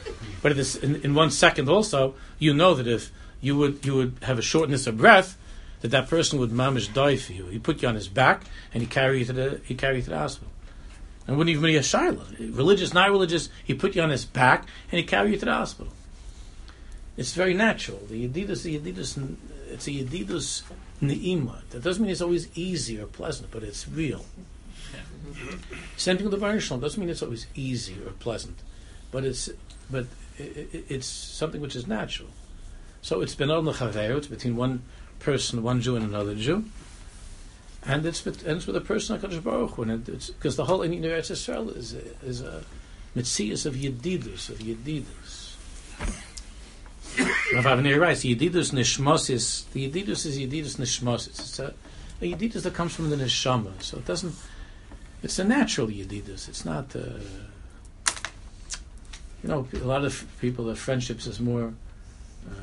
but 0.43 0.53
it 0.53 0.59
is 0.59 0.77
in, 0.77 0.97
in 1.03 1.15
one 1.15 1.31
second 1.31 1.69
also. 1.69 2.15
You 2.39 2.55
know 2.55 2.75
that 2.75 2.87
if 2.87 3.13
you 3.41 3.57
would 3.57 3.85
you 3.85 3.95
would 3.95 4.17
have 4.23 4.39
a 4.39 4.43
shortness 4.43 4.87
of 4.87 4.97
breath, 4.97 5.37
that 5.81 5.89
that 5.89 6.09
person 6.09 6.39
would 6.39 6.51
mamish 6.51 6.93
die 6.93 7.17
for 7.17 7.33
you. 7.33 7.47
He 7.47 7.59
put 7.59 7.83
you 7.83 7.89
on 7.89 7.95
his 7.95 8.09
back 8.09 8.45
and 8.73 8.83
he 8.83 8.89
carry 8.89 9.21
you 9.21 9.25
to 9.27 9.33
the 9.33 9.61
he 9.65 9.75
carry 9.75 9.97
you 9.97 10.03
to 10.03 10.11
the 10.11 10.19
hospital. 10.19 10.53
And 11.27 11.37
wouldn't 11.37 11.57
even 11.57 11.65
be 11.65 11.77
a 11.77 11.81
shaila. 11.81 12.57
Religious, 12.57 12.95
not 12.95 13.11
religious, 13.11 13.49
he 13.65 13.75
put 13.75 13.97
you 13.97 14.03
on 14.03 14.11
his 14.11 14.25
back 14.25 14.67
and 14.91 14.99
he 14.99 15.05
carry 15.05 15.33
you 15.33 15.39
to 15.39 15.45
the 15.45 15.53
hospital. 15.53 15.93
It's 17.17 17.33
very 17.33 17.55
natural. 17.55 17.99
The 18.09 18.29
Yedidus, 18.29 18.63
the 18.63 18.79
Yedidus 18.79 19.37
it's 19.69 19.87
a 19.87 19.91
yedidus 19.91 20.63
ne'ima. 21.03 21.63
That 21.71 21.83
doesn't 21.83 22.03
mean 22.03 22.11
it's 22.11 22.21
always 22.21 22.49
easy 22.55 23.01
or 23.01 23.07
pleasant, 23.07 23.51
but 23.51 23.63
it's 23.63 23.89
real. 23.89 24.25
Same 25.97 26.17
thing 26.17 26.27
with 26.27 26.33
the 26.33 26.39
Baruch 26.39 26.69
doesn't 26.69 26.99
mean 26.99 27.11
it's 27.11 27.23
always 27.23 27.47
easy 27.55 27.97
or 28.05 28.11
pleasant, 28.13 28.59
but 29.11 29.25
it's 29.25 29.51
but 29.91 30.07
it, 30.39 30.69
it, 30.73 30.85
it's 30.89 31.07
something 31.07 31.61
which 31.61 31.77
is 31.77 31.87
natural. 31.87 32.29
So 33.03 33.21
it's 33.21 33.35
ben 33.35 33.51
it's 33.51 34.27
between 34.27 34.57
one 34.57 34.83
person, 35.19 35.63
one 35.63 35.81
Jew, 35.81 35.97
and 35.97 36.05
another 36.05 36.35
Jew, 36.35 36.65
and 37.85 38.05
it's 38.05 38.27
ends 38.45 38.67
with 38.67 38.77
a 38.77 38.81
person 38.81 39.21
like 39.21 39.45
Baruch 39.45 39.77
because 39.77 40.57
the 40.57 40.65
whole 40.65 40.83
Indian 40.83 41.05
Eretz 41.05 41.31
Yisrael 41.31 41.77
is 41.77 41.95
a, 41.95 42.27
is 42.27 42.41
a 42.41 42.65
mitzias 43.15 43.65
of 43.65 43.75
yedidus 43.75 44.51
of 44.51 44.59
yedidus. 44.59 45.47
Rav 47.55 47.65
Aviner 47.65 48.01
writes, 48.01 48.25
Yedidus 48.25 48.73
Nishmosis, 48.73 49.71
the 49.73 49.89
Yedidus 49.89 50.27
is 50.27 50.39
Yedidus 50.39 50.77
Nishmosis. 50.77 51.29
It's 51.29 51.59
a, 51.59 51.75
a 52.21 52.33
Yedidus 52.33 52.63
that 52.63 52.75
comes 52.75 52.95
from 52.95 53.11
the 53.11 53.17
Neshama, 53.17 53.81
so 53.81 53.99
it 53.99 54.05
doesn't, 54.05 54.35
it's 55.23 55.39
a 55.39 55.45
natural 55.45 55.87
Yedidus. 55.87 56.49
It's 56.49 56.65
not, 56.65 56.95
uh, 56.97 57.21
you 59.43 59.49
know, 59.49 59.67
a 59.73 59.79
lot 59.79 60.05
of 60.05 60.27
people, 60.41 60.65
their 60.67 60.75
friendships 60.75 61.27
is 61.27 61.41
more, 61.41 61.73
uh, 62.51 62.55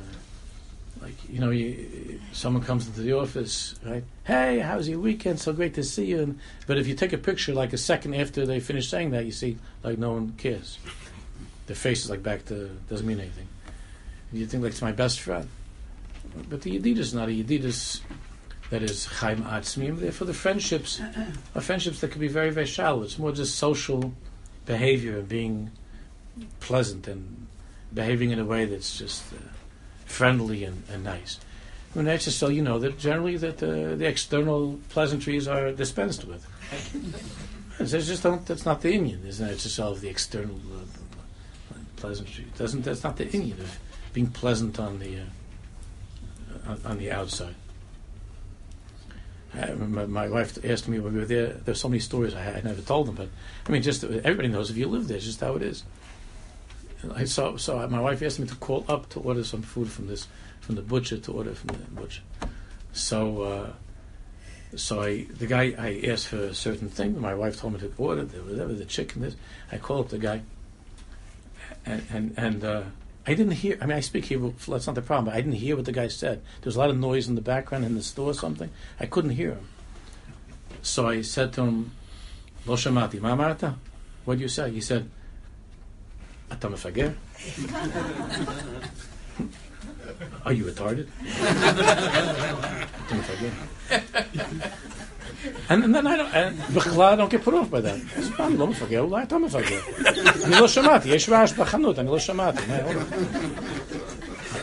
like, 1.04 1.28
you 1.28 1.38
know, 1.38 1.50
you, 1.50 2.20
someone 2.32 2.62
comes 2.62 2.86
into 2.86 3.00
the 3.00 3.12
office, 3.12 3.74
right? 3.84 4.04
Hey, 4.24 4.58
how's 4.58 4.88
your 4.88 4.98
weekend? 4.98 5.38
So 5.38 5.52
great 5.52 5.74
to 5.74 5.84
see 5.84 6.06
you. 6.06 6.22
And, 6.22 6.38
but 6.66 6.78
if 6.78 6.86
you 6.86 6.94
take 6.94 7.12
a 7.12 7.18
picture 7.18 7.54
like 7.54 7.72
a 7.72 7.78
second 7.78 8.14
after 8.14 8.46
they 8.46 8.60
finish 8.60 8.88
saying 8.88 9.10
that, 9.10 9.24
you 9.24 9.32
see, 9.32 9.58
like, 9.82 9.98
no 9.98 10.12
one 10.12 10.32
cares. 10.38 10.78
Their 11.66 11.76
face 11.76 12.04
is 12.04 12.10
like 12.10 12.22
back 12.22 12.44
to, 12.46 12.70
doesn't 12.88 13.06
mean 13.06 13.20
anything 13.20 13.48
you 14.34 14.46
think 14.46 14.62
like 14.62 14.72
it's 14.72 14.82
my 14.82 14.92
best 14.92 15.20
friend. 15.20 15.48
But 16.48 16.62
the 16.62 16.78
Yedidus 16.78 16.98
is 16.98 17.14
not 17.14 17.28
a 17.28 17.32
Yedidus 17.32 18.00
that 18.70 18.82
is 18.82 19.06
Chaim 19.06 19.44
Atzmim. 19.44 20.00
Therefore, 20.00 20.26
the 20.26 20.34
friendships 20.34 21.00
are 21.54 21.60
friendships 21.60 22.00
that 22.00 22.10
can 22.10 22.20
be 22.20 22.28
very, 22.28 22.50
very 22.50 22.66
shallow. 22.66 23.02
It's 23.02 23.18
more 23.18 23.32
just 23.32 23.56
social 23.56 24.12
behavior 24.66 25.18
and 25.18 25.28
being 25.28 25.70
pleasant 26.60 27.06
and 27.06 27.46
behaving 27.92 28.30
in 28.30 28.40
a 28.40 28.44
way 28.44 28.64
that's 28.64 28.98
just 28.98 29.32
uh, 29.32 29.36
friendly 30.04 30.64
and, 30.64 30.82
and 30.90 31.04
nice. 31.04 31.40
When 31.92 32.06
that's 32.06 32.24
just 32.24 32.38
so 32.38 32.48
you 32.48 32.62
know 32.62 32.78
that 32.80 32.98
generally 32.98 33.36
that 33.36 33.62
uh, 33.62 33.94
the 33.94 34.06
external 34.06 34.80
pleasantries 34.88 35.46
are 35.46 35.70
dispensed 35.72 36.24
with. 36.24 36.44
It's 37.78 37.90
just 37.90 38.22
don't. 38.22 38.44
That's 38.46 38.64
not 38.64 38.82
the 38.82 38.92
Indian, 38.92 39.24
isn't 39.26 39.48
it? 39.48 39.52
It's 39.52 39.64
just 39.64 39.80
all 39.80 39.92
of 39.92 40.00
the 40.00 40.08
external 40.08 40.56
uh, 40.56 41.76
pleasantry. 41.96 42.46
Doesn't 42.56 42.82
that's 42.82 43.02
not 43.02 43.16
the 43.16 43.28
Indian 43.30 43.60
of 43.60 43.78
being 44.12 44.28
pleasant 44.28 44.78
on 44.78 44.98
the 44.98 45.18
uh, 45.18 46.70
on, 46.70 46.80
on, 46.84 46.98
the 46.98 47.10
outside. 47.10 47.54
I 49.54 49.70
remember 49.70 50.06
my 50.06 50.28
wife 50.28 50.64
asked 50.64 50.88
me 50.88 50.98
when 50.98 51.14
we 51.14 51.20
were 51.20 51.26
there. 51.26 51.48
There's 51.48 51.80
so 51.80 51.88
many 51.88 52.00
stories 52.00 52.34
I, 52.34 52.42
had, 52.42 52.56
I 52.56 52.60
never 52.60 52.82
told 52.82 53.06
them, 53.06 53.16
but 53.16 53.28
I 53.66 53.70
mean, 53.70 53.82
just 53.82 54.04
everybody 54.04 54.48
knows 54.48 54.70
if 54.70 54.76
you 54.76 54.86
live 54.86 55.08
there, 55.08 55.18
just 55.18 55.40
how 55.40 55.54
it 55.56 55.62
is. 55.62 55.82
I 57.14 57.24
saw, 57.24 57.56
so 57.56 57.86
my 57.88 58.00
wife 58.00 58.22
asked 58.22 58.38
me 58.38 58.46
to 58.46 58.54
call 58.56 58.84
up 58.88 59.08
to 59.10 59.20
order 59.20 59.44
some 59.44 59.62
food 59.62 59.90
from 59.90 60.06
this 60.06 60.28
from 60.60 60.76
the 60.76 60.82
butcher 60.82 61.18
to 61.18 61.32
order 61.32 61.54
from 61.54 61.68
the 61.68 62.00
butcher. 62.00 62.22
So, 62.92 63.42
uh, 63.42 63.72
so 64.76 65.02
I 65.02 65.24
the 65.24 65.46
guy 65.46 65.74
I 65.78 66.10
asked 66.10 66.28
for 66.28 66.38
a 66.38 66.54
certain 66.54 66.88
thing. 66.88 67.20
My 67.20 67.34
wife 67.34 67.60
told 67.60 67.74
me 67.74 67.80
to 67.80 67.92
order 67.98 68.24
the, 68.24 68.38
whatever 68.38 68.72
the 68.72 68.84
chicken 68.84 69.24
is. 69.24 69.36
I 69.70 69.78
called 69.78 70.06
up 70.06 70.10
the 70.10 70.18
guy, 70.18 70.42
and 71.84 72.02
and, 72.10 72.34
and 72.36 72.64
uh, 72.64 72.82
I 73.26 73.34
didn't 73.34 73.52
hear. 73.52 73.78
I 73.80 73.86
mean, 73.86 73.96
I 73.96 74.00
speak 74.00 74.26
Hebrew. 74.26 74.54
That's 74.66 74.86
not 74.86 74.94
the 74.94 75.02
problem. 75.02 75.26
But 75.26 75.34
I 75.34 75.40
didn't 75.40 75.54
hear 75.56 75.76
what 75.76 75.84
the 75.84 75.92
guy 75.92 76.08
said. 76.08 76.38
There 76.60 76.66
was 76.66 76.76
a 76.76 76.78
lot 76.78 76.90
of 76.90 76.98
noise 76.98 77.28
in 77.28 77.34
the 77.34 77.40
background 77.40 77.84
in 77.84 77.94
the 77.94 78.02
store 78.02 78.30
or 78.30 78.34
something. 78.34 78.70
I 78.98 79.06
couldn't 79.06 79.30
hear 79.30 79.52
him. 79.52 79.68
So 80.82 81.08
I 81.08 81.22
said 81.22 81.52
to 81.54 81.62
him, 81.62 81.92
"Lo 82.66 82.76
shamati, 82.76 83.20
ma? 83.20 83.74
What 84.24 84.36
do 84.36 84.42
you 84.42 84.48
say?" 84.48 84.70
He 84.70 84.80
said, 84.80 85.10
"Ata 86.53 86.67
mefager." 86.67 87.11
Are 90.45 90.53
you 90.53 90.65
retarded? 90.65 91.07
And, 95.69 95.83
and 95.85 95.95
then 95.95 96.07
I 96.07 96.17
don't, 96.17 96.33
and 96.33 96.55
בכלל 96.73 97.13
I 97.13 97.15
don't 97.15 97.29
get 97.29 97.43
put 97.43 97.53
off 97.53 97.69
by 97.71 97.81
that. 97.81 98.17
אז 98.17 98.29
פעם 98.37 98.57
לא 98.57 98.67
מפגר, 98.67 98.99
אולי 98.99 99.23
אתה 99.23 99.37
מפגר. 99.37 99.79
אני 100.45 100.55
לא 100.59 100.67
שמעתי, 100.67 101.09
יש 101.09 101.29
רעש 101.29 101.53
בחנות, 101.53 101.99
אני 101.99 102.07
לא 102.07 102.19
שמעתי. 102.19 102.61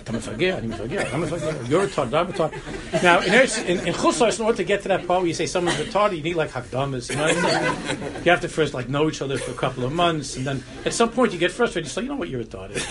אתה 0.03 0.13
מפגר, 0.13 0.59
אני 0.59 0.67
מפגר, 0.67 1.03
אתה 1.03 1.17
מפגר. 1.17 1.51
You're 1.69 1.87
retarded, 1.87 2.15
I'm 2.15 2.33
retarded. 2.33 3.03
Now, 3.03 3.21
in, 3.21 3.33
in, 3.71 3.87
in 3.87 3.95
Chusar, 3.95 4.35
in 4.39 4.45
order 4.45 4.57
to 4.57 4.65
get 4.65 4.83
to 4.83 4.89
that 4.89 5.07
part 5.07 5.21
where 5.21 5.29
you 5.29 5.35
say 5.35 5.47
someone's 5.47 5.79
retarded, 5.79 6.17
you 6.17 6.23
need 6.23 6.37
like 6.37 6.51
hakdamas, 6.51 7.11
you 7.11 7.17
know 7.17 7.25
what 7.25 7.37
I 7.37 7.71
mean? 7.71 7.99
You 8.25 8.31
have 8.31 8.41
to 8.41 8.49
first 8.49 8.75
like 8.75 8.89
know 8.89 9.09
each 9.09 9.23
other 9.23 9.39
for 9.39 9.51
a 9.53 9.55
couple 9.55 9.85
of 9.85 9.93
months, 9.93 10.37
and 10.37 10.47
then 10.47 10.63
at 10.85 10.93
some 10.93 11.11
point 11.11 11.33
you 11.33 11.39
get 11.39 11.53
frustrated, 11.53 11.87
you 11.87 11.91
say, 11.91 12.03
you 12.03 12.09
know 12.09 12.17
what, 12.17 12.29
you're 12.29 12.45
retarded. 12.45 12.83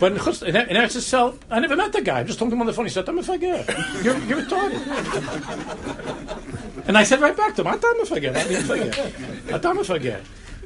But 0.00 0.12
in 0.12 0.18
Chusar, 0.18 0.46
in, 0.48 0.56
in 0.56 0.76
Eretz 0.76 0.96
Yisrael, 0.96 1.36
I 1.50 1.60
never 1.60 1.76
met 1.76 1.92
the 1.92 2.02
guy, 2.02 2.20
I 2.20 2.24
just 2.24 2.38
told 2.38 2.52
him 2.52 2.60
on 2.60 2.66
the 2.66 2.72
phone, 2.72 2.86
he 2.86 2.90
said, 2.90 3.08
I'm 3.08 3.18
a 3.18 3.22
fagir. 3.22 3.64
You're, 4.04 4.18
you're 4.28 4.42
retarded. 4.42 4.80
And 6.86 6.96
I 6.96 7.02
said 7.04 7.20
right 7.20 7.36
back 7.36 7.54
to 7.56 7.60
him, 7.62 7.66
"Atam 7.66 7.96
mefagir, 8.00 8.30
atam 8.34 8.48
mefagir, 8.48 9.52
atam 9.52 9.76
mefagir." 9.76 10.20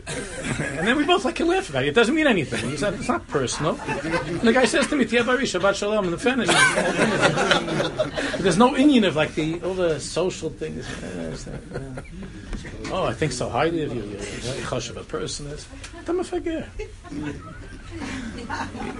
and 0.07 0.87
then 0.87 0.95
we 0.97 1.03
both 1.03 1.25
like 1.25 1.39
laugh 1.39 1.69
about 1.69 1.83
it. 1.83 1.89
It 1.89 1.95
doesn't 1.95 2.15
mean 2.15 2.27
anything. 2.27 2.69
He 2.69 2.77
said, 2.77 2.93
it's 2.93 3.07
not 3.07 3.27
personal. 3.27 3.79
And 3.81 4.41
the 4.41 4.53
guy 4.53 4.65
says 4.65 4.87
to 4.87 4.95
me, 4.95 5.05
Tia 5.05 5.23
Bari, 5.23 5.43
Shabbat 5.43 5.75
Shalom, 5.75 6.05
and 6.05 6.13
the 6.13 6.17
finish. 6.17 6.47
There's 8.41 8.57
no 8.57 8.75
Indian 8.75 9.03
of 9.03 9.15
like 9.15 9.35
the 9.35 9.61
all 9.61 9.73
the 9.73 9.99
social 9.99 10.49
things. 10.49 10.87
Oh, 12.89 13.03
I 13.03 13.13
think 13.13 13.33
so 13.33 13.49
highly 13.49 13.83
of 13.83 13.93
you. 13.93 14.03
You're 14.03 14.19
very 14.19 14.61
hush 14.61 14.89
of 14.89 14.97
a 14.97 15.03
person. 15.03 15.51
Don't 16.05 16.23
forget. 16.23 16.69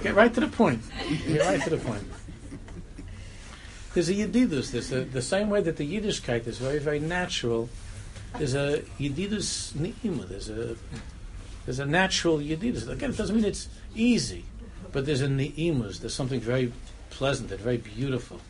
Get 0.02 0.14
right 0.14 0.32
to 0.34 0.40
the 0.40 0.48
point. 0.48 0.82
Get 1.26 1.40
right 1.40 1.62
to 1.62 1.70
the 1.70 1.78
point. 1.78 2.04
There's 3.94 4.10
a 4.10 4.14
Yedidus. 4.14 4.72
There's 4.72 4.92
a, 4.92 5.04
the 5.04 5.22
same 5.22 5.48
way 5.48 5.62
that 5.62 5.78
the 5.78 5.84
Yiddishkeit 5.90 6.46
is 6.46 6.58
very, 6.58 6.78
very 6.78 7.00
natural. 7.00 7.70
There's 8.38 8.54
a 8.54 8.82
Yedidus 9.00 9.74
Ni'ima. 9.74 10.24
There's 10.24 10.48
a 10.48 10.76
there's 11.64 11.80
a 11.80 11.86
natural 11.86 12.38
Yedidus. 12.38 12.88
Again, 12.88 13.10
it 13.10 13.16
doesn't 13.16 13.34
mean 13.34 13.44
it's 13.44 13.68
easy, 13.94 14.44
but 14.92 15.04
there's 15.06 15.20
a 15.20 15.28
Ni'imus. 15.28 15.98
There's 15.98 16.14
something 16.14 16.40
very 16.40 16.72
pleasant 17.10 17.50
and 17.50 17.60
very 17.60 17.76
beautiful 17.78 18.40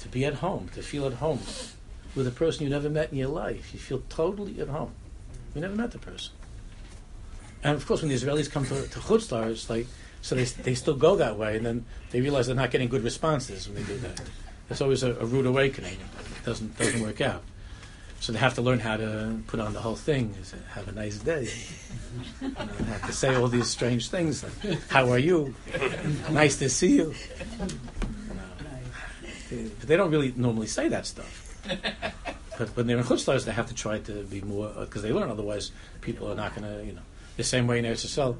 to 0.00 0.08
be 0.08 0.24
at 0.24 0.34
home, 0.34 0.68
to 0.74 0.82
feel 0.82 1.06
at 1.06 1.14
home 1.14 1.40
with 2.14 2.26
a 2.26 2.30
person 2.30 2.64
you 2.64 2.70
never 2.70 2.90
met 2.90 3.12
in 3.12 3.18
your 3.18 3.28
life. 3.28 3.72
You 3.72 3.78
feel 3.78 4.02
totally 4.08 4.60
at 4.60 4.68
home. 4.68 4.92
You 5.54 5.60
never 5.60 5.76
met 5.76 5.92
the 5.92 5.98
person. 5.98 6.32
And 7.62 7.76
of 7.76 7.86
course, 7.86 8.02
when 8.02 8.08
the 8.08 8.16
Israelis 8.16 8.50
come 8.50 8.64
to, 8.66 8.88
to 8.88 8.98
Chutzlar, 8.98 9.50
it's 9.50 9.70
like, 9.70 9.86
so 10.20 10.34
they, 10.34 10.44
they 10.44 10.74
still 10.74 10.96
go 10.96 11.16
that 11.16 11.38
way, 11.38 11.56
and 11.56 11.64
then 11.64 11.84
they 12.10 12.20
realize 12.20 12.46
they're 12.46 12.56
not 12.56 12.70
getting 12.70 12.88
good 12.88 13.04
responses 13.04 13.68
when 13.68 13.76
they 13.76 13.84
do 13.84 13.98
that. 13.98 14.20
It's 14.70 14.80
always 14.80 15.02
a, 15.02 15.14
a 15.16 15.24
rude 15.24 15.46
awakening. 15.46 15.92
It 15.92 16.44
doesn't, 16.44 16.76
doesn't 16.78 17.02
work 17.02 17.20
out. 17.20 17.42
So 18.22 18.32
they 18.32 18.38
have 18.38 18.54
to 18.54 18.62
learn 18.62 18.78
how 18.78 18.96
to 18.98 19.42
put 19.48 19.58
on 19.58 19.72
the 19.72 19.80
whole 19.80 19.96
thing. 19.96 20.32
Have 20.74 20.86
a 20.86 20.92
nice 20.92 21.18
day. 21.18 21.48
Have 22.86 23.04
to 23.06 23.12
say 23.12 23.34
all 23.34 23.48
these 23.48 23.66
strange 23.66 24.10
things. 24.10 24.44
Like, 24.44 24.80
How 24.88 25.10
are 25.10 25.18
you? 25.18 25.56
Nice 26.30 26.56
to 26.60 26.68
see 26.68 26.98
you. 26.98 27.14
know. 27.58 27.66
But 29.50 29.88
they 29.88 29.96
don't 29.96 30.12
really 30.12 30.32
normally 30.36 30.68
say 30.68 30.86
that 30.86 31.04
stuff. 31.04 31.58
But 32.56 32.68
when 32.76 32.86
they're 32.86 32.98
in 32.98 33.02
chutzlars, 33.02 33.44
they 33.44 33.50
have 33.50 33.66
to 33.66 33.74
try 33.74 33.98
to 33.98 34.22
be 34.22 34.40
more 34.40 34.68
uh, 34.68 34.84
because 34.84 35.02
they 35.02 35.12
learn. 35.12 35.28
Otherwise, 35.28 35.72
people 36.00 36.30
are 36.30 36.36
not 36.36 36.54
going 36.54 36.70
to, 36.72 36.86
you 36.86 36.92
know, 36.92 37.02
the 37.36 37.42
same 37.42 37.66
way 37.66 37.80
in 37.80 37.84
Eretz. 37.84 38.36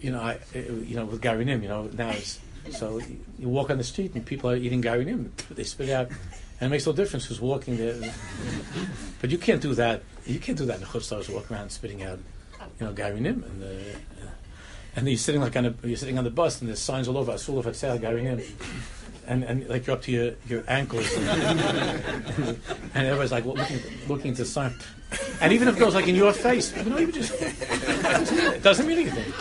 You 0.00 0.10
know, 0.10 0.20
I, 0.20 0.40
uh, 0.56 0.58
you 0.58 0.96
know, 0.96 1.04
with 1.04 1.20
Garinim, 1.22 1.62
you 1.62 1.68
know, 1.68 1.88
now 1.92 2.10
it's 2.10 2.40
so 2.72 3.00
you 3.38 3.48
walk 3.48 3.70
on 3.70 3.78
the 3.78 3.84
street 3.84 4.14
and 4.16 4.26
people 4.26 4.50
are 4.50 4.56
eating 4.56 4.82
Garinim. 4.82 5.30
They 5.50 5.62
spit 5.62 5.90
out, 5.90 6.08
and 6.60 6.68
it 6.68 6.70
makes 6.70 6.86
no 6.86 6.92
difference 6.92 7.26
who's 7.26 7.40
walking 7.40 7.76
there. 7.76 7.96
But 9.20 9.30
you 9.30 9.38
can't 9.38 9.60
do 9.60 9.74
that. 9.74 10.02
You 10.26 10.38
can't 10.38 10.58
do 10.58 10.64
that 10.66 10.80
in 10.80 10.86
chutzlars. 10.86 11.32
Walk 11.32 11.50
around 11.50 11.70
spitting 11.70 12.02
out, 12.02 12.18
you 12.80 12.86
know, 12.86 12.92
Garinim 12.92 13.44
and. 13.44 13.62
Uh, 13.62 13.98
and 14.94 15.08
you're 15.08 15.16
sitting 15.16 15.40
like 15.40 15.56
on 15.56 15.64
a, 15.64 15.74
you're 15.84 15.96
sitting 15.96 16.18
on 16.18 16.24
the 16.24 16.30
bus, 16.30 16.60
and 16.60 16.68
there's 16.68 16.78
signs 16.78 17.08
all 17.08 17.16
over. 17.16 17.32
Asul 17.32 17.58
of 17.58 17.64
Hatzal 17.64 17.98
Garinim 17.98 18.44
and, 19.26 19.44
and 19.44 19.68
like 19.68 19.86
you're 19.86 19.96
up 19.96 20.02
to 20.02 20.12
your, 20.12 20.32
your 20.48 20.64
ankles, 20.68 21.10
and, 21.16 21.28
and 22.94 23.06
everybody's 23.06 23.32
like 23.32 23.44
looking 23.44 23.78
looking 24.08 24.34
to 24.34 24.44
sign. 24.44 24.74
And 25.40 25.52
even 25.52 25.68
if 25.68 25.76
it 25.76 25.80
goes 25.80 25.94
like 25.94 26.08
in 26.08 26.14
your 26.14 26.32
face, 26.32 26.76
you 26.76 26.84
know, 26.84 26.98
even 26.98 27.14
just 27.14 27.34
it 27.40 28.62
doesn't 28.62 28.86
mean 28.86 28.98
anything. 28.98 29.32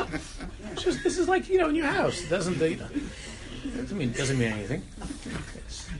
Just 0.76 1.04
this 1.04 1.18
is 1.18 1.28
like 1.28 1.50
you 1.50 1.58
know 1.58 1.70
in 1.70 1.76
your 1.76 1.88
house. 1.88 2.22
It 2.22 2.30
doesn't 2.30 2.60
you 2.60 2.76
know, 2.76 2.90
it 3.66 3.76
doesn't 3.76 3.98
mean 3.98 4.12
doesn't 4.12 4.38
mean 4.38 4.52
anything. 4.52 4.84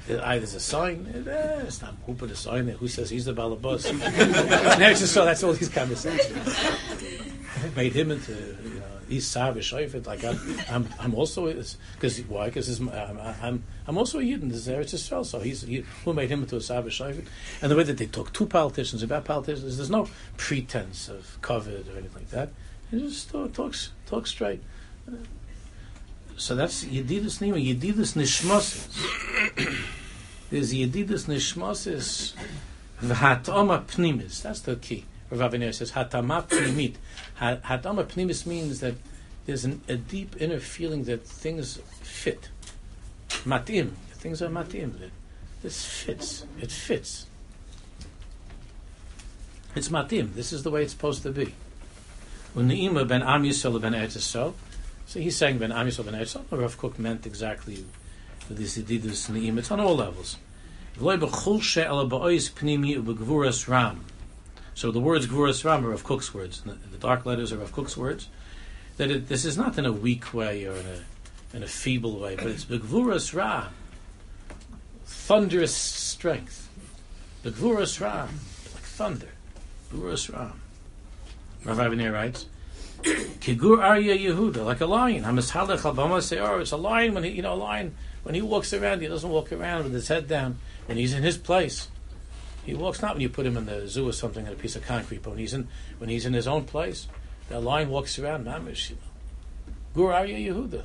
Either 0.10 0.40
there's 0.40 0.56
a 0.56 0.60
sign. 0.60 1.26
Eh, 1.28 1.62
it's 1.66 1.82
not 1.82 1.96
who 2.06 2.14
put 2.14 2.32
a 2.32 2.36
sign 2.36 2.66
there. 2.66 2.76
Who 2.76 2.88
says 2.88 3.10
he's 3.10 3.26
the 3.26 3.34
balabas? 3.34 3.90
and 3.90 4.02
it's 4.84 5.00
just 5.00 5.14
so 5.14 5.26
that's 5.26 5.44
all 5.44 5.54
these 5.54 5.70
conversations. 5.70 6.36
Made 7.76 7.94
him 7.94 8.12
into 8.12 8.34
you 8.34 8.80
know 8.80 8.92
he's 9.08 9.28
savish 9.28 9.72
like 10.08 10.24
I'm, 10.24 10.40
I'm, 10.70 10.90
I'm 11.00 11.14
also 11.14 11.54
because 11.94 12.20
why? 12.22 12.48
Because 12.48 12.80
I'm, 12.80 12.90
I'm 12.90 13.64
I'm 13.88 13.98
also 13.98 14.20
a 14.20 14.24
Yidden. 14.24 14.50
This 14.50 14.68
is 14.68 14.74
Eretz 14.74 14.96
Yisrael 14.96 15.26
so 15.26 15.40
he's 15.40 15.62
he, 15.62 15.84
who 16.04 16.14
made 16.14 16.30
him 16.30 16.42
into 16.42 16.56
a 16.56 16.60
savish 16.60 17.02
and 17.02 17.72
the 17.72 17.76
way 17.76 17.84
that 17.84 17.98
they 17.98 18.08
talk 18.08 18.34
to 18.34 18.46
politicians 18.46 19.04
about 19.04 19.26
politicians 19.26 19.78
there's 19.78 19.90
no 19.90 20.08
pretense 20.38 21.10
of 21.10 21.38
covet 21.42 21.88
or 21.90 21.98
anything 21.98 22.16
like 22.16 22.30
that. 22.30 22.50
He 22.90 23.00
just 23.00 23.30
talk, 23.30 23.54
talks 23.54 23.92
talks 24.08 24.32
straight 24.32 24.62
so 26.42 26.56
that's 26.56 26.84
Yedidus 26.86 27.40
Nima 27.40 27.60
Yedidus 27.64 28.16
Nishmosis 28.16 28.88
there's 30.50 30.74
Yedidus 30.74 31.28
Nishmosis 31.28 32.34
V'hatoma 33.02 33.86
Pnimis 33.86 34.42
that's 34.42 34.62
the 34.62 34.76
key 34.76 35.06
Rav 35.32 35.52
Aviner 35.52 35.74
says 35.74 35.94
hatama 35.94 36.44
pnimit. 36.44 36.96
Hatama 37.40 38.04
pnimis 38.06 38.46
means 38.46 38.82
that 38.82 38.96
there's 39.46 39.64
an, 39.64 39.82
a 39.88 39.96
deep 39.96 40.36
inner 40.42 40.60
feeling 40.60 41.06
that 41.06 41.26
things 41.26 41.80
fit. 42.02 42.50
Matim, 43.46 43.92
things 44.14 44.42
are 44.42 44.50
matim. 44.50 45.00
That 45.00 45.12
this 45.64 45.86
fits. 45.86 46.46
It 46.60 46.72
fits. 46.72 47.28
It's 49.74 49.88
matim. 49.88 50.34
This 50.34 50.52
is 50.52 50.64
the 50.64 50.72
way 50.72 50.84
it's 50.84 50.92
supposed 50.92 51.24
to 51.24 51.32
be. 51.32 51.54
Uneima 52.56 53.08
ben 53.08 53.24
Am 53.24 53.44
Yisrael 53.44 53.82
ben 53.82 53.94
Eretz. 53.94 54.54
So 55.12 55.20
he's 55.20 55.36
saying 55.36 55.58
ben 55.58 55.74
Am 55.74 55.88
Yisrael 55.88 56.06
ben 56.06 56.14
Eretz 56.14 56.38
Yisrael. 56.38 56.62
Rav 56.62 56.78
Kook 56.78 56.98
meant 56.98 57.26
exactly 57.26 57.84
this 58.50 58.78
ididus 58.78 59.30
neim. 59.30 59.58
It's 59.58 59.70
on 59.70 59.82
all 59.82 59.98
levels. 59.98 60.38
So 60.96 61.18
the 61.18 61.28
words 65.02 65.28
Gvuras 65.28 65.66
Ram 65.66 65.86
are 65.86 65.90
Rav 65.90 66.04
Kook's 66.06 66.34
words. 66.34 66.62
The, 66.62 66.98
dark 66.98 67.26
letters 67.26 67.52
are 67.52 67.58
Rav 67.58 67.74
Kook's 67.74 67.98
words. 67.98 68.30
That 68.96 69.12
it, 69.12 69.28
this 69.28 69.44
is 69.44 69.58
not 69.58 69.78
in 69.78 69.86
a 69.86 69.92
weak 69.92 70.34
way 70.34 70.64
or 70.66 70.76
in 70.76 70.86
a, 70.86 71.58
in 71.58 71.64
a 71.64 71.68
feeble 71.68 72.18
way, 72.18 72.38
but 72.38 72.48
it's 72.48 72.64
Begvuras 72.64 73.34
Ram, 73.34 73.74
thunderous 75.04 75.76
strength. 75.76 76.70
Begvuras 77.44 78.00
Ram, 78.00 78.30
like 78.74 78.84
thunder. 78.84 79.32
Begvuras 79.92 80.34
Ram. 80.34 80.62
Rav 81.66 81.80
Aviner 81.80 82.14
writes, 82.14 82.46
Kigur 83.02 83.82
Arya 83.82 84.16
Yehuda, 84.16 84.66
like 84.66 84.82
a 84.82 84.86
lion. 84.86 85.26
Al 85.26 85.38
oh, 85.40 86.60
It's 86.60 86.72
a 86.72 86.78
lion 86.78 87.14
when 87.14 87.24
he, 87.24 87.32
you 87.32 87.42
know, 87.42 87.54
a 87.54 87.56
lion 87.56 87.96
when 88.24 88.36
he 88.36 88.42
walks 88.42 88.74
around, 88.74 89.02
he 89.02 89.08
doesn't 89.08 89.30
walk 89.30 89.52
around 89.52 89.86
with 89.86 89.94
his 89.94 90.08
head 90.08 90.28
down. 90.28 90.60
When 90.86 90.98
he's 90.98 91.14
in 91.14 91.24
his 91.24 91.38
place, 91.38 91.88
he 92.66 92.74
walks 92.74 93.02
not 93.02 93.16
when 93.16 93.22
you 93.22 93.30
put 93.30 93.46
him 93.46 93.58
in 93.58 93.66
the 93.66 93.88
zoo 93.88 94.08
or 94.08 94.14
something 94.14 94.46
on 94.46 94.54
a 94.54 94.56
piece 94.56 94.76
of 94.76 94.86
concrete, 94.86 95.24
but 95.24 95.32
when 95.32 95.40
he's 95.40 95.54
in 95.54 95.68
when 95.98 96.10
he's 96.10 96.26
in 96.26 96.34
his 96.34 96.48
own 96.48 96.66
place, 96.66 97.08
the 97.50 97.60
lion 97.60 97.90
walks 97.90 98.20
around. 98.20 98.46
Mamish, 98.46 98.94
Gur 99.96 100.14
Arya 100.14 100.54
Yehuda. 100.54 100.84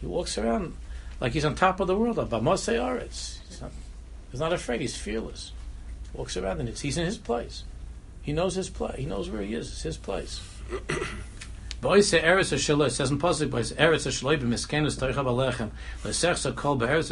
He 0.00 0.06
walks 0.06 0.38
around 0.38 0.74
like 1.20 1.32
he's 1.32 1.44
on 1.44 1.54
top 1.54 1.80
of 1.80 1.86
the 1.86 1.96
world. 1.96 2.16
Bamasei 2.16 2.78
oh, 2.78 2.96
Aretz. 2.96 3.38
He's 3.48 3.60
not, 3.60 3.72
he's 4.30 4.40
not 4.40 4.52
afraid. 4.52 4.80
He's 4.80 4.96
fearless. 4.96 5.52
Walks 6.14 6.36
around 6.36 6.60
and 6.60 6.68
it's, 6.68 6.80
he's 6.80 6.96
in 6.96 7.04
his 7.04 7.18
place. 7.18 7.64
He 8.22 8.32
knows 8.32 8.54
his 8.54 8.70
place. 8.70 8.96
He 8.96 9.04
knows 9.04 9.28
where 9.28 9.42
he 9.42 9.54
is. 9.54 9.70
It's 9.70 9.82
his 9.82 9.96
place. 9.98 10.40
Boise 11.84 12.18
eretz 12.18 12.48
says 12.90 13.10
in 13.10 13.18
boise 13.18 13.44
eretz 13.46 14.06
b'miskenus 14.38 14.96
toichav 14.96 15.26
alechem 15.26 16.56
kol 16.56 16.78
where 16.78 17.02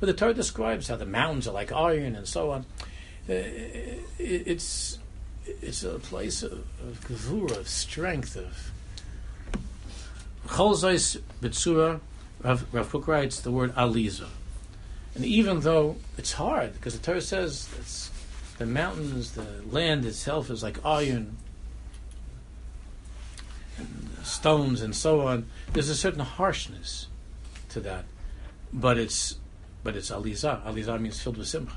the 0.00 0.12
Torah 0.14 0.32
describes 0.32 0.88
how 0.88 0.96
the 0.96 1.04
mountains 1.04 1.46
are 1.46 1.52
like 1.52 1.70
iron 1.70 2.16
and 2.16 2.26
so 2.26 2.50
on. 2.52 2.64
Uh, 3.28 3.44
it's 4.18 4.98
it's 5.44 5.84
a 5.84 5.98
place 5.98 6.42
of, 6.42 6.52
of 6.52 7.06
gevura, 7.06 7.58
of 7.58 7.68
strength, 7.68 8.36
of 8.36 8.72
cholzais 10.46 11.20
b'tzura. 11.42 12.00
Rav, 12.42 12.64
Rav 12.72 13.06
writes 13.06 13.40
the 13.40 13.50
word 13.50 13.74
aliza, 13.74 14.28
and 15.14 15.26
even 15.26 15.60
though 15.60 15.96
it's 16.16 16.32
hard 16.32 16.72
because 16.72 16.98
the 16.98 17.04
Torah 17.04 17.20
says 17.20 18.10
the 18.56 18.64
mountains, 18.64 19.32
the 19.32 19.44
land 19.70 20.06
itself 20.06 20.48
is 20.48 20.62
like 20.62 20.82
iron 20.86 21.36
stones 24.22 24.82
and 24.82 24.94
so 24.94 25.26
on. 25.26 25.46
There's 25.72 25.88
a 25.88 25.96
certain 25.96 26.20
harshness 26.20 27.08
to 27.70 27.80
that, 27.80 28.04
but 28.72 28.98
it's 28.98 29.36
but 29.82 29.96
it's 29.96 30.10
aliza. 30.10 30.64
Aliza 30.64 31.00
means 31.00 31.20
filled 31.20 31.38
with 31.38 31.48
simcha, 31.48 31.76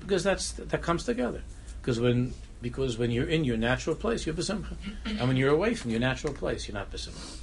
because 0.00 0.22
that's 0.24 0.52
that 0.52 0.82
comes 0.82 1.04
together. 1.04 1.42
Because 1.80 2.00
when 2.00 2.34
because 2.62 2.98
when 2.98 3.10
you're 3.10 3.28
in 3.28 3.44
your 3.44 3.56
natural 3.56 3.94
place, 3.94 4.26
you're 4.26 4.34
besimcha, 4.34 4.76
and 5.04 5.28
when 5.28 5.36
you're 5.36 5.52
away 5.52 5.74
from 5.74 5.90
your 5.90 6.00
natural 6.00 6.32
place, 6.32 6.66
you're 6.66 6.74
not 6.74 6.90
besimcha. 6.90 7.38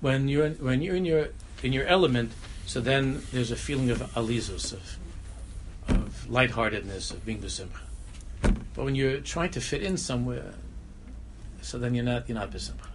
When 0.00 0.28
you're 0.28 0.46
in, 0.46 0.54
when 0.54 0.82
you're 0.82 0.96
in 0.96 1.04
your 1.04 1.28
in 1.62 1.72
your 1.72 1.86
element, 1.86 2.32
so 2.66 2.80
then 2.80 3.22
there's 3.32 3.50
a 3.50 3.56
feeling 3.56 3.90
of 3.90 3.98
alizus 4.14 4.72
of 4.72 4.98
of 5.88 6.30
lightheartedness 6.30 7.10
of 7.10 7.24
being 7.24 7.40
besimcha. 7.40 7.82
But 8.74 8.84
when 8.84 8.94
you're 8.94 9.18
trying 9.18 9.50
to 9.50 9.60
fit 9.60 9.82
in 9.82 9.96
somewhere, 9.96 10.54
so 11.62 11.78
then 11.78 11.94
you're 11.94 12.04
not 12.04 12.28
you're 12.28 12.38
not 12.38 12.50
besimcha. 12.50 12.88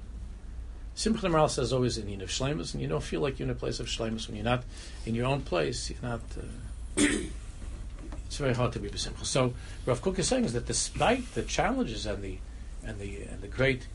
Simcha 0.96 1.28
Maral 1.28 1.50
says 1.50 1.74
always 1.74 1.98
in 1.98 2.22
of 2.22 2.30
shlemus, 2.30 2.74
and 2.74 2.82
you 2.82 2.88
don't 2.88 3.04
feel 3.04 3.20
like 3.20 3.38
you're 3.38 3.48
in 3.48 3.52
a 3.52 3.56
place 3.56 3.80
of 3.82 3.88
shlemus 3.88 4.28
when 4.28 4.38
you're 4.38 4.46
not 4.46 4.64
in 5.06 5.14
your 5.14 5.26
own 5.26 5.42
place. 5.42 5.90
You're 5.90 6.10
not. 6.10 6.22
Uh, 6.38 7.04
it's 8.26 8.38
very 8.38 8.54
hard 8.54 8.72
to 8.74 8.80
be 8.80 8.90
besimcha. 8.90 9.26
So 9.26 9.54
Rav 9.86 10.02
Kook 10.02 10.20
is 10.20 10.28
saying 10.28 10.46
is 10.46 10.54
that 10.54 10.66
despite 10.66 11.34
the 11.34 11.44
challenges 11.44 12.06
and 12.06 12.24
the 12.24 12.38
and 12.84 13.00
the 13.00 13.24
and 13.24 13.42
the 13.42 13.48
great 13.48 13.88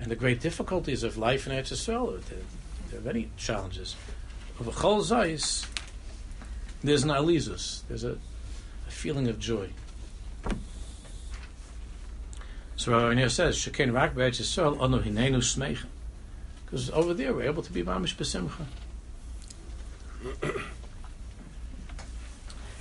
and 0.00 0.10
the 0.10 0.16
great 0.16 0.40
difficulties 0.40 1.02
of 1.02 1.16
life 1.16 1.46
in 1.46 1.52
Eretz 1.52 1.72
Yisrael, 1.72 2.20
there, 2.90 3.00
are 3.00 3.02
many 3.02 3.30
challenges. 3.36 3.96
Of 4.60 4.68
a 4.68 4.70
chol 4.70 5.66
there's 6.82 7.02
an 7.02 7.10
alizus. 7.10 7.80
There's 7.88 8.04
a, 8.04 8.18
a 8.86 8.90
feeling 8.90 9.28
of 9.28 9.38
joy. 9.38 9.70
So 12.76 12.92
Rabbi 12.92 13.14
Nir 13.14 13.28
says, 13.28 13.56
"Shekain 13.56 13.92
rak 13.92 14.14
be'etz 14.14 14.40
Yisrael 14.40 14.80
anu 14.80 15.00
hinenu 15.00 15.38
smeichen," 15.38 15.86
because 16.64 16.90
over 16.90 17.14
there 17.14 17.32
we're 17.32 17.44
able 17.44 17.62
to 17.62 17.72
be 17.72 17.82
mamish 17.82 18.16
besimcha, 18.16 18.66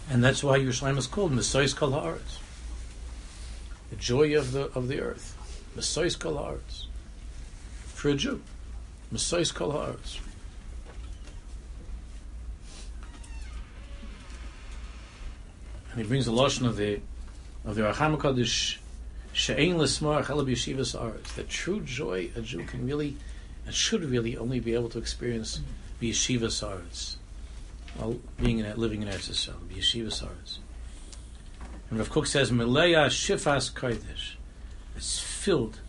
and 0.09 0.23
that's 0.23 0.43
why 0.43 0.57
Yerushalayim 0.59 0.97
is 0.97 1.07
called 1.07 1.31
Mesois 1.31 1.75
Kol 1.75 1.91
Haaretz, 1.91 2.39
the 3.91 3.95
joy 3.95 4.35
of 4.37 4.51
the 4.51 4.63
of 4.73 4.87
the 4.87 4.99
earth, 4.99 5.37
Mesois 5.77 6.17
Kol 6.17 6.33
Haaretz, 6.33 6.87
for 7.85 8.09
a 8.09 8.15
Jew, 8.15 8.41
Mesois 9.13 9.53
Kol 9.53 9.73
Haaretz. 9.73 10.19
And 15.91 16.01
he 16.01 16.07
brings 16.07 16.25
the 16.25 16.31
lotion 16.31 16.65
of 16.65 16.77
the 16.77 16.99
of 17.63 17.75
the 17.75 17.83
Racham 17.83 18.17
Kodesh 18.17 18.79
She'ein 19.33 19.79
l'smar 19.79 20.23
chalav 20.23 20.47
yeshivas. 20.47 20.93
The 21.35 21.43
true 21.43 21.81
joy 21.81 22.29
a 22.35 22.41
Jew 22.41 22.63
can 22.65 22.85
really 22.85 23.17
and 23.65 23.73
should 23.73 24.03
really 24.03 24.37
only 24.37 24.59
be 24.59 24.75
able 24.75 24.89
to 24.89 24.99
experience 24.99 25.59
be 25.99 26.11
yeshivas 26.11 26.65
arts, 26.65 27.17
while 27.95 28.19
being 28.39 28.59
in 28.59 28.75
living 28.77 29.01
in 29.01 29.07
Eretz 29.07 29.29
Yisrael, 29.29 29.67
be 29.67 29.75
yeshivas 29.75 30.23
arts. 30.23 30.59
And 31.89 31.97
Rav 31.97 32.11
Kook 32.11 32.27
says, 32.27 32.51
"Meleya 32.51 33.07
shifas 33.07 33.73
kodesh." 33.73 34.35
It's 34.95 35.19
filled 35.19 35.79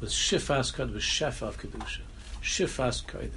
with 0.00 0.10
shifas 0.10 0.72
kodesh, 0.72 0.94
with 0.94 1.02
shefa 1.02 1.48
of 1.48 1.58
kedusha, 1.58 2.02
shifas 2.42 3.04
kodesh. 3.04 3.32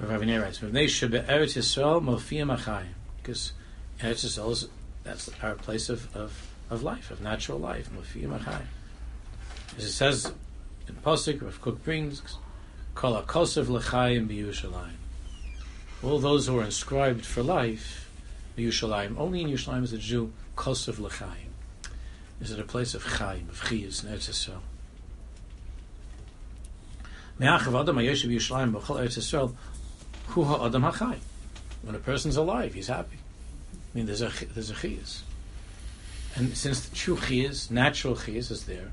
Rav 0.00 0.20
Aviner 0.20 0.42
writes, 0.42 0.58
"Mevnei 0.58 0.86
shebe 0.86 1.24
Eretz 1.26 1.56
Yisrael 1.56 2.02
mofiyam 2.02 2.56
achayim," 2.56 2.94
because 3.22 3.52
Eretz 4.00 4.24
Yisrael 4.24 4.50
is 4.50 4.68
that's 5.04 5.30
our 5.42 5.54
place 5.54 5.88
of, 5.88 6.14
of 6.16 6.53
of 6.70 6.82
life, 6.82 7.10
of 7.10 7.20
natural 7.20 7.58
life. 7.58 7.88
As 9.76 9.84
it 9.84 9.92
says 9.92 10.32
in 10.88 10.94
Pasuk, 10.96 11.42
Rav 11.42 11.60
Kook 11.60 11.82
brings, 11.84 12.22
Kol 12.94 13.20
HaKosev 13.22 13.68
L'chaim 13.68 14.28
B'Yushalayim. 14.28 14.96
All 16.02 16.18
those 16.18 16.46
who 16.46 16.58
are 16.58 16.64
inscribed 16.64 17.24
for 17.24 17.42
life, 17.42 18.10
B'Yushalayim. 18.56 19.18
Only 19.18 19.42
in 19.42 19.48
Yerushalayim 19.48 19.82
is 19.82 19.92
a 19.92 19.98
Jew, 19.98 20.32
Kosev 20.56 20.98
L'chaim. 20.98 21.50
Is 22.40 22.50
it 22.50 22.60
a 22.60 22.64
place 22.64 22.94
of 22.94 23.02
Chaim, 23.02 23.48
of 23.48 23.60
Chiyas, 23.62 24.04
in 24.04 24.10
Eretz 24.10 24.30
Yisrael. 24.30 24.60
Me'achav 27.38 27.80
Adam 27.80 27.96
HaYeshiv 27.96 28.30
Yerushalayim 28.30 28.72
B'chol 28.72 29.00
Eretz 29.00 29.18
Yisrael, 29.18 29.54
Hu 30.28 30.44
HaAdam 30.44 30.90
HaChaim. 30.90 31.18
When 31.82 31.94
a 31.94 31.98
person's 31.98 32.36
alive, 32.36 32.74
he's 32.74 32.88
happy. 32.88 33.18
I 33.72 33.96
mean, 33.96 34.06
there's 34.06 34.22
a, 34.22 34.30
there's 34.54 34.70
a 34.70 34.74
Chiyas. 34.74 35.22
And 36.36 36.56
since 36.56 36.88
the 36.88 36.94
true 36.94 37.16
chiyas, 37.16 37.70
natural 37.70 38.16
chiyas 38.16 38.50
is 38.50 38.64
there, 38.64 38.90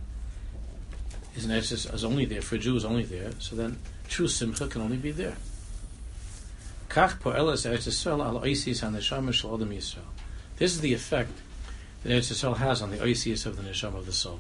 is, 1.36 1.48
is 1.48 2.04
only 2.04 2.26
there, 2.26 2.42
for 2.42 2.56
a 2.56 2.60
Jew 2.60 2.76
is 2.76 2.86
only 2.86 3.04
there, 3.04 3.32
so 3.40 3.56
then 3.56 3.80
true 4.08 4.28
simcha 4.28 4.68
can 4.68 4.82
only 4.82 4.98
be 4.98 5.12
there. 5.12 5.36
This 6.90 7.14
is 10.60 10.82
the 10.82 10.94
effect 10.94 11.32
that 12.04 12.10
Eretz 12.10 12.32
Yisrael 12.32 12.58
has 12.58 12.82
on 12.82 12.92
the 12.92 12.98
oisius 12.98 13.46
of 13.46 13.56
the 13.56 13.64
neshama 13.64 13.96
of 13.96 14.06
the 14.06 14.12
soul. 14.12 14.40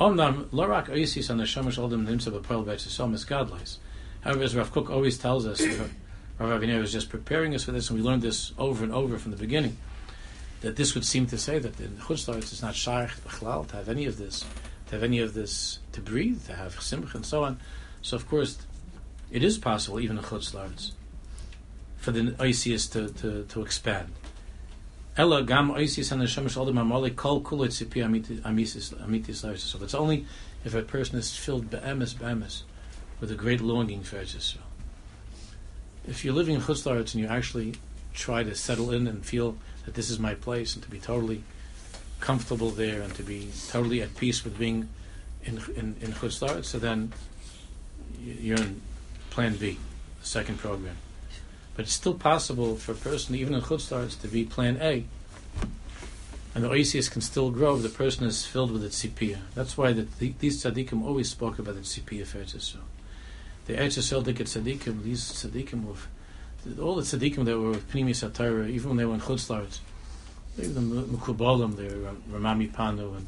Omnam 0.00 0.46
lorak 0.46 0.88
oisius 0.88 1.30
on 1.30 1.36
the 1.36 1.44
neshama 1.44 1.70
shalom 1.70 2.06
nimsa 2.06 2.32
b'poel 2.32 2.64
b'Eretz 2.64 2.88
Yisrael 2.88 3.12
misgadleis. 3.12 3.76
However, 4.22 4.42
as 4.42 4.56
Rav 4.56 4.72
Kook 4.72 4.90
always 4.90 5.18
tells 5.18 5.46
us, 5.46 5.62
Rav 6.38 6.60
Aviner 6.60 6.80
was 6.80 6.90
just 6.90 7.10
preparing 7.10 7.54
us 7.54 7.64
for 7.64 7.72
this, 7.72 7.90
and 7.90 7.98
we 7.98 8.04
learned 8.04 8.22
this 8.22 8.52
over 8.58 8.82
and 8.82 8.92
over 8.92 9.18
from 9.18 9.30
the 9.30 9.36
beginning 9.36 9.76
that 10.60 10.76
this 10.76 10.94
would 10.94 11.04
seem 11.04 11.26
to 11.26 11.38
say 11.38 11.58
that 11.58 11.78
in 11.80 11.96
Chutzlaritz 11.96 12.52
it's 12.52 12.62
not 12.62 12.74
shaykh 12.74 13.10
b'chlal 13.24 13.66
to 13.68 13.76
have 13.76 13.88
any 13.88 14.06
of 14.06 14.16
this, 14.16 14.44
to 14.86 14.94
have 14.94 15.02
any 15.02 15.20
of 15.20 15.34
this 15.34 15.78
to 15.92 16.00
breathe, 16.00 16.44
to 16.46 16.54
have 16.54 16.80
simcha 16.80 17.16
and 17.16 17.26
so 17.26 17.44
on. 17.44 17.58
So 18.02 18.16
of 18.16 18.28
course, 18.28 18.58
it 19.30 19.42
is 19.42 19.58
possible 19.58 20.00
even 20.00 20.18
in 20.18 20.24
Chutzlaritz 20.24 20.92
for 21.98 22.12
the 22.12 22.34
Isis 22.38 22.86
to, 22.88 23.08
to, 23.08 23.44
to 23.44 23.62
expand. 23.62 24.12
Ella 25.16 25.42
gam 25.42 25.70
Isis 25.72 26.12
and 26.12 26.20
the 26.20 26.26
Shemesh 26.26 26.60
Adam 26.60 26.76
Amali 26.76 27.14
kol 27.16 27.40
kulit 27.40 27.70
sipi 27.70 28.04
amitis 28.04 29.58
So 29.58 29.78
it's 29.82 29.94
only 29.94 30.26
if 30.64 30.74
a 30.74 30.82
person 30.82 31.18
is 31.18 31.34
filled 31.34 31.70
be'emes 31.70 32.14
be'emes 32.18 32.62
with 33.18 33.30
a 33.30 33.34
great 33.34 33.60
longing 33.60 34.02
for 34.02 34.18
Israel. 34.18 34.64
If 36.06 36.24
you're 36.24 36.34
living 36.34 36.54
in 36.54 36.60
Chutzlaritz 36.60 37.14
and 37.14 37.22
you 37.22 37.26
actually 37.26 37.74
try 38.12 38.42
to 38.42 38.54
settle 38.54 38.92
in 38.92 39.06
and 39.06 39.24
feel 39.24 39.56
that 39.86 39.94
this 39.94 40.10
is 40.10 40.18
my 40.18 40.34
place 40.34 40.74
and 40.74 40.84
to 40.84 40.90
be 40.90 40.98
totally 40.98 41.42
comfortable 42.20 42.70
there 42.70 43.00
and 43.00 43.14
to 43.14 43.22
be 43.22 43.48
totally 43.68 44.02
at 44.02 44.14
peace 44.16 44.44
with 44.44 44.58
being 44.58 44.88
in 45.44 45.62
in, 45.76 45.96
in 46.02 46.14
so 46.62 46.78
then 46.78 47.12
you're 48.22 48.58
in 48.58 48.80
Plan 49.30 49.56
B, 49.56 49.78
the 50.20 50.26
second 50.26 50.58
program. 50.58 50.96
But 51.74 51.84
it's 51.84 51.94
still 51.94 52.14
possible 52.14 52.76
for 52.76 52.92
a 52.92 52.94
person, 52.94 53.34
even 53.34 53.54
in 53.54 53.60
Chutzlar, 53.60 54.18
to 54.20 54.28
be 54.28 54.44
Plan 54.44 54.78
A. 54.80 55.04
And 56.54 56.64
the 56.64 56.70
oasis 56.70 57.10
can 57.10 57.20
still 57.20 57.50
grow 57.50 57.76
if 57.76 57.82
the 57.82 57.90
person 57.90 58.26
is 58.26 58.46
filled 58.46 58.70
with 58.70 58.80
the 58.80 58.88
tzipiyah. 58.88 59.40
That's 59.54 59.76
why 59.76 59.92
the, 59.92 60.06
the, 60.18 60.32
these 60.38 60.64
tzaddikim 60.64 61.04
always 61.04 61.28
spoke 61.28 61.58
about 61.58 61.74
the 61.74 61.82
tzipiyah 61.82 62.24
for 62.24 62.38
The 62.38 63.74
Eretz 63.74 63.98
Yisrael 63.98 64.24
tzaddikim, 64.24 65.02
these 65.02 65.22
tzaddikim 65.32 65.84
were 65.84 65.96
all 66.80 66.96
the 66.96 67.02
tzaddikim 67.02 67.44
that 67.44 67.58
were 67.58 67.70
with 67.70 67.90
Pnimi 67.90 68.10
Satira, 68.10 68.68
even 68.68 68.90
when 68.90 68.96
they 68.96 69.04
were 69.04 69.14
in 69.14 69.20
Chutzlaritz, 69.20 69.80
even 70.58 70.74
the 70.74 71.02
Mekubalim, 71.02 71.76
they 71.76 71.94
were 71.94 72.12
Rama 72.30 72.64
MiPano 72.64 73.16
and 73.16 73.26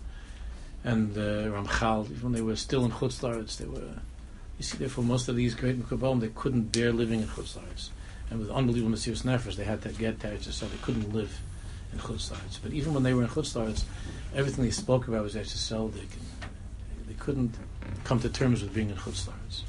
and 0.84 1.16
uh, 1.16 1.51
Ramchal, 1.51 2.11
even 2.11 2.22
when 2.22 2.32
they 2.32 2.41
were 2.41 2.57
still 2.57 2.84
in 2.84 2.91
Chutzlaritz, 2.91 3.57
they 3.59 3.66
were. 3.66 4.01
You 4.59 4.64
see, 4.64 4.78
therefore, 4.78 5.05
most 5.05 5.28
of 5.28 5.36
these 5.36 5.55
great 5.55 5.80
Mekubalim, 5.80 6.20
they 6.20 6.28
couldn't 6.28 6.72
bear 6.72 6.93
living 6.93 7.20
in 7.20 7.28
Chutzlaritz, 7.28 7.91
and 8.30 8.41
with 8.41 8.51
unbelievable 8.51 8.97
Mesiris 8.97 9.22
Nefesh, 9.22 9.57
they 9.57 9.64
had 9.64 9.82
to 9.82 9.91
get 9.91 10.20
to 10.20 10.53
so 10.53 10.66
they 10.66 10.76
couldn't 10.78 11.12
live 11.12 11.41
in 11.93 11.99
Chutzlaritz. 11.99 12.59
But 12.62 12.72
even 12.72 12.95
when 12.95 13.03
they 13.03 13.14
were 13.14 13.22
in 13.22 13.28
Chutzlaritz, 13.28 13.84
everything 14.34 14.64
they 14.64 14.70
spoke 14.70 15.09
about 15.09 15.22
was 15.22 15.34
Eretz 15.34 15.93
They, 15.93 16.01
they 17.07 17.14
couldn't 17.18 17.55
come 18.05 18.20
to 18.20 18.28
terms 18.28 18.62
with 18.62 18.74
being 18.74 18.91
in 18.91 18.97
Chutzlaritz. 18.97 19.62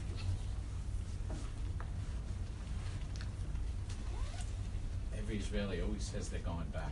Every 5.30 5.42
Israeli 5.42 5.80
always 5.80 6.02
says 6.02 6.30
they're 6.30 6.40
going 6.40 6.66
back. 6.74 6.92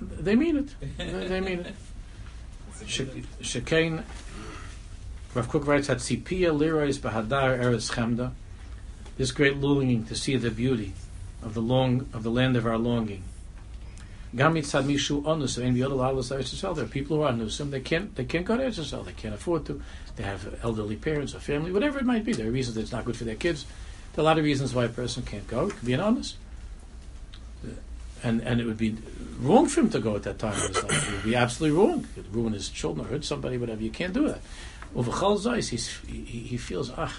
They 0.00 0.34
mean 0.34 0.56
it. 0.56 0.74
they 0.96 1.40
mean 1.40 1.60
it. 1.60 1.74
Shekain, 3.42 4.02
Rav 5.34 5.48
Kook 5.48 5.68
writes, 5.68 5.86
Hatzipia 5.86 6.50
lirois 6.50 6.98
bahadar 6.98 7.56
eretz 7.60 7.92
chemda. 7.92 8.32
This 9.16 9.30
great 9.30 9.58
longing 9.58 10.04
to 10.06 10.16
see 10.16 10.34
the 10.34 10.50
beauty 10.50 10.94
of 11.44 11.54
the 11.54 11.62
long 11.62 12.08
of 12.12 12.24
the 12.24 12.30
land 12.30 12.56
of 12.56 12.66
our 12.66 12.76
longing. 12.76 13.22
Gamit 14.34 14.64
sad 14.64 14.86
mishu 14.86 15.24
onus 15.24 15.56
and 15.56 15.76
the 15.76 15.84
other 15.84 15.94
lalos 15.94 16.36
Eretz 16.36 16.74
There 16.74 16.84
are 16.84 16.88
people 16.88 17.18
who 17.18 17.22
are 17.22 17.32
nusim. 17.32 17.70
They 17.70 17.80
can't 17.80 18.16
they 18.16 18.24
can't 18.24 18.44
go 18.44 18.56
to 18.56 18.64
Eretz 18.64 19.04
They 19.04 19.12
can't 19.12 19.34
afford 19.34 19.66
to. 19.66 19.80
They 20.16 20.24
have 20.24 20.58
elderly 20.64 20.96
parents 20.96 21.36
or 21.36 21.38
family, 21.38 21.70
whatever 21.70 22.00
it 22.00 22.04
might 22.04 22.24
be. 22.24 22.32
There 22.32 22.48
are 22.48 22.50
reasons 22.50 22.74
that 22.74 22.80
it's 22.80 22.92
not 22.92 23.04
good 23.04 23.16
for 23.16 23.24
their 23.24 23.36
kids. 23.36 23.64
There 24.14 24.22
are 24.22 24.26
a 24.26 24.28
lot 24.28 24.38
of 24.38 24.44
reasons 24.44 24.74
why 24.74 24.86
a 24.86 24.88
person 24.88 25.22
can't 25.22 25.46
go. 25.46 25.68
It 25.68 25.76
could 25.76 25.86
be 25.86 25.92
an 25.92 26.00
honest 26.00 26.34
and 28.22 28.40
and 28.42 28.60
it 28.60 28.66
would 28.66 28.78
be 28.78 28.96
wrong 29.40 29.66
for 29.66 29.80
him 29.80 29.90
to 29.90 30.00
go 30.00 30.16
at 30.16 30.22
that 30.24 30.38
time 30.38 30.54
in 30.54 30.68
his 30.68 30.82
life. 30.82 31.08
It 31.08 31.14
would 31.14 31.24
be 31.24 31.36
absolutely 31.36 31.78
wrong. 31.78 32.06
It 32.16 32.24
would 32.24 32.34
ruin 32.34 32.52
his 32.52 32.68
children, 32.68 33.06
or 33.06 33.10
hurt 33.10 33.24
somebody, 33.24 33.56
whatever. 33.56 33.82
You 33.82 33.90
can't 33.90 34.12
do 34.12 34.28
that. 34.28 34.40
Over 34.94 35.12
Chal 35.12 35.54
he, 35.54 35.76
he 35.76 36.56
feels, 36.56 36.90
ah, 36.96 37.14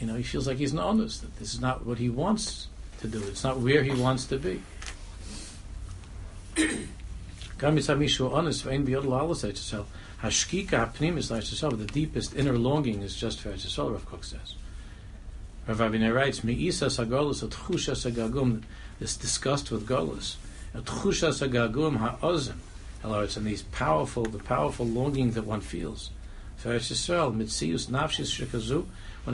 you 0.00 0.06
know, 0.06 0.14
he 0.14 0.22
feels 0.22 0.48
like 0.48 0.58
he's 0.58 0.72
not 0.72 0.86
honest, 0.86 1.22
that 1.22 1.36
this 1.36 1.54
is 1.54 1.60
not 1.60 1.86
what 1.86 1.98
he 1.98 2.10
wants 2.10 2.66
to 3.00 3.06
do. 3.06 3.22
It's 3.22 3.44
not 3.44 3.60
where 3.60 3.82
he 3.82 3.92
wants 3.92 4.26
to 4.26 4.38
be. 4.38 4.60
The 11.78 11.86
deepest 11.86 12.34
inner 12.34 12.58
longing 12.58 13.02
is 13.02 13.14
just 13.14 13.40
for 13.40 13.50
Eretz 13.52 13.78
Rav 13.78 14.04
Kook 14.06 14.24
says. 14.24 14.54
Rav 15.66 15.78
Aviner 15.78 16.14
writes, 16.14 16.42
Me'isa 16.42 16.86
sagolus 16.86 17.46
atchusha 17.46 17.92
sagagum 17.92 18.62
this 18.98 19.16
disgust 19.16 19.70
with 19.70 19.86
Golas. 19.86 20.36
It's 20.74 21.36
in 23.36 23.44
these 23.44 23.62
powerful, 23.62 24.24
the 24.24 24.38
powerful 24.38 24.86
longing 24.86 25.32
that 25.32 25.44
one 25.44 25.60
feels. 25.60 26.10
When 26.62 26.76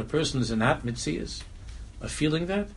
a 0.01 0.05
person 0.05 0.41
is 0.41 0.51
in 0.51 0.59
that 0.59 0.85
mitzius, 0.85 1.43
a 2.01 2.09
feeling 2.09 2.47
that, 2.47 2.69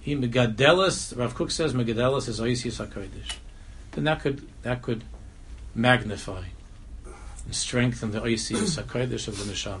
he 0.00 0.14
megadelis. 0.14 1.16
Rav 1.16 1.34
Kook 1.34 1.50
says 1.50 1.72
megadelis 1.72 2.28
is 2.28 2.40
oisius 2.40 2.84
hakodesh. 2.84 3.36
Then 3.92 4.04
that 4.04 4.20
could 4.20 4.46
that 4.62 4.82
could 4.82 5.04
magnify 5.74 6.44
and 7.44 7.54
strengthen 7.54 8.10
the 8.10 8.20
oisius 8.20 8.82
hakodesh 8.82 9.28
of 9.28 9.38
the 9.38 9.50
neshama. 9.50 9.80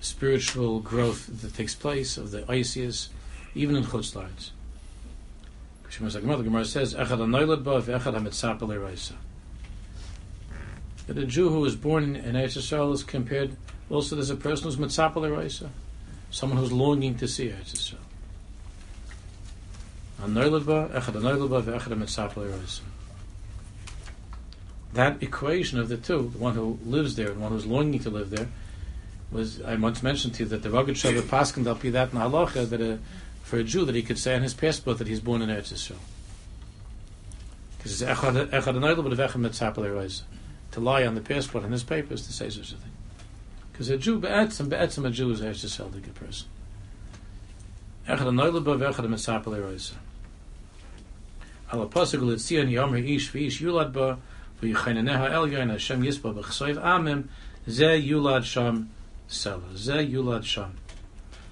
spiritual 0.00 0.80
growth 0.80 1.26
that 1.42 1.54
takes 1.54 1.74
place 1.74 2.16
of 2.16 2.30
the 2.30 2.44
Isis, 2.50 3.08
even 3.54 3.76
in 3.76 3.84
Chutz 3.84 4.14
Laretz. 4.14 4.50
The 5.90 6.42
Gemara 6.42 6.64
says. 6.64 6.92
That 11.06 11.18
a 11.18 11.24
Jew 11.24 11.48
who 11.48 11.60
was 11.60 11.76
born 11.76 12.16
in 12.16 12.34
Eretz 12.34 12.56
Yisrael 12.56 12.92
is 12.92 13.02
compared 13.02 13.56
also 13.90 14.14
there's 14.14 14.30
a 14.30 14.36
person 14.36 14.64
who's 14.64 14.76
mitzapel 14.76 15.22
eroisa, 15.22 15.70
someone 16.30 16.58
who's 16.58 16.72
longing 16.72 17.14
to 17.16 17.26
see 17.26 17.48
Eretz 17.48 17.72
Yisrael. 17.72 17.96
That 24.92 25.22
equation 25.22 25.78
of 25.78 25.88
the 25.88 25.96
two, 25.96 26.30
the 26.32 26.38
one 26.38 26.54
who 26.54 26.78
lives 26.84 27.16
there 27.16 27.30
and 27.30 27.40
one 27.40 27.52
who's 27.52 27.66
longing 27.66 28.00
to 28.00 28.10
live 28.10 28.30
there, 28.30 28.48
was 29.30 29.60
I 29.62 29.74
once 29.74 30.02
mentioned 30.02 30.34
to 30.34 30.44
you 30.44 30.48
that 30.50 30.62
the 30.62 30.70
rugged 30.70 30.96
Shabbat 30.96 31.22
Paskin 31.22 31.80
be 31.80 31.90
that 31.90 32.12
in 32.12 32.18
halacha 32.18 32.68
that 32.70 32.80
a, 32.80 32.98
for 33.42 33.58
a 33.58 33.64
Jew 33.64 33.84
that 33.84 33.94
he 33.94 34.02
could 34.02 34.18
say 34.18 34.34
on 34.34 34.42
his 34.42 34.54
passport 34.54 34.98
that 34.98 35.06
he's 35.06 35.20
born 35.20 35.42
in 35.42 35.48
Eretz 35.48 35.72
Yisrael. 35.72 35.96
Because 37.76 38.02
it's 38.02 38.10
echad 38.10 38.48
echad 38.50 40.24
to 40.70 40.80
lie 40.80 41.06
on 41.06 41.14
the 41.14 41.20
passport 41.20 41.64
and 41.64 41.72
his 41.72 41.82
papers 41.82 42.26
to 42.26 42.32
say 42.32 42.50
such 42.50 42.72
a 42.72 42.76
thing. 42.76 42.90
Because 43.72 43.88
a 43.90 43.96
Jew, 43.96 44.18
be'etzim, 44.18 44.68
be'etzim 44.68 45.06
a 45.06 45.10
Jew 45.10 45.30
is 45.30 45.40
Eretz 45.40 45.64
Yisrael, 45.64 45.94
a 45.94 46.00
good 46.00 46.14
person. 46.14 46.48
Echad 48.06 48.18
anoylad 48.18 48.64
ba 48.64 48.76
ve'echad 48.76 49.06
mitzapel 49.06 49.58
eroisa. 49.58 49.94
Al 51.70 51.86
apasuk 51.86 52.22
l'tzion 52.22 52.70
yomer 52.70 53.06
ish 53.06 53.30
v'ish 53.30 53.60
yulad 53.60 53.92
ba 53.92 54.18
v'yichayneneha 54.62 55.30
el 55.32 55.48
yoin 55.48 55.70
Hashem 55.70 56.02
yisba 56.02 56.34
b'chsoiv 56.34 56.82
amim 56.82 57.28
ze 57.68 58.00
yulad 58.00 58.44
sham 58.44 58.88
sela. 59.28 59.76
Ze 59.76 60.06
yulad 60.06 60.44
sham. 60.44 60.76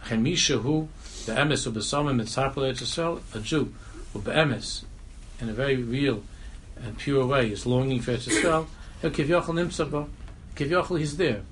Chen 0.09 0.23
misha 0.23 0.59
hu 0.59 0.89
be'emes 1.27 1.67
u 1.67 1.73
b'samim 1.73 2.21
mitzapel 2.21 2.63
Eretz 2.65 2.83
Yisrael, 2.83 3.21
a 3.35 3.41
Jew, 3.41 3.73
who 4.13 4.21
be'emes, 4.21 4.85
in 5.41 5.49
a 5.49 5.53
very 5.53 5.77
real 5.77 6.23
and 6.77 6.97
pure 6.99 7.27
way, 7.27 7.51
is 7.51 7.67
longing 7.67 8.01
for 8.01 8.13
Eretz 8.13 8.29
Yisrael, 8.29 8.67
Kivyachal 9.03 9.55
nimsa 9.55 9.91
ba. 9.91 10.07
Kivyachal, 10.55 10.99
he's 10.99 11.17
there 11.17 11.43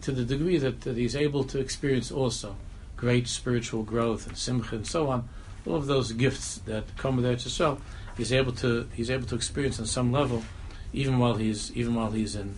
to 0.00 0.12
the 0.12 0.24
degree 0.24 0.58
that, 0.58 0.82
that 0.82 0.96
he's 0.96 1.16
able 1.16 1.44
to 1.44 1.58
experience 1.58 2.10
also 2.10 2.56
great 2.96 3.26
spiritual 3.26 3.82
growth 3.82 4.26
and 4.26 4.36
simcha 4.36 4.76
and 4.76 4.86
so 4.86 5.08
on, 5.08 5.26
all 5.66 5.74
of 5.74 5.86
those 5.86 6.12
gifts 6.12 6.58
that 6.66 6.84
come 6.98 7.16
with 7.16 7.24
Eretz 7.24 7.46
Yisrael, 7.46 7.80
he's 8.16 8.32
able 8.32 8.52
to 8.52 8.86
he's 8.94 9.10
able 9.10 9.26
to 9.26 9.34
experience 9.34 9.80
on 9.80 9.86
some 9.86 10.12
level, 10.12 10.42
even 10.92 11.18
while 11.18 11.34
he's 11.34 11.74
even 11.74 11.94
while 11.94 12.10
he's 12.10 12.36
in 12.36 12.54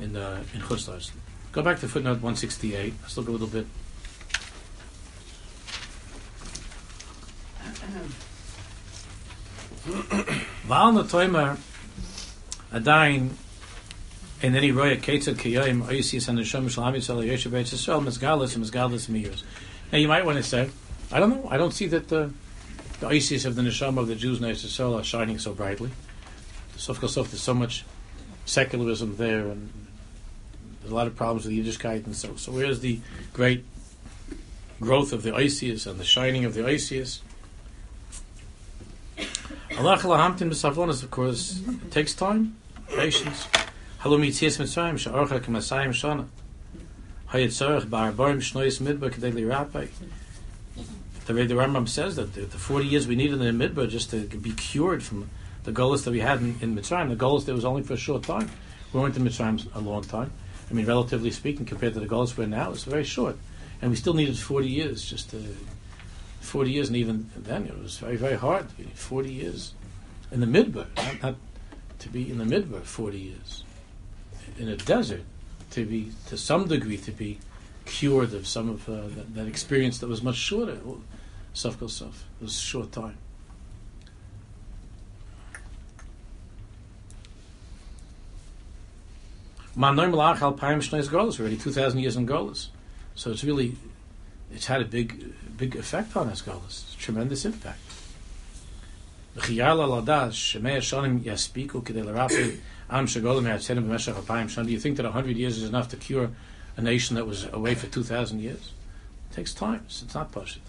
in 0.00 0.16
uh, 0.16 0.42
in 0.52 0.60
Chutzlars. 0.60 1.12
Go 1.56 1.62
back 1.62 1.80
to 1.80 1.88
footnote 1.88 2.20
one 2.20 2.36
sixty 2.36 2.76
eight. 2.76 2.92
Let's 3.00 3.16
look 3.16 3.28
a 3.28 3.30
little 3.30 3.46
bit. 3.46 3.64
Val 10.66 10.92
Natoimer 10.92 11.56
Adain 12.70 13.30
and 14.42 14.54
then 14.54 14.62
he 14.62 14.70
wrote 14.70 14.92
a 14.92 14.96
Ketzer 14.96 15.32
Kiyayim 15.32 15.84
Oisis 15.84 16.28
and 16.28 16.36
the 16.36 16.44
Shem 16.44 16.68
Shalom 16.68 16.92
Yisrael 16.92 17.26
Yeshiv 17.26 17.52
Beit 17.52 17.64
Yisrael 17.64 18.04
Mizgalis 18.04 18.54
and 18.54 18.62
Mizgalis 18.62 19.08
Meir. 19.08 19.32
Now 19.90 19.96
you 19.96 20.08
might 20.08 20.26
want 20.26 20.36
to 20.36 20.42
say, 20.42 20.68
I 21.10 21.20
don't 21.20 21.30
know, 21.30 21.48
I 21.50 21.56
don't 21.56 21.72
see 21.72 21.86
that 21.86 22.08
the, 22.08 22.34
the 23.00 23.06
Oisis 23.06 23.46
of 23.46 23.54
the 23.54 23.62
Neshama 23.62 24.00
of 24.00 24.08
the 24.08 24.14
Jews 24.14 24.42
in 24.42 24.44
Yisrael 24.44 25.00
are 25.00 25.04
shining 25.04 25.38
so 25.38 25.54
brightly. 25.54 25.88
Sof 26.76 26.98
Sof, 27.08 27.30
there's 27.30 27.40
so 27.40 27.54
much 27.54 27.86
secularism 28.44 29.16
there, 29.16 29.48
and 29.48 29.85
there's 30.86 30.92
a 30.92 30.94
lot 30.94 31.08
of 31.08 31.16
problems 31.16 31.44
with 31.44 31.52
the 31.52 31.60
Yiddishkeit, 31.60 32.06
and 32.06 32.14
so 32.14 32.36
so 32.36 32.52
where's 32.52 32.78
the 32.78 33.00
great 33.32 33.64
growth 34.80 35.12
of 35.12 35.24
the 35.24 35.32
Oisius 35.32 35.84
and 35.84 35.98
the 35.98 36.04
shining 36.04 36.44
of 36.44 36.54
the 36.54 36.60
Oisius? 36.60 37.22
Allah 39.76 39.98
Hamtin 39.98 40.48
B'Savlonis, 40.48 41.02
of 41.02 41.10
course, 41.10 41.60
it 41.66 41.90
takes 41.90 42.14
time, 42.14 42.56
patience. 42.88 43.48
Hallo 43.98 44.16
mitzias 44.16 44.58
mitzrayim 44.58 44.96
she'orcha 44.96 45.40
k'masayim 45.40 45.88
shana. 45.88 46.26
Hayat 47.30 47.48
tzarech 47.48 47.86
ba'arbarim 47.86 48.36
shnoyis 48.36 48.80
midbar 48.80 49.10
k'dei 49.10 49.32
lirapai. 49.32 49.88
The 51.26 51.34
way 51.34 51.46
the 51.46 51.54
Rambam 51.54 51.88
says 51.88 52.14
that 52.14 52.34
the, 52.34 52.42
the 52.42 52.58
40 52.58 52.86
years 52.86 53.08
we 53.08 53.16
needed 53.16 53.40
in 53.42 53.58
the 53.58 53.68
midbar 53.68 53.90
just 53.90 54.10
to 54.10 54.20
be 54.20 54.52
cured 54.52 55.02
from 55.02 55.28
the 55.64 55.72
gullus 55.72 56.04
that 56.04 56.12
we 56.12 56.20
had 56.20 56.38
in, 56.38 56.56
in 56.60 56.76
Mitzrayim. 56.76 57.08
The 57.08 57.16
gullus 57.16 57.44
there 57.44 57.56
was 57.56 57.64
only 57.64 57.82
for 57.82 57.94
a 57.94 57.96
short 57.96 58.22
time. 58.22 58.48
We 58.92 59.00
weren't 59.00 59.16
in 59.16 59.24
Mitzrayim 59.24 59.66
a 59.74 59.80
long 59.80 60.04
time. 60.04 60.30
I 60.70 60.74
mean, 60.74 60.86
relatively 60.86 61.30
speaking, 61.30 61.64
compared 61.64 61.94
to 61.94 62.00
the 62.00 62.06
gullus 62.06 62.36
we're 62.36 62.46
now, 62.46 62.72
it's 62.72 62.84
very 62.84 63.04
short. 63.04 63.36
And 63.80 63.90
we 63.90 63.96
still 63.96 64.14
needed 64.14 64.38
40 64.38 64.68
years 64.68 65.04
just 65.04 65.30
to, 65.30 65.42
40 66.40 66.70
years, 66.70 66.88
and 66.88 66.96
even 66.96 67.28
then 67.36 67.66
it 67.66 67.78
was 67.78 67.98
very, 67.98 68.16
very 68.16 68.36
hard. 68.36 68.66
40 68.94 69.32
years 69.32 69.74
in 70.30 70.40
the 70.40 70.46
midbar, 70.46 70.86
not, 70.96 71.22
not 71.22 71.34
to 71.98 72.08
be 72.08 72.30
in 72.30 72.38
the 72.38 72.44
midbar 72.44 72.82
40 72.82 73.18
years 73.18 73.64
in 74.58 74.68
a 74.68 74.76
desert 74.76 75.22
to 75.72 75.84
be, 75.84 76.12
to 76.26 76.38
some 76.38 76.68
degree, 76.68 76.96
to 76.98 77.10
be 77.10 77.38
cured 77.84 78.32
of 78.32 78.46
some 78.46 78.68
of 78.70 78.88
uh, 78.88 79.08
that, 79.08 79.34
that, 79.34 79.46
experience 79.46 79.98
that 79.98 80.08
was 80.08 80.22
much 80.22 80.36
shorter. 80.36 80.78
Suf 81.52 81.78
kol 81.78 81.88
suf. 81.88 82.24
It 82.40 82.44
was 82.44 82.54
a 82.56 82.60
short 82.60 82.92
time. 82.92 83.18
Already 91.38 91.56
2,000 91.56 91.98
years 91.98 92.16
in 92.16 92.26
Golas. 92.26 92.68
So 93.14 93.30
it's 93.30 93.44
really, 93.44 93.76
it's 94.50 94.66
had 94.66 94.80
a 94.80 94.84
big, 94.84 95.34
big 95.56 95.76
effect 95.76 96.16
on 96.16 96.28
us, 96.28 96.42
Golas. 96.42 96.96
Tremendous 96.96 97.44
impact. 97.44 97.78
Do 99.34 99.52
you 99.52 99.58
think 104.78 104.96
that 104.96 105.04
100 105.04 105.36
years 105.36 105.58
is 105.58 105.68
enough 105.68 105.88
to 105.90 105.96
cure 105.96 106.30
a 106.76 106.80
nation 106.80 107.16
that 107.16 107.26
was 107.26 107.44
away 107.52 107.74
for 107.74 107.86
2,000 107.86 108.40
years? 108.40 108.72
It 109.30 109.34
takes 109.34 109.52
time. 109.52 109.84
It's 109.86 110.14
not 110.14 110.32
pashit. 110.32 110.60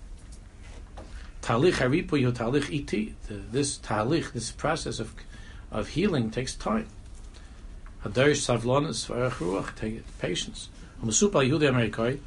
Talich 1.41 1.75
haripu 1.75 2.19
yo 2.19 2.31
iti. 2.69 3.15
This 3.29 3.77
talich, 3.77 4.33
this 4.33 4.51
process 4.51 4.99
of 4.99 5.15
of 5.71 5.89
healing 5.89 6.31
takes 6.31 6.55
time. 6.55 6.87
Hadarish 8.07 8.41
savlonis 8.45 9.07
v'arach 9.07 9.75
take 9.75 10.01
patience. 10.19 10.69
Umasupa 11.03 11.47
Yehudi 11.47 11.69
Amerikai. 11.69 12.19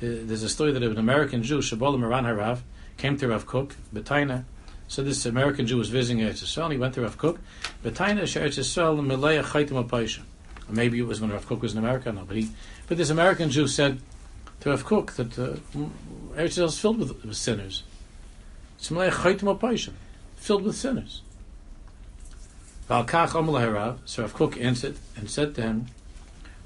There's 0.00 0.42
a 0.44 0.48
story 0.48 0.72
that 0.72 0.82
an 0.82 0.96
American 0.96 1.42
Jew, 1.42 1.58
Shabolim 1.58 2.00
Maran 2.00 2.24
Harav, 2.24 2.60
came 2.96 3.16
to 3.18 3.28
Rav 3.28 3.46
Kook, 3.46 3.74
Betaina, 3.92 4.44
so 4.86 5.02
this 5.02 5.26
American 5.26 5.66
Jew 5.66 5.76
was 5.76 5.88
visiting 5.90 6.24
Eretz 6.24 6.42
Yisrael, 6.42 6.64
and 6.64 6.72
he 6.72 6.78
went 6.78 6.94
to 6.94 7.02
Rav 7.02 7.18
Kook. 7.18 7.38
Betaina 7.84 8.22
Eretz 8.22 8.58
Yisrael 8.58 8.98
Meleya 9.00 9.42
Chaitim 9.42 9.84
Apaisha. 9.84 10.20
Maybe 10.70 10.98
it 10.98 11.06
was 11.06 11.20
when 11.20 11.30
Rav 11.30 11.46
Kook 11.46 11.62
was 11.62 11.72
in 11.72 11.78
America, 11.78 12.12
no, 12.12 12.24
but 12.24 12.36
he, 12.36 12.48
but 12.86 12.96
this 12.96 13.10
American 13.10 13.50
Jew 13.50 13.66
said 13.66 14.00
to 14.60 14.70
Rav 14.70 14.84
Kook 14.84 15.12
that 15.14 15.38
uh, 15.38 15.56
Eretz 16.36 16.56
Yisrael 16.56 16.66
is 16.66 16.78
filled 16.78 16.98
with, 16.98 17.24
with 17.24 17.36
sinners. 17.36 17.82
It's 18.78 18.90
Meleya 18.90 19.10
Chaitim 19.10 19.58
Apaisha, 19.58 19.92
filled 20.36 20.62
with 20.62 20.76
sinners. 20.76 21.22
Valkach 22.88 23.34
Amal 23.34 23.98
So 24.04 24.22
Rav 24.22 24.34
Kook 24.34 24.58
answered 24.58 24.96
and 25.16 25.28
said 25.30 25.54
to 25.56 25.62
him, 25.62 25.86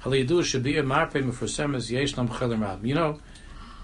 Haliyadu 0.03 0.43
should 0.43 0.63
be 0.63 0.77
a 0.77 0.81
as 0.83 0.87
yeshnam 1.91 2.29
chelim 2.29 2.85
You 2.85 2.95
know 2.95 3.19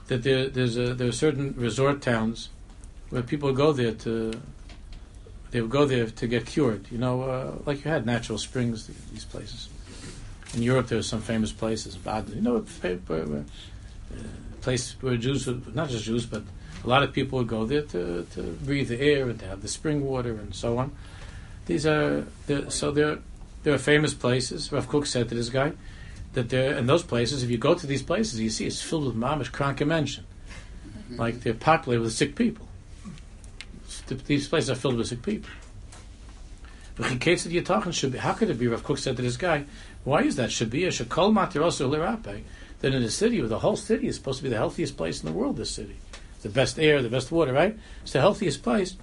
that 0.07 0.23
there, 0.23 0.47
there's 0.49 0.77
a, 0.77 0.93
there 0.93 1.07
are 1.09 1.13
certain 1.13 1.53
resort 1.57 2.01
towns 2.01 2.49
where 3.09 3.21
people 3.21 3.51
go 3.53 3.73
there 3.73 3.93
to 3.93 4.33
they 5.51 5.61
would 5.61 5.71
go 5.71 5.85
there 5.85 6.05
to 6.05 6.27
get 6.27 6.45
cured. 6.45 6.85
You 6.91 6.99
know, 6.99 7.23
uh, 7.23 7.53
like 7.65 7.83
you 7.83 7.89
had 7.89 8.05
natural 8.05 8.37
springs, 8.37 8.87
these 9.11 9.25
places. 9.25 9.69
In 10.53 10.61
Europe, 10.61 10.87
there 10.87 10.99
are 10.99 11.03
some 11.03 11.21
famous 11.21 11.51
places. 11.51 11.97
You 12.05 12.41
know, 12.41 12.57
a 12.57 13.43
place 14.61 14.95
where 15.01 15.17
Jews, 15.17 15.47
not 15.73 15.89
just 15.89 16.05
Jews, 16.05 16.27
but 16.27 16.43
A 16.83 16.87
lot 16.87 17.03
of 17.03 17.11
people 17.11 17.39
would 17.39 17.47
go 17.47 17.65
there 17.65 17.81
to, 17.81 18.25
to 18.35 18.41
breathe 18.41 18.87
the 18.87 18.99
air 19.01 19.29
and 19.29 19.37
to 19.39 19.45
have 19.47 19.61
the 19.61 19.67
spring 19.67 20.05
water 20.05 20.31
and 20.31 20.55
so 20.55 20.77
on. 20.77 20.95
These 21.69 21.85
are 21.85 22.25
they're, 22.47 22.71
so 22.71 22.89
they're 22.89 23.19
there 23.61 23.75
are 23.75 23.77
famous 23.77 24.15
places. 24.15 24.71
Rav 24.71 24.87
Kook 24.87 25.05
said 25.05 25.29
to 25.29 25.35
this 25.35 25.49
guy 25.49 25.73
that 26.33 26.49
there 26.49 26.75
in 26.75 26.87
those 26.87 27.03
places, 27.03 27.43
if 27.43 27.51
you 27.51 27.59
go 27.59 27.75
to 27.75 27.85
these 27.85 28.01
places, 28.01 28.39
you 28.39 28.49
see 28.49 28.65
it's 28.65 28.81
filled 28.81 29.05
with 29.05 29.15
mamish 29.15 29.51
kranke 29.51 29.85
mention, 29.85 30.25
mm-hmm. 30.25 31.17
like 31.17 31.41
they're 31.41 31.53
populated 31.53 32.01
with 32.01 32.13
sick 32.13 32.35
people. 32.35 32.67
These 34.25 34.47
places 34.47 34.71
are 34.71 34.75
filled 34.75 34.97
with 34.97 35.09
sick 35.09 35.21
people. 35.21 35.51
But 36.95 37.11
in 37.11 37.19
case 37.19 37.45
of 37.45 37.51
Yitachin 37.51 37.93
should 37.93 38.13
be, 38.13 38.17
how 38.17 38.33
could 38.33 38.49
it 38.49 38.57
be? 38.57 38.67
Rav 38.67 38.83
Kook 38.83 38.97
said 38.97 39.15
to 39.17 39.21
this 39.21 39.37
guy, 39.37 39.65
why 40.03 40.23
is 40.23 40.37
that? 40.37 40.51
Should 40.51 40.71
be 40.71 40.85
a 40.85 40.89
shakol 40.89 41.31
matirosu 41.31 41.87
lirape. 41.87 42.41
That 42.79 42.95
in 42.95 43.03
a 43.03 43.11
city, 43.11 43.41
where 43.41 43.47
the 43.47 43.59
whole 43.59 43.75
city 43.75 44.07
is 44.07 44.15
supposed 44.15 44.39
to 44.39 44.43
be 44.43 44.49
the 44.49 44.57
healthiest 44.57 44.97
place 44.97 45.21
in 45.21 45.27
the 45.27 45.37
world. 45.37 45.57
This 45.57 45.69
city, 45.69 45.97
the 46.41 46.49
best 46.49 46.79
air, 46.79 47.03
the 47.03 47.09
best 47.09 47.31
water, 47.31 47.53
right? 47.53 47.77
It's 48.01 48.13
the 48.13 48.21
healthiest 48.21 48.63
place. 48.63 48.95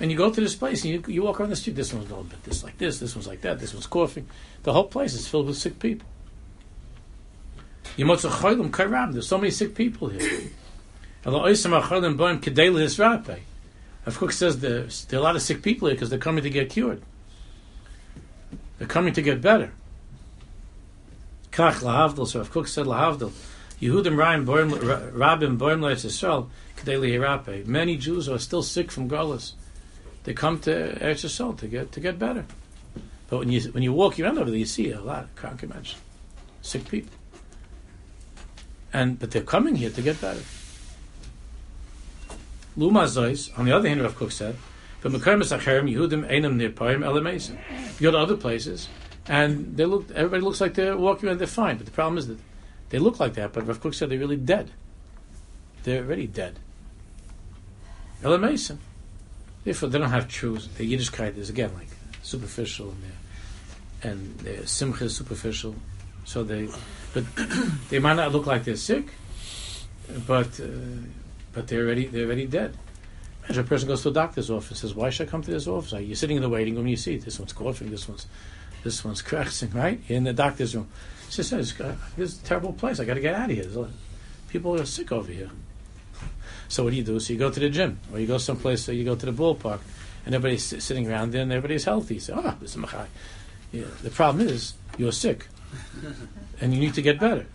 And 0.00 0.10
you 0.10 0.16
go 0.16 0.30
to 0.30 0.40
this 0.40 0.56
place 0.56 0.82
and 0.84 0.94
you, 0.94 1.04
you 1.12 1.22
walk 1.22 1.40
around 1.40 1.50
the 1.50 1.56
street. 1.56 1.76
This 1.76 1.92
one's 1.92 2.06
a 2.06 2.08
little 2.08 2.24
bit 2.24 2.42
this 2.42 2.64
like 2.64 2.78
this. 2.78 2.98
This 2.98 3.14
one's 3.14 3.28
like 3.28 3.42
that. 3.42 3.60
This 3.60 3.74
one's 3.74 3.86
coughing. 3.86 4.26
The 4.62 4.72
whole 4.72 4.84
place 4.84 5.12
is 5.12 5.28
filled 5.28 5.46
with 5.46 5.58
sick 5.58 5.78
people. 5.78 6.08
There's 7.96 9.28
so 9.28 9.38
many 9.38 9.50
sick 9.50 9.74
people 9.74 10.08
here. 10.08 10.40
Of 14.06 14.18
course, 14.18 14.36
says 14.36 14.60
there's, 14.60 15.04
there 15.04 15.18
are 15.18 15.20
a 15.20 15.24
lot 15.24 15.36
of 15.36 15.42
sick 15.42 15.62
people 15.62 15.88
here 15.88 15.94
because 15.94 16.08
they're 16.08 16.18
coming 16.18 16.42
to 16.44 16.50
get 16.50 16.70
cured. 16.70 17.02
They're 18.78 18.88
coming 18.88 19.12
to 19.12 19.20
get 19.20 19.42
better. 19.42 19.72
Kach 21.52 21.80
lahavdil. 21.80 22.26
So 22.26 22.40
if 22.40 22.50
Kook 22.50 22.68
said 22.68 22.86
lahavdil, 22.86 23.32
Yehudim 23.82 24.14
Rabim 24.16 25.58
Boim 25.58 25.80
Yisrael 25.80 26.48
Kedei 26.78 27.00
Hirape. 27.00 27.66
Many 27.66 27.98
Jews 27.98 28.28
are 28.30 28.38
still 28.38 28.62
sick 28.62 28.90
from 28.90 29.10
Golas. 29.10 29.52
They 30.24 30.34
come 30.34 30.58
to 30.60 30.70
Eretz 30.70 31.24
Yisrael 31.24 31.56
to 31.58 31.66
get 31.66 31.92
to 31.92 32.00
get 32.00 32.18
better. 32.18 32.44
But 33.28 33.38
when 33.38 33.50
you 33.50 33.60
when 33.72 33.82
you 33.82 33.92
walk 33.92 34.18
around 34.18 34.38
over 34.38 34.50
there, 34.50 34.58
you 34.58 34.66
see 34.66 34.90
a 34.90 35.00
lot 35.00 35.28
of 35.42 35.62
imagine 35.62 35.98
sick 36.62 36.88
people. 36.88 37.16
And 38.92 39.18
but 39.18 39.30
they're 39.30 39.42
coming 39.42 39.76
here 39.76 39.90
to 39.90 40.02
get 40.02 40.20
better. 40.20 40.42
Luma 42.76 43.04
Zois, 43.04 43.56
on 43.58 43.64
the 43.64 43.72
other 43.72 43.88
hand, 43.88 44.00
Rav 44.02 44.16
Kook 44.16 44.32
said, 44.32 44.56
but 45.00 45.12
Mekarmas 45.12 45.56
Acherim 45.56 45.90
Yehudim 45.92 46.28
Einam 46.30 46.56
Nirpaim 46.56 47.00
Elamesim. 47.00 47.56
You 48.00 48.04
go 48.04 48.10
to 48.12 48.18
other 48.18 48.36
places, 48.36 48.88
and 49.26 49.76
they 49.76 49.84
look. 49.84 50.10
Everybody 50.10 50.42
looks 50.42 50.60
like 50.60 50.74
they're 50.74 50.96
walking 50.96 51.28
around. 51.28 51.38
They're 51.38 51.46
fine, 51.46 51.76
but 51.76 51.86
the 51.86 51.92
problem 51.92 52.18
is 52.18 52.26
that 52.26 52.38
they 52.90 52.98
look 52.98 53.20
like 53.20 53.34
that. 53.34 53.52
But 53.52 53.66
Rav 53.66 53.80
Kook 53.80 53.94
said 53.94 54.10
they're 54.10 54.18
really 54.18 54.36
dead. 54.36 54.70
They're 55.84 56.04
already 56.04 56.26
dead. 56.26 56.58
Elamesim. 58.22 58.78
Therefore, 59.64 59.88
they 59.88 59.98
don't 59.98 60.10
have 60.10 60.28
truth. 60.28 60.76
The 60.78 60.90
Yiddishkeit 60.90 61.36
is 61.36 61.50
again 61.50 61.72
like 61.74 61.88
superficial, 62.22 62.94
and 64.02 64.38
their 64.38 64.58
and 64.60 64.68
simcha 64.68 65.04
is 65.04 65.16
superficial. 65.16 65.74
So 66.24 66.44
they, 66.44 66.68
but 67.12 67.24
they 67.90 67.98
might 67.98 68.14
not 68.14 68.32
look 68.32 68.46
like 68.46 68.64
they're 68.64 68.76
sick, 68.76 69.06
but 70.26 70.60
uh, 70.60 70.66
but 71.52 71.68
they're 71.68 71.84
already 71.84 72.06
they're 72.06 72.26
already 72.26 72.46
dead. 72.46 72.76
Imagine 73.44 73.64
a 73.64 73.66
person 73.66 73.88
goes 73.88 74.02
to 74.02 74.10
a 74.10 74.12
doctor's 74.12 74.50
office 74.50 74.78
says, 74.78 74.94
"Why 74.94 75.10
should 75.10 75.28
I 75.28 75.30
come 75.30 75.42
to 75.42 75.50
this 75.50 75.66
office?" 75.66 75.92
You're 75.92 76.16
sitting 76.16 76.36
in 76.36 76.42
the 76.42 76.48
waiting 76.48 76.76
room. 76.76 76.86
You 76.86 76.96
see 76.96 77.16
this 77.16 77.38
one's 77.38 77.52
coughing, 77.52 77.90
this 77.90 78.08
one's 78.08 78.26
this 78.82 79.04
one's 79.04 79.22
crashing, 79.22 79.70
right? 79.72 80.00
in 80.08 80.24
the 80.24 80.32
doctor's 80.32 80.74
room. 80.74 80.88
She 81.28 81.42
says, 81.42 81.74
"This 82.16 82.32
is 82.32 82.40
a 82.40 82.44
terrible 82.44 82.72
place. 82.72 82.98
I 82.98 83.04
got 83.04 83.14
to 83.14 83.20
get 83.20 83.34
out 83.34 83.50
of 83.50 83.56
here. 83.56 83.88
People 84.48 84.80
are 84.80 84.86
sick 84.86 85.12
over 85.12 85.30
here." 85.30 85.50
So 86.70 86.84
what 86.84 86.90
do 86.90 86.96
you 86.96 87.02
do? 87.02 87.18
So 87.18 87.32
you 87.32 87.38
go 87.38 87.50
to 87.50 87.58
the 87.58 87.68
gym, 87.68 87.98
or 88.12 88.20
you 88.20 88.28
go 88.28 88.38
someplace, 88.38 88.88
or 88.88 88.92
you 88.92 89.04
go 89.04 89.16
to 89.16 89.26
the 89.26 89.32
ballpark, 89.32 89.80
and 90.24 90.34
everybody's 90.36 90.64
sitting 90.64 91.10
around 91.10 91.32
there, 91.32 91.42
and 91.42 91.50
everybody's 91.52 91.84
healthy. 91.84 92.20
So, 92.20 92.40
ah, 92.42 92.54
this 92.60 92.76
is 92.76 92.80
machai. 92.80 93.06
Yeah. 93.72 93.86
The 94.02 94.10
problem 94.10 94.46
is 94.46 94.74
you're 94.96 95.10
sick, 95.10 95.48
and 96.60 96.72
you 96.72 96.78
need 96.78 96.94
to 96.94 97.02
get 97.02 97.18
better. 97.18 97.46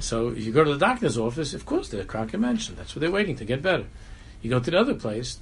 So 0.00 0.30
you 0.30 0.50
go 0.50 0.64
to 0.64 0.72
the 0.72 0.78
doctor's 0.78 1.16
office. 1.16 1.54
Of 1.54 1.64
course, 1.64 1.88
they're 1.88 2.04
chronic 2.04 2.36
mention. 2.36 2.74
That's 2.74 2.96
what 2.96 3.00
they're 3.00 3.12
waiting 3.12 3.36
to 3.36 3.44
get 3.44 3.62
better. 3.62 3.84
You 4.42 4.50
go 4.50 4.58
to 4.58 4.70
the 4.70 4.78
other 4.80 4.94
place. 4.94 5.38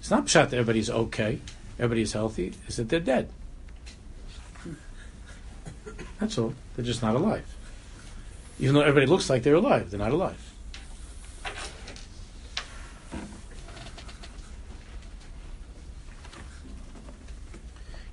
It's 0.00 0.10
not 0.10 0.28
shot 0.28 0.50
that 0.50 0.56
everybody's 0.56 0.90
okay, 0.90 1.40
everybody's 1.78 2.12
healthy. 2.12 2.52
Is 2.68 2.76
that 2.76 2.90
they're 2.90 3.00
dead. 3.00 3.30
That's 6.18 6.36
all. 6.36 6.52
They're 6.76 6.84
just 6.84 7.00
not 7.00 7.16
alive. 7.16 7.46
Even 8.58 8.74
though 8.74 8.82
everybody 8.82 9.06
looks 9.06 9.30
like 9.30 9.44
they're 9.44 9.54
alive, 9.54 9.90
they're 9.90 9.98
not 9.98 10.12
alive. 10.12 10.49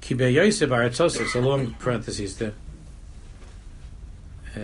Kibe 0.07 0.31
Yosef 0.33 0.69
Aratzos, 0.69 1.19
it's 1.19 1.35
a 1.35 1.41
long 1.41 1.73
parenthesis 1.79 2.35
there. 2.35 2.53
Uh, 4.55 4.59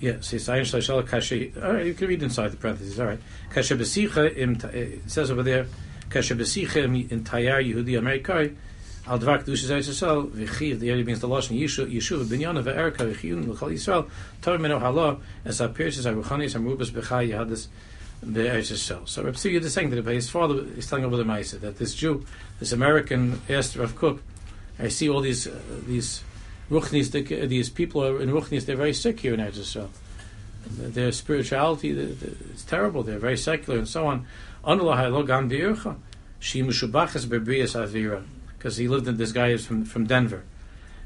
yeah, 0.00 0.20
see, 0.20 0.38
all 0.50 1.72
right, 1.74 1.84
you 1.84 1.92
can 1.92 2.08
read 2.08 2.22
inside 2.22 2.52
the 2.52 2.56
parentheses, 2.56 2.98
all 2.98 3.08
right. 3.08 3.20
Kasha 3.50 3.76
Besicha, 3.76 4.34
it 4.74 5.10
says 5.10 5.30
over 5.30 5.42
there, 5.42 5.66
Kasha 6.08 6.34
Besicha 6.34 7.10
in 7.10 7.24
Tayar 7.24 7.62
Yehudi 7.62 8.00
Amerikai, 8.00 8.56
Al 9.06 9.18
Dvak 9.18 9.44
Dushas 9.44 9.70
Yisrael, 9.70 10.30
V'chiv, 10.30 10.78
the 10.78 10.90
area 10.90 11.04
means 11.04 11.20
the 11.20 11.28
Lashon 11.28 11.60
Yeshuv, 11.60 11.92
Yeshuv, 11.92 12.24
Binyan 12.24 12.56
of 12.56 12.66
Erika, 12.66 13.04
V'chiyun, 13.04 13.46
L'chal 13.48 13.70
Yisrael, 13.70 14.08
Torah 14.40 14.58
Meno 14.58 14.78
Hala, 14.78 15.18
as 15.44 15.60
appears 15.60 15.98
as 15.98 16.06
Aruchanis, 16.06 16.56
Amrubas, 16.58 16.90
B'chai, 16.90 17.28
Yehadis, 17.32 17.68
the 18.26 18.40
Yisrael. 18.40 19.08
So 19.08 19.22
Reb 19.22 19.34
Tzvi 19.34 19.60
is 19.60 19.72
saying 19.72 19.90
that 19.90 20.04
his 20.04 20.28
father 20.28 20.66
is 20.76 20.86
telling 20.88 21.04
over 21.04 21.16
the 21.16 21.24
Maisa 21.24 21.60
that 21.60 21.78
this 21.78 21.94
Jew, 21.94 22.26
this 22.58 22.72
American, 22.72 23.40
asked 23.48 23.76
Rav 23.76 23.94
Kook, 23.94 24.20
I 24.78 24.88
see 24.88 25.08
all 25.08 25.20
these 25.20 25.46
uh, 25.46 25.58
these 25.86 26.22
Ruchnis, 26.70 27.12
these 27.48 27.70
people 27.70 28.04
are 28.04 28.20
in 28.20 28.30
Ruchnis, 28.30 28.66
they're 28.66 28.76
very 28.76 28.92
sick 28.92 29.20
here 29.20 29.32
in 29.34 29.40
Eretz. 29.40 29.88
Their 30.68 31.12
spirituality 31.12 31.90
is 31.90 32.64
terrible. 32.64 33.04
They're 33.04 33.20
very 33.20 33.36
secular 33.36 33.78
and 33.78 33.88
so 33.88 34.08
on. 34.08 34.26
Because 38.58 38.76
he 38.76 38.88
lived 38.88 39.06
in 39.06 39.16
this 39.16 39.30
guy 39.30 39.48
is 39.50 39.64
from 39.64 39.84
from 39.84 40.06
Denver. 40.06 40.42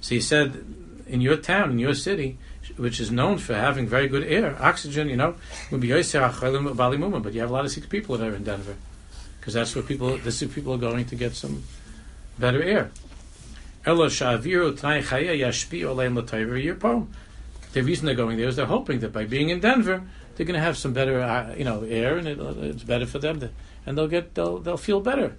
So 0.00 0.14
he 0.14 0.20
said, 0.22 0.64
in 1.06 1.20
your 1.20 1.36
town, 1.36 1.72
in 1.72 1.78
your 1.78 1.92
city, 1.92 2.38
which 2.76 3.00
is 3.00 3.10
known 3.10 3.38
for 3.38 3.54
having 3.54 3.86
very 3.88 4.08
good 4.08 4.24
air, 4.24 4.56
oxygen, 4.60 5.08
you 5.08 5.16
know, 5.16 5.34
but 5.70 5.82
you 5.82 5.94
have 5.94 7.50
a 7.50 7.52
lot 7.52 7.64
of 7.64 7.70
sick 7.70 7.88
people 7.88 8.16
there 8.16 8.34
in 8.34 8.44
Denver. 8.44 8.76
Because 9.38 9.54
that's 9.54 9.74
where 9.74 9.82
people, 9.82 10.18
the 10.18 10.30
sick 10.30 10.52
people 10.52 10.74
are 10.74 10.78
going 10.78 11.06
to 11.06 11.16
get 11.16 11.34
some 11.34 11.62
better 12.38 12.62
air. 12.62 12.90
The 17.72 17.82
reason 17.82 18.06
they're 18.06 18.14
going 18.14 18.36
there 18.36 18.48
is 18.48 18.56
they're 18.56 18.66
hoping 18.66 19.00
that 19.00 19.12
by 19.12 19.24
being 19.24 19.48
in 19.48 19.60
Denver, 19.60 20.02
they're 20.36 20.46
going 20.46 20.58
to 20.58 20.64
have 20.64 20.76
some 20.76 20.92
better, 20.92 21.20
uh, 21.20 21.54
you 21.56 21.64
know, 21.64 21.82
air, 21.84 22.18
and 22.18 22.28
it, 22.28 22.38
it's 22.38 22.82
better 22.82 23.06
for 23.06 23.18
them, 23.18 23.40
to, 23.40 23.50
and 23.86 23.96
they'll 23.96 24.08
get, 24.08 24.34
they'll, 24.34 24.58
they'll 24.58 24.76
feel 24.76 25.00
better. 25.00 25.36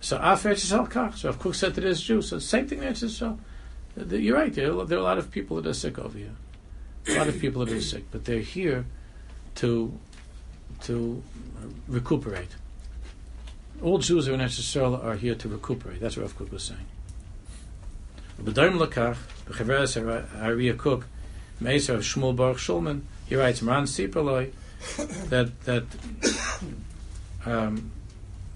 So, 0.00 0.16
so 0.36 0.50
if 0.50 1.38
Kook 1.38 1.54
said 1.54 1.74
to 1.74 1.80
this 1.80 2.00
Jew, 2.02 2.22
so 2.22 2.38
same 2.38 2.66
thing 2.68 2.80
there, 2.80 2.94
so 2.94 3.38
you're 3.96 4.36
right. 4.36 4.52
There 4.52 4.72
are, 4.72 4.84
there 4.84 4.98
are 4.98 5.00
a 5.00 5.04
lot 5.04 5.18
of 5.18 5.30
people 5.30 5.60
that 5.60 5.68
are 5.68 5.74
sick 5.74 5.98
over 5.98 6.18
here. 6.18 6.34
A 7.08 7.14
lot 7.18 7.28
of 7.28 7.38
people 7.38 7.64
that 7.64 7.74
are 7.74 7.80
sick, 7.80 8.04
but 8.10 8.24
they're 8.24 8.40
here 8.40 8.86
to 9.56 9.98
to 10.82 11.22
recuperate. 11.86 12.48
All 13.82 13.98
Jews 13.98 14.28
are 14.28 14.34
in 14.34 14.40
are 14.40 15.16
here 15.16 15.34
to 15.34 15.48
recuperate. 15.48 16.00
That's 16.00 16.16
what 16.16 16.22
Rav 16.22 16.36
Kook 16.36 16.52
was 16.52 16.62
saying. 16.62 16.86
He 23.26 23.36
writes 23.36 23.62
Maran 23.62 23.84
Sipaloi 23.84 24.50
that 25.28 25.60
that 25.64 25.84
um, 27.46 27.92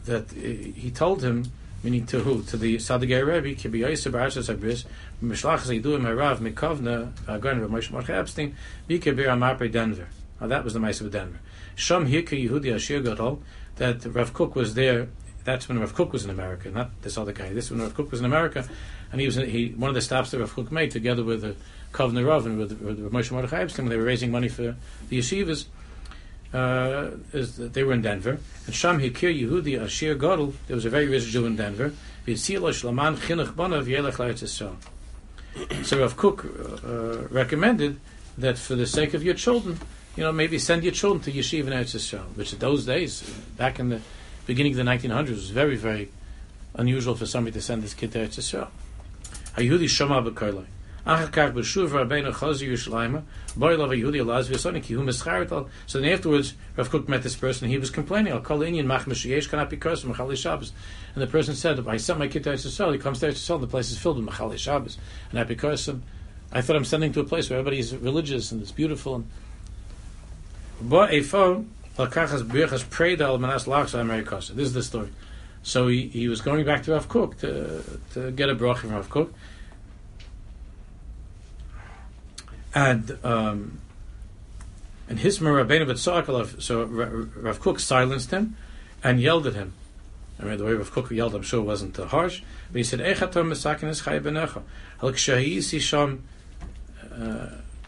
that 0.04 0.30
he 0.32 0.90
told 0.90 1.22
him 1.22 1.52
meaning 1.82 2.06
to 2.06 2.20
who? 2.20 2.42
To 2.44 2.56
the 2.56 2.76
Sadigay 2.76 3.24
Rebbe, 3.26 3.60
Kibi 3.60 3.78
Yosef 3.78 4.12
Barashas 4.12 4.54
Abris, 4.54 4.84
Mishlach 5.22 5.60
Zidu 5.60 5.98
Merav 5.98 6.38
Mikovna, 6.38 7.12
Agon 7.28 7.62
of 7.62 7.70
Moshe 7.70 7.90
Mordechai 7.90 8.18
Epstein, 8.18 8.56
Bike 8.88 9.04
Bir 9.04 9.26
Amapre 9.26 9.70
Denver. 9.70 10.08
Now 10.40 10.46
that 10.48 10.64
was 10.64 10.74
the 10.74 10.80
mice 10.80 11.00
of 11.00 11.10
Denver. 11.10 11.40
Sham 11.74 12.08
Hika 12.08 12.48
Yehudi 12.48 12.74
Ashir 12.74 13.00
Gadol, 13.00 13.42
that 13.76 14.04
Rav 14.06 14.32
Kook 14.32 14.54
was 14.54 14.74
there. 14.74 15.08
That's 15.44 15.68
when 15.68 15.78
Rav 15.78 15.94
Kook 15.94 16.12
was 16.12 16.24
in 16.24 16.30
America, 16.30 16.70
not 16.70 16.90
this 17.02 17.16
other 17.16 17.32
guy. 17.32 17.52
This 17.52 17.70
when 17.70 17.80
Rav 17.80 17.94
Kook 17.94 18.10
was 18.10 18.20
in 18.20 18.26
America, 18.26 18.68
and 19.12 19.20
he 19.20 19.26
was 19.26 19.36
he 19.36 19.74
one 19.76 19.88
of 19.88 19.94
the 19.94 20.00
stops 20.00 20.30
that 20.32 20.40
Rav 20.40 20.52
Kook 20.54 20.70
made 20.70 20.90
together 20.90 21.24
with 21.24 21.42
the 21.42 21.56
Kovna 21.92 22.26
Rav 22.26 22.46
and 22.46 22.58
with, 22.58 22.80
with 22.80 23.12
Moshe 23.12 23.30
Mordechai 23.30 23.62
Epstein 23.62 23.86
when 23.86 23.90
they 23.90 23.96
were 23.96 24.04
raising 24.04 24.30
money 24.30 24.48
for 24.48 24.76
the 25.08 25.18
yeshivas 25.18 25.66
uh, 26.52 27.10
is 27.32 27.56
that 27.56 27.74
they 27.74 27.82
were 27.82 27.92
in 27.92 28.02
Denver, 28.02 28.38
and 28.66 28.74
Sham 28.74 28.98
Hikir 28.98 29.32
Yehudi 29.38 29.80
Ashir 29.80 30.14
Godel, 30.16 30.54
There 30.66 30.76
was 30.76 30.84
a 30.84 30.90
very 30.90 31.06
rich 31.06 31.26
Jew 31.26 31.46
in 31.46 31.56
Denver. 31.56 31.92
So 32.26 32.60
Rav 36.00 36.16
Kook 36.16 36.44
uh, 36.44 37.28
recommended 37.28 37.98
that 38.36 38.58
for 38.58 38.74
the 38.74 38.86
sake 38.86 39.14
of 39.14 39.22
your 39.22 39.34
children, 39.34 39.78
you 40.14 40.24
know, 40.24 40.32
maybe 40.32 40.58
send 40.58 40.82
your 40.84 40.92
children 40.92 41.22
to 41.22 41.32
yeshiva 41.32 41.68
in 41.68 41.72
Eretz 41.72 41.94
Yisrael, 41.94 42.36
which 42.36 42.52
in 42.52 42.58
those 42.58 42.84
days, 42.84 43.22
back 43.56 43.78
in 43.78 43.88
the 43.88 44.00
beginning 44.46 44.72
of 44.72 44.84
the 44.84 44.84
1900s, 44.84 45.30
was 45.30 45.50
very, 45.50 45.76
very 45.76 46.10
unusual 46.74 47.14
for 47.14 47.24
somebody 47.24 47.54
to 47.54 47.62
send 47.62 47.82
his 47.82 47.94
kid 47.94 48.12
to 48.12 48.18
Eretz 48.18 48.38
Yisrael. 48.38 48.68
Hayehudi 49.56 49.88
shama 49.88 50.22
b'koilai. 50.22 50.66
So 51.08 51.14
then 51.14 51.24
afterwards, 56.12 56.52
Rav 56.76 56.90
Kook 56.90 57.08
met 57.08 57.22
this 57.22 57.34
person, 57.34 57.64
and 57.64 57.72
he 57.72 57.78
was 57.78 57.88
complaining, 57.88 58.34
al 58.34 58.42
kol 58.42 58.58
inyan 58.58 58.84
mach 58.84 59.06
m'shiyesh 59.06 59.48
cannot 59.48 59.70
be 59.70 59.78
cursed 59.78 60.04
machali 60.04 60.36
Shabbos. 60.36 60.72
And 61.14 61.22
the 61.22 61.26
person 61.26 61.54
said, 61.54 61.82
I 61.88 61.96
sent 61.96 62.18
my 62.18 62.28
kid 62.28 62.44
to 62.44 62.50
Eretz 62.50 62.92
he 62.92 62.98
comes 62.98 63.20
to 63.20 63.28
Eretz 63.28 63.36
Yisrael, 63.36 63.58
the 63.58 63.66
place 63.66 63.90
is 63.90 63.98
filled 63.98 64.22
with 64.22 64.28
machali 64.28 64.58
Shabbos. 64.58 64.98
And 65.30 65.40
I 65.40 65.44
because 65.44 65.88
him, 65.88 66.02
I 66.52 66.60
thought 66.60 66.76
I'm 66.76 66.84
sending 66.84 67.10
to 67.12 67.20
a 67.20 67.24
place 67.24 67.48
where 67.48 67.58
everybody 67.58 67.78
is 67.78 67.96
religious 67.96 68.52
and 68.52 68.60
it's 68.60 68.72
beautiful. 68.72 69.14
And. 69.14 69.26
This 70.82 71.32
is 74.66 74.74
the 74.74 74.82
story. 74.82 75.08
So 75.62 75.88
he, 75.88 76.08
he 76.08 76.28
was 76.28 76.42
going 76.42 76.66
back 76.66 76.82
to 76.82 76.92
Rav 76.92 77.08
Kook 77.08 77.38
to, 77.38 77.82
to 78.12 78.30
get 78.30 78.50
a 78.50 78.54
bracha 78.54 78.80
from 78.80 78.90
Rav 78.90 79.08
Kook. 79.08 79.32
And 82.74 83.18
um, 83.24 83.80
and 85.08 85.18
his 85.18 85.38
Rabbeinu 85.38 85.86
B'Tzakalav, 85.86 86.60
so 86.60 86.84
Rav 86.84 87.60
Kook 87.60 87.80
silenced 87.80 88.30
him 88.30 88.56
and 89.02 89.20
yelled 89.20 89.46
at 89.46 89.54
him. 89.54 89.72
I 90.40 90.44
mean, 90.44 90.58
the 90.58 90.64
way 90.64 90.74
Rav 90.74 90.92
Kook 90.92 91.10
yelled, 91.10 91.34
I'm 91.34 91.42
sure 91.42 91.60
it 91.60 91.64
wasn't 91.64 91.98
uh, 91.98 92.06
harsh, 92.06 92.42
but 92.70 92.76
he 92.76 92.84
said, 92.84 93.00
Echatom 93.00 93.48
Mesakin 93.48 93.88
es 93.88 94.02
Chay 94.02 94.20
Benecha. 94.20 94.62
Uh, 97.10 97.46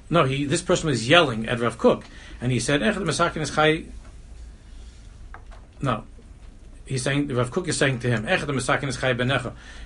no, 0.09 0.25
he, 0.25 0.45
this 0.45 0.63
person 0.63 0.89
was 0.89 1.09
yelling 1.09 1.47
at 1.47 1.61
Rav 1.61 1.79
Kook, 1.79 2.05
and 2.41 2.51
he 2.51 2.59
said, 2.59 2.81
Echad 2.81 3.05
Mesakin 3.05 3.43
es 3.43 3.55
Chay. 3.55 3.87
No, 5.83 6.05
he's 6.87 7.03
saying 7.03 7.29
Rav 7.29 7.51
Kook 7.51 7.69
is 7.69 7.77
saying 7.77 8.01
to 8.01 8.09
him, 8.09 8.25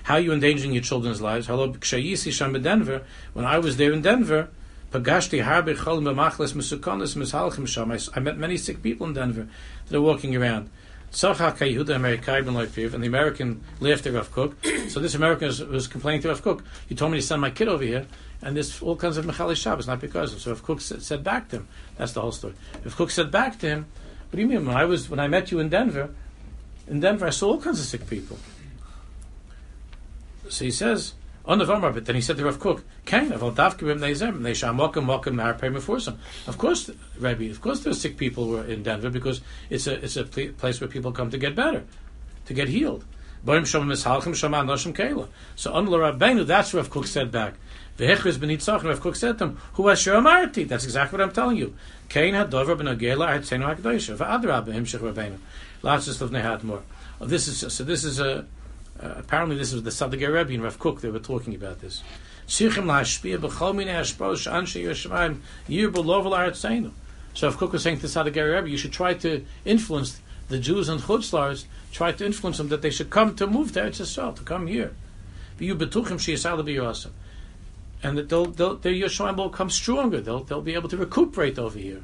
How 0.03 0.13
are 0.13 0.19
you 0.19 0.33
endangering 0.33 0.71
your 0.73 0.81
children's 0.83 1.21
lives? 1.21 1.47
Hello, 1.47 1.67
Denver. 1.67 3.01
When 3.33 3.45
I 3.45 3.59
was 3.59 3.77
there 3.77 3.91
in 3.91 4.01
Denver, 4.01 4.49
Pagashti 4.95 5.43
harbe 5.43 5.75
cholim 5.75 6.15
mesukonis 6.15 7.67
sham. 7.67 7.91
I 8.15 8.19
met 8.21 8.37
many 8.37 8.55
sick 8.55 8.81
people 8.81 9.07
in 9.07 9.13
Denver 9.13 9.47
that 9.87 9.97
are 9.97 10.01
walking 10.01 10.33
around. 10.35 10.69
Tzachak 11.11 11.57
Yehuda 11.57 11.95
Amerikai 11.95 12.45
ben 12.45 12.93
and 12.93 13.03
the 13.03 13.07
American 13.07 13.61
laughed 13.81 14.07
at 14.07 14.13
Rav 14.13 14.31
Kook. 14.31 14.55
so 14.89 15.01
this 15.01 15.13
American 15.13 15.47
was, 15.47 15.61
was, 15.61 15.87
complaining 15.87 16.21
to 16.21 16.29
Rav 16.29 16.41
Kook. 16.41 16.63
You 16.87 16.95
told 16.95 17.11
me 17.11 17.17
to 17.17 17.21
send 17.21 17.41
my 17.41 17.49
kid 17.49 17.67
over 17.67 17.83
here, 17.83 18.05
and 18.41 18.55
there's 18.55 18.81
all 18.81 18.95
kinds 18.95 19.17
of 19.17 19.25
Mechali 19.25 19.55
Shabbos, 19.55 19.85
not 19.85 19.99
because 19.99 20.33
of. 20.33 20.39
So 20.39 20.51
Rav 20.51 20.63
Kook 20.63 20.79
said, 20.79 21.03
said 21.03 21.23
back 21.23 21.49
to 21.49 21.57
him. 21.57 21.67
That's 21.97 22.13
the 22.13 22.21
whole 22.21 22.31
story. 22.31 22.53
Rav 22.83 22.95
Kook 22.95 23.11
said 23.11 23.31
back 23.31 23.59
to 23.59 23.67
him, 23.67 23.85
What 24.29 24.37
do 24.37 24.41
you 24.41 24.47
mean? 24.47 24.65
When 24.65 24.77
I 24.77 24.85
was 24.85 25.09
when 25.09 25.19
I 25.19 25.27
met 25.27 25.51
you 25.51 25.59
in 25.59 25.67
Denver, 25.67 26.13
in 26.87 27.01
Denver 27.01 27.27
I 27.27 27.31
saw 27.31 27.49
all 27.49 27.61
kinds 27.61 27.81
of 27.81 27.85
sick 27.85 28.07
people. 28.07 28.37
So 30.47 30.63
he 30.63 30.71
says, 30.71 31.15
but 31.45 32.05
then 32.05 32.15
he 32.15 32.21
said 32.21 32.37
to 32.37 32.45
Rav 32.45 32.59
Kain, 33.05 33.31
of 33.31 33.41
course, 36.57 36.89
Rabbi, 37.19 37.45
of 37.45 37.61
course 37.61 37.79
there 37.81 37.91
are 37.91 37.95
sick 37.95 38.17
people 38.17 38.47
were 38.47 38.65
in 38.65 38.81
Denver 38.83 39.09
because 39.09 39.41
it's 39.69 39.85
a 39.87 40.03
it's 40.03 40.17
a 40.17 40.23
place 40.23 40.81
where 40.81 40.87
people 40.87 41.11
come 41.11 41.29
to 41.29 41.37
get 41.37 41.55
better, 41.55 41.83
to 42.45 42.53
get 42.53 42.67
healed. 42.69 43.05
So 43.45 43.53
on 43.53 43.77
Rabbeinu, 45.87 46.47
that's 46.47 46.73
what 46.73 46.79
Rav 46.79 46.89
Kook 46.89 47.05
said 47.05 47.31
back. 47.31 47.53
B'nitzach, 47.97 48.83
Rav 48.83 48.99
Kook 48.99 49.15
said 49.15 49.37
to 49.37 49.45
him, 49.45 49.57
Who 49.73 49.87
has 49.87 50.03
Amarti? 50.03 50.67
That's 50.67 50.83
exactly 50.83 51.17
what 51.17 51.27
I'm 51.27 51.33
telling 51.33 51.57
you. 51.57 51.75
Lots 55.83 56.07
of 56.07 56.15
stuff 56.15 56.31
they 56.31 56.41
had 56.41 56.63
more. 56.63 56.81
Oh, 57.21 57.25
this 57.25 57.47
is 57.47 57.73
so. 57.73 57.83
This 57.83 58.03
is 58.03 58.19
a 58.19 58.45
uh, 59.01 59.13
apparently, 59.17 59.57
this 59.57 59.73
was 59.73 59.83
the 59.83 59.89
Sadiq 59.89 60.25
Rebbe 60.25 60.53
and 60.53 60.63
Rav 60.63 60.79
Kook. 60.79 61.01
They 61.01 61.09
were 61.09 61.19
talking 61.19 61.53
about 61.53 61.81
this. 61.81 62.01
So 62.47 62.65
Rav 62.69 62.75
Kook 67.57 67.73
was 67.73 67.83
saying 67.83 67.99
to 67.99 68.07
Sadiq 68.07 68.35
Rebbe, 68.35 68.69
you 68.69 68.77
should 68.77 68.93
try 68.93 69.13
to 69.15 69.43
influence 69.65 70.21
the 70.47 70.59
Jews 70.59 70.87
and 70.87 71.01
Chutzlars, 71.01 71.65
try 71.91 72.11
to 72.13 72.25
influence 72.25 72.57
them 72.57 72.69
that 72.69 72.81
they 72.81 72.89
should 72.89 73.09
come 73.09 73.35
to 73.35 73.47
move 73.47 73.73
to 73.73 73.81
Eretz 73.81 73.99
Yisrael, 73.99 74.35
to 74.35 74.43
come 74.43 74.67
here. 74.67 74.93
And 78.03 78.17
that 78.17 78.29
they'll, 78.29 78.45
they'll, 78.45 78.75
their 78.75 78.93
Yerushalayim 78.93 79.37
will 79.37 79.49
come 79.49 79.69
stronger. 79.69 80.21
They'll, 80.21 80.43
they'll 80.43 80.61
be 80.61 80.75
able 80.75 80.89
to 80.89 80.97
recuperate 80.97 81.57
over 81.57 81.79
here. 81.79 82.01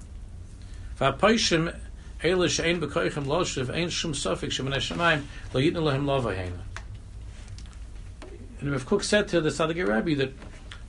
Loshev 3.26 3.70
ein 3.74 3.89
shum 3.89 4.12
lo 4.12 5.62
yitnu 5.62 5.82
lovahena. 5.84 6.70
And 8.62 8.72
Rav 8.72 8.86
Kook 8.86 9.03
said 9.03 9.28
to 9.30 9.41
the 9.41 9.49
Sadiq 9.49 9.86
Rabbi 9.88 10.14
that 10.16 10.34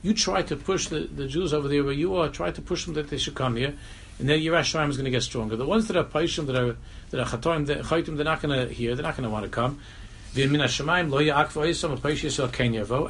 you 0.03 0.13
try 0.13 0.41
to 0.43 0.55
push 0.55 0.87
the, 0.87 1.01
the 1.01 1.27
Jews 1.27 1.53
over 1.53 1.67
there 1.67 1.83
where 1.83 1.93
you 1.93 2.15
are, 2.15 2.29
try 2.29 2.51
to 2.51 2.61
push 2.61 2.85
them 2.85 2.93
that 2.93 3.09
they 3.09 3.17
should 3.17 3.35
come 3.35 3.55
here, 3.55 3.73
and 4.19 4.29
then 4.29 4.39
Yerushalayim 4.39 4.89
is 4.89 4.97
going 4.97 5.05
to 5.05 5.11
get 5.11 5.23
stronger. 5.23 5.55
The 5.55 5.65
ones 5.65 5.87
that 5.87 5.97
are 5.97 6.03
Paishim, 6.03 6.45
that 6.45 6.55
are 6.55 6.75
that 7.09 7.19
are 7.19 7.25
Chatoim, 7.25 7.65
they're 8.15 8.23
not 8.23 8.41
going 8.41 8.67
to 8.67 8.73
hear, 8.73 8.95
they're 8.95 9.03
not 9.03 9.17
going 9.17 9.23
to 9.23 9.29
want 9.29 9.43
to 9.45 9.49
come. 9.49 9.79
And 10.35 10.43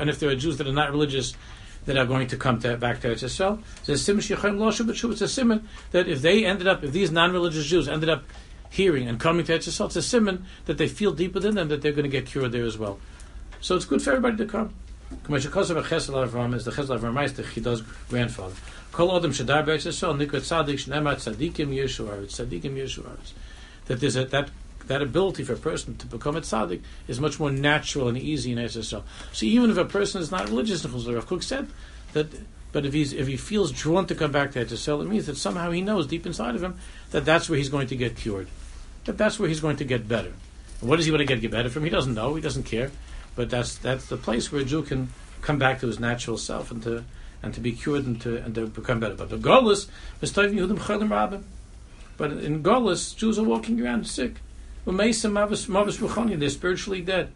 if 0.09 0.19
there 0.19 0.29
are 0.29 0.35
Jews 0.35 0.57
that 0.57 0.67
are 0.67 0.73
not 0.73 0.91
religious, 0.91 1.33
that 1.85 1.97
are 1.97 2.05
going 2.05 2.27
to 2.27 2.37
come 2.37 2.59
to, 2.59 2.77
back 2.77 3.01
to 3.01 3.09
Eretz 3.09 3.23
Yisrael, 3.23 3.59
it's 5.11 5.21
a 5.21 5.27
simon 5.27 5.67
that 5.91 6.07
if 6.07 6.21
they 6.21 6.45
ended 6.45 6.67
up, 6.67 6.83
if 6.83 6.91
these 6.91 7.11
non-religious 7.11 7.65
Jews 7.65 7.87
ended 7.87 8.09
up 8.09 8.23
hearing 8.69 9.07
and 9.07 9.19
coming 9.19 9.45
to 9.45 9.53
Eretz 9.53 9.67
Yisrael, 9.67 9.87
it's 9.87 9.95
a 9.97 10.01
simon 10.01 10.45
that 10.65 10.77
they 10.77 10.87
feel 10.87 11.11
deep 11.11 11.33
within 11.33 11.55
them 11.55 11.67
that 11.69 11.81
they're 11.81 11.91
going 11.91 12.03
to 12.03 12.09
get 12.09 12.25
cured 12.25 12.51
there 12.51 12.65
as 12.65 12.77
well. 12.77 12.99
So 13.63 13.77
it's 13.77 13.85
good 13.85 14.01
for 14.01 14.09
everybody 14.09 14.35
to 14.43 14.45
come. 14.45 14.73
K'may 15.23 15.39
shekosov 15.39 15.81
ha'chesed 15.81 16.09
Avram 16.09 16.53
is 16.53 16.65
the 16.65 16.71
chesed 16.71 16.99
Avram 16.99 17.23
is 17.23 17.31
the 17.31 17.85
grandfather. 18.09 18.55
Kol 18.91 19.15
adam 19.15 19.31
shadar 19.31 19.65
be'etz 19.65 19.85
Yisrael 19.85 20.17
nikra 20.17 20.41
tzadik 20.41 20.83
shnemat 20.83 21.23
tzadikim 21.23 21.73
yeshuaretz 21.73 22.45
tzadikim 22.45 22.75
yeshuaretz. 22.75 23.31
That 23.85 24.01
there's 24.01 24.17
a, 24.17 24.25
that 24.25 24.49
that 24.87 25.01
ability 25.01 25.45
for 25.45 25.53
a 25.53 25.57
person 25.57 25.95
to 25.95 26.07
become 26.07 26.35
a 26.35 26.41
tzaddik 26.41 26.81
is 27.07 27.21
much 27.21 27.39
more 27.39 27.51
natural 27.51 28.09
and 28.09 28.17
easy 28.17 28.51
in 28.51 28.57
Eretz 28.57 28.77
Yisrael. 28.77 29.03
So 29.31 29.45
even 29.45 29.69
if 29.69 29.77
a 29.77 29.85
person 29.85 30.21
is 30.21 30.29
not 30.29 30.49
religious, 30.49 30.83
Rav 30.83 31.25
Kook 31.25 31.41
said 31.41 31.69
that. 32.11 32.27
But 32.73 32.85
if 32.85 32.91
he's 32.91 33.13
if 33.13 33.27
he 33.27 33.37
feels 33.37 33.71
drawn 33.71 34.07
to 34.07 34.15
come 34.15 34.33
back 34.33 34.51
to 34.53 34.65
Eretz 34.65 34.73
Yisrael, 34.73 35.01
it 35.03 35.07
means 35.07 35.27
that 35.27 35.37
somehow 35.37 35.71
he 35.71 35.79
knows 35.79 36.05
deep 36.05 36.25
inside 36.25 36.55
of 36.55 36.63
him 36.63 36.75
that 37.11 37.23
that's 37.23 37.49
where 37.49 37.57
he's 37.57 37.69
going 37.69 37.87
to 37.87 37.95
get 37.95 38.17
cured, 38.17 38.49
that 39.05 39.17
that's 39.17 39.39
where 39.39 39.47
he's 39.47 39.61
going 39.61 39.77
to 39.77 39.85
get 39.85 40.05
better. 40.05 40.33
And 40.81 40.89
what 40.89 40.97
does 40.97 41.05
he 41.05 41.13
want 41.13 41.21
to 41.21 41.25
get, 41.25 41.39
get 41.39 41.51
better 41.51 41.69
from? 41.69 41.85
He 41.85 41.89
doesn't 41.89 42.13
know. 42.13 42.35
He 42.35 42.41
doesn't 42.41 42.63
care. 42.63 42.91
But 43.35 43.49
that's 43.49 43.77
that's 43.77 44.07
the 44.07 44.17
place 44.17 44.51
where 44.51 44.61
a 44.61 44.65
Jew 44.65 44.83
can 44.83 45.09
come 45.41 45.57
back 45.57 45.79
to 45.81 45.87
his 45.87 45.99
natural 45.99 46.37
self 46.37 46.71
and 46.71 46.81
to 46.83 47.03
and 47.41 47.53
to 47.53 47.59
be 47.59 47.73
cured 47.73 48.05
and 48.05 48.21
to 48.21 48.37
and 48.37 48.55
to 48.55 48.67
become 48.67 48.99
better. 48.99 49.15
But 49.15 49.29
the 49.29 49.37
Golis 49.37 49.87
But 52.15 52.31
in 52.31 52.63
Golis, 52.63 53.15
Jews 53.15 53.39
are 53.39 53.43
walking 53.43 53.81
around 53.81 54.07
sick. 54.07 54.35
They're 54.85 56.49
spiritually 56.49 57.01
dead. 57.01 57.31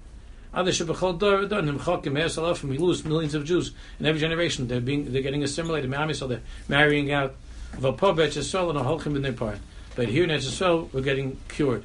And 0.53 0.67
we 0.67 2.77
lose 2.77 3.05
millions 3.05 3.35
of 3.35 3.45
Jews 3.45 3.71
in 3.99 4.05
every 4.05 4.19
generation. 4.19 4.67
They're 4.67 4.81
being 4.81 5.11
they're 5.11 5.21
getting 5.21 5.43
assimilated. 5.43 6.15
So 6.15 6.27
they're 6.27 6.41
marrying 6.67 7.11
out. 7.11 7.35
But 7.79 7.97
here 10.09 10.23
in 10.23 10.29
Etzisrael, 10.29 10.93
we're 10.93 11.01
getting 11.01 11.37
cured. 11.49 11.83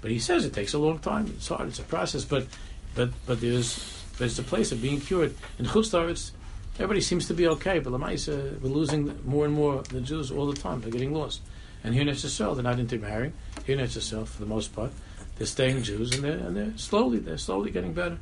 But 0.00 0.10
he 0.10 0.18
says 0.18 0.44
it 0.44 0.52
takes 0.52 0.74
a 0.74 0.78
long 0.78 0.98
time. 0.98 1.32
It's 1.36 1.48
hard. 1.48 1.68
It's 1.68 1.78
a 1.78 1.82
process. 1.82 2.24
But 2.24 2.46
but 2.94 3.10
but 3.26 3.40
there's 3.40 4.02
there's 4.18 4.38
a 4.38 4.42
place 4.42 4.72
of 4.72 4.80
being 4.80 5.00
cured. 5.00 5.34
In 5.58 5.66
Chutzlaritz, 5.66 6.30
everybody 6.76 7.00
seems 7.00 7.26
to 7.28 7.34
be 7.34 7.46
okay, 7.48 7.78
but 7.78 7.92
Lamaisa, 7.92 8.60
we're 8.60 8.70
losing 8.70 9.18
more 9.24 9.44
and 9.44 9.54
more 9.54 9.82
the 9.82 10.00
Jews 10.00 10.30
all 10.30 10.46
the 10.46 10.60
time. 10.60 10.80
They're 10.80 10.90
getting 10.90 11.14
lost. 11.14 11.40
And 11.82 11.92
here 11.92 12.02
in 12.02 12.08
Etzisrael, 12.08 12.54
they're 12.54 12.64
not 12.64 12.78
intermarrying. 12.78 13.34
Here 13.66 13.78
in 13.78 13.84
Etzisrael, 13.84 14.26
for 14.26 14.40
the 14.40 14.48
most 14.48 14.74
part, 14.74 14.90
they're 15.36 15.46
staying 15.46 15.82
Jews, 15.82 16.14
and 16.14 16.24
they're 16.24 16.38
and 16.38 16.56
they're 16.56 16.72
slowly 16.76 17.18
they're 17.18 17.38
slowly 17.38 17.70
getting 17.70 17.92
better. 17.92 18.18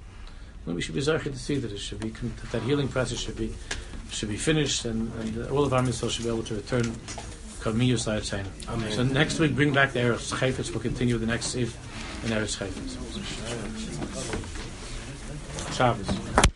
And 0.67 0.75
we 0.77 0.83
should 0.83 0.95
be 0.95 1.01
zeichet 1.01 1.33
to 1.33 1.39
see 1.39 1.57
that 1.57 1.73
it 1.73 1.79
should 1.79 2.01
be 2.01 2.11
that, 2.11 2.53
that 2.53 2.63
healing 2.63 2.89
process 2.89 3.19
should 3.19 3.37
be 3.37 3.53
should 4.11 4.29
be 4.29 4.37
finished, 4.37 4.85
and, 4.85 5.13
and 5.21 5.51
all 5.51 5.65
of 5.65 5.73
our 5.73 5.83
mitzvahs 5.83 6.11
should 6.11 6.25
be 6.25 6.31
able 6.31 6.43
to 6.45 6.55
return. 6.55 6.95
So 8.91 9.05
next 9.05 9.39
week, 9.39 9.55
bring 9.55 9.73
back 9.73 9.93
the 9.93 10.01
Eretz 10.01 10.33
Chayfetz. 10.35 10.73
We'll 10.73 10.81
continue 10.81 11.17
the 11.17 11.27
next 11.27 11.47
Sif 11.47 11.77
in 12.25 12.33
Eretz 12.33 12.59
Chayfetz. 12.59 14.49
Shabbos. 15.73 16.52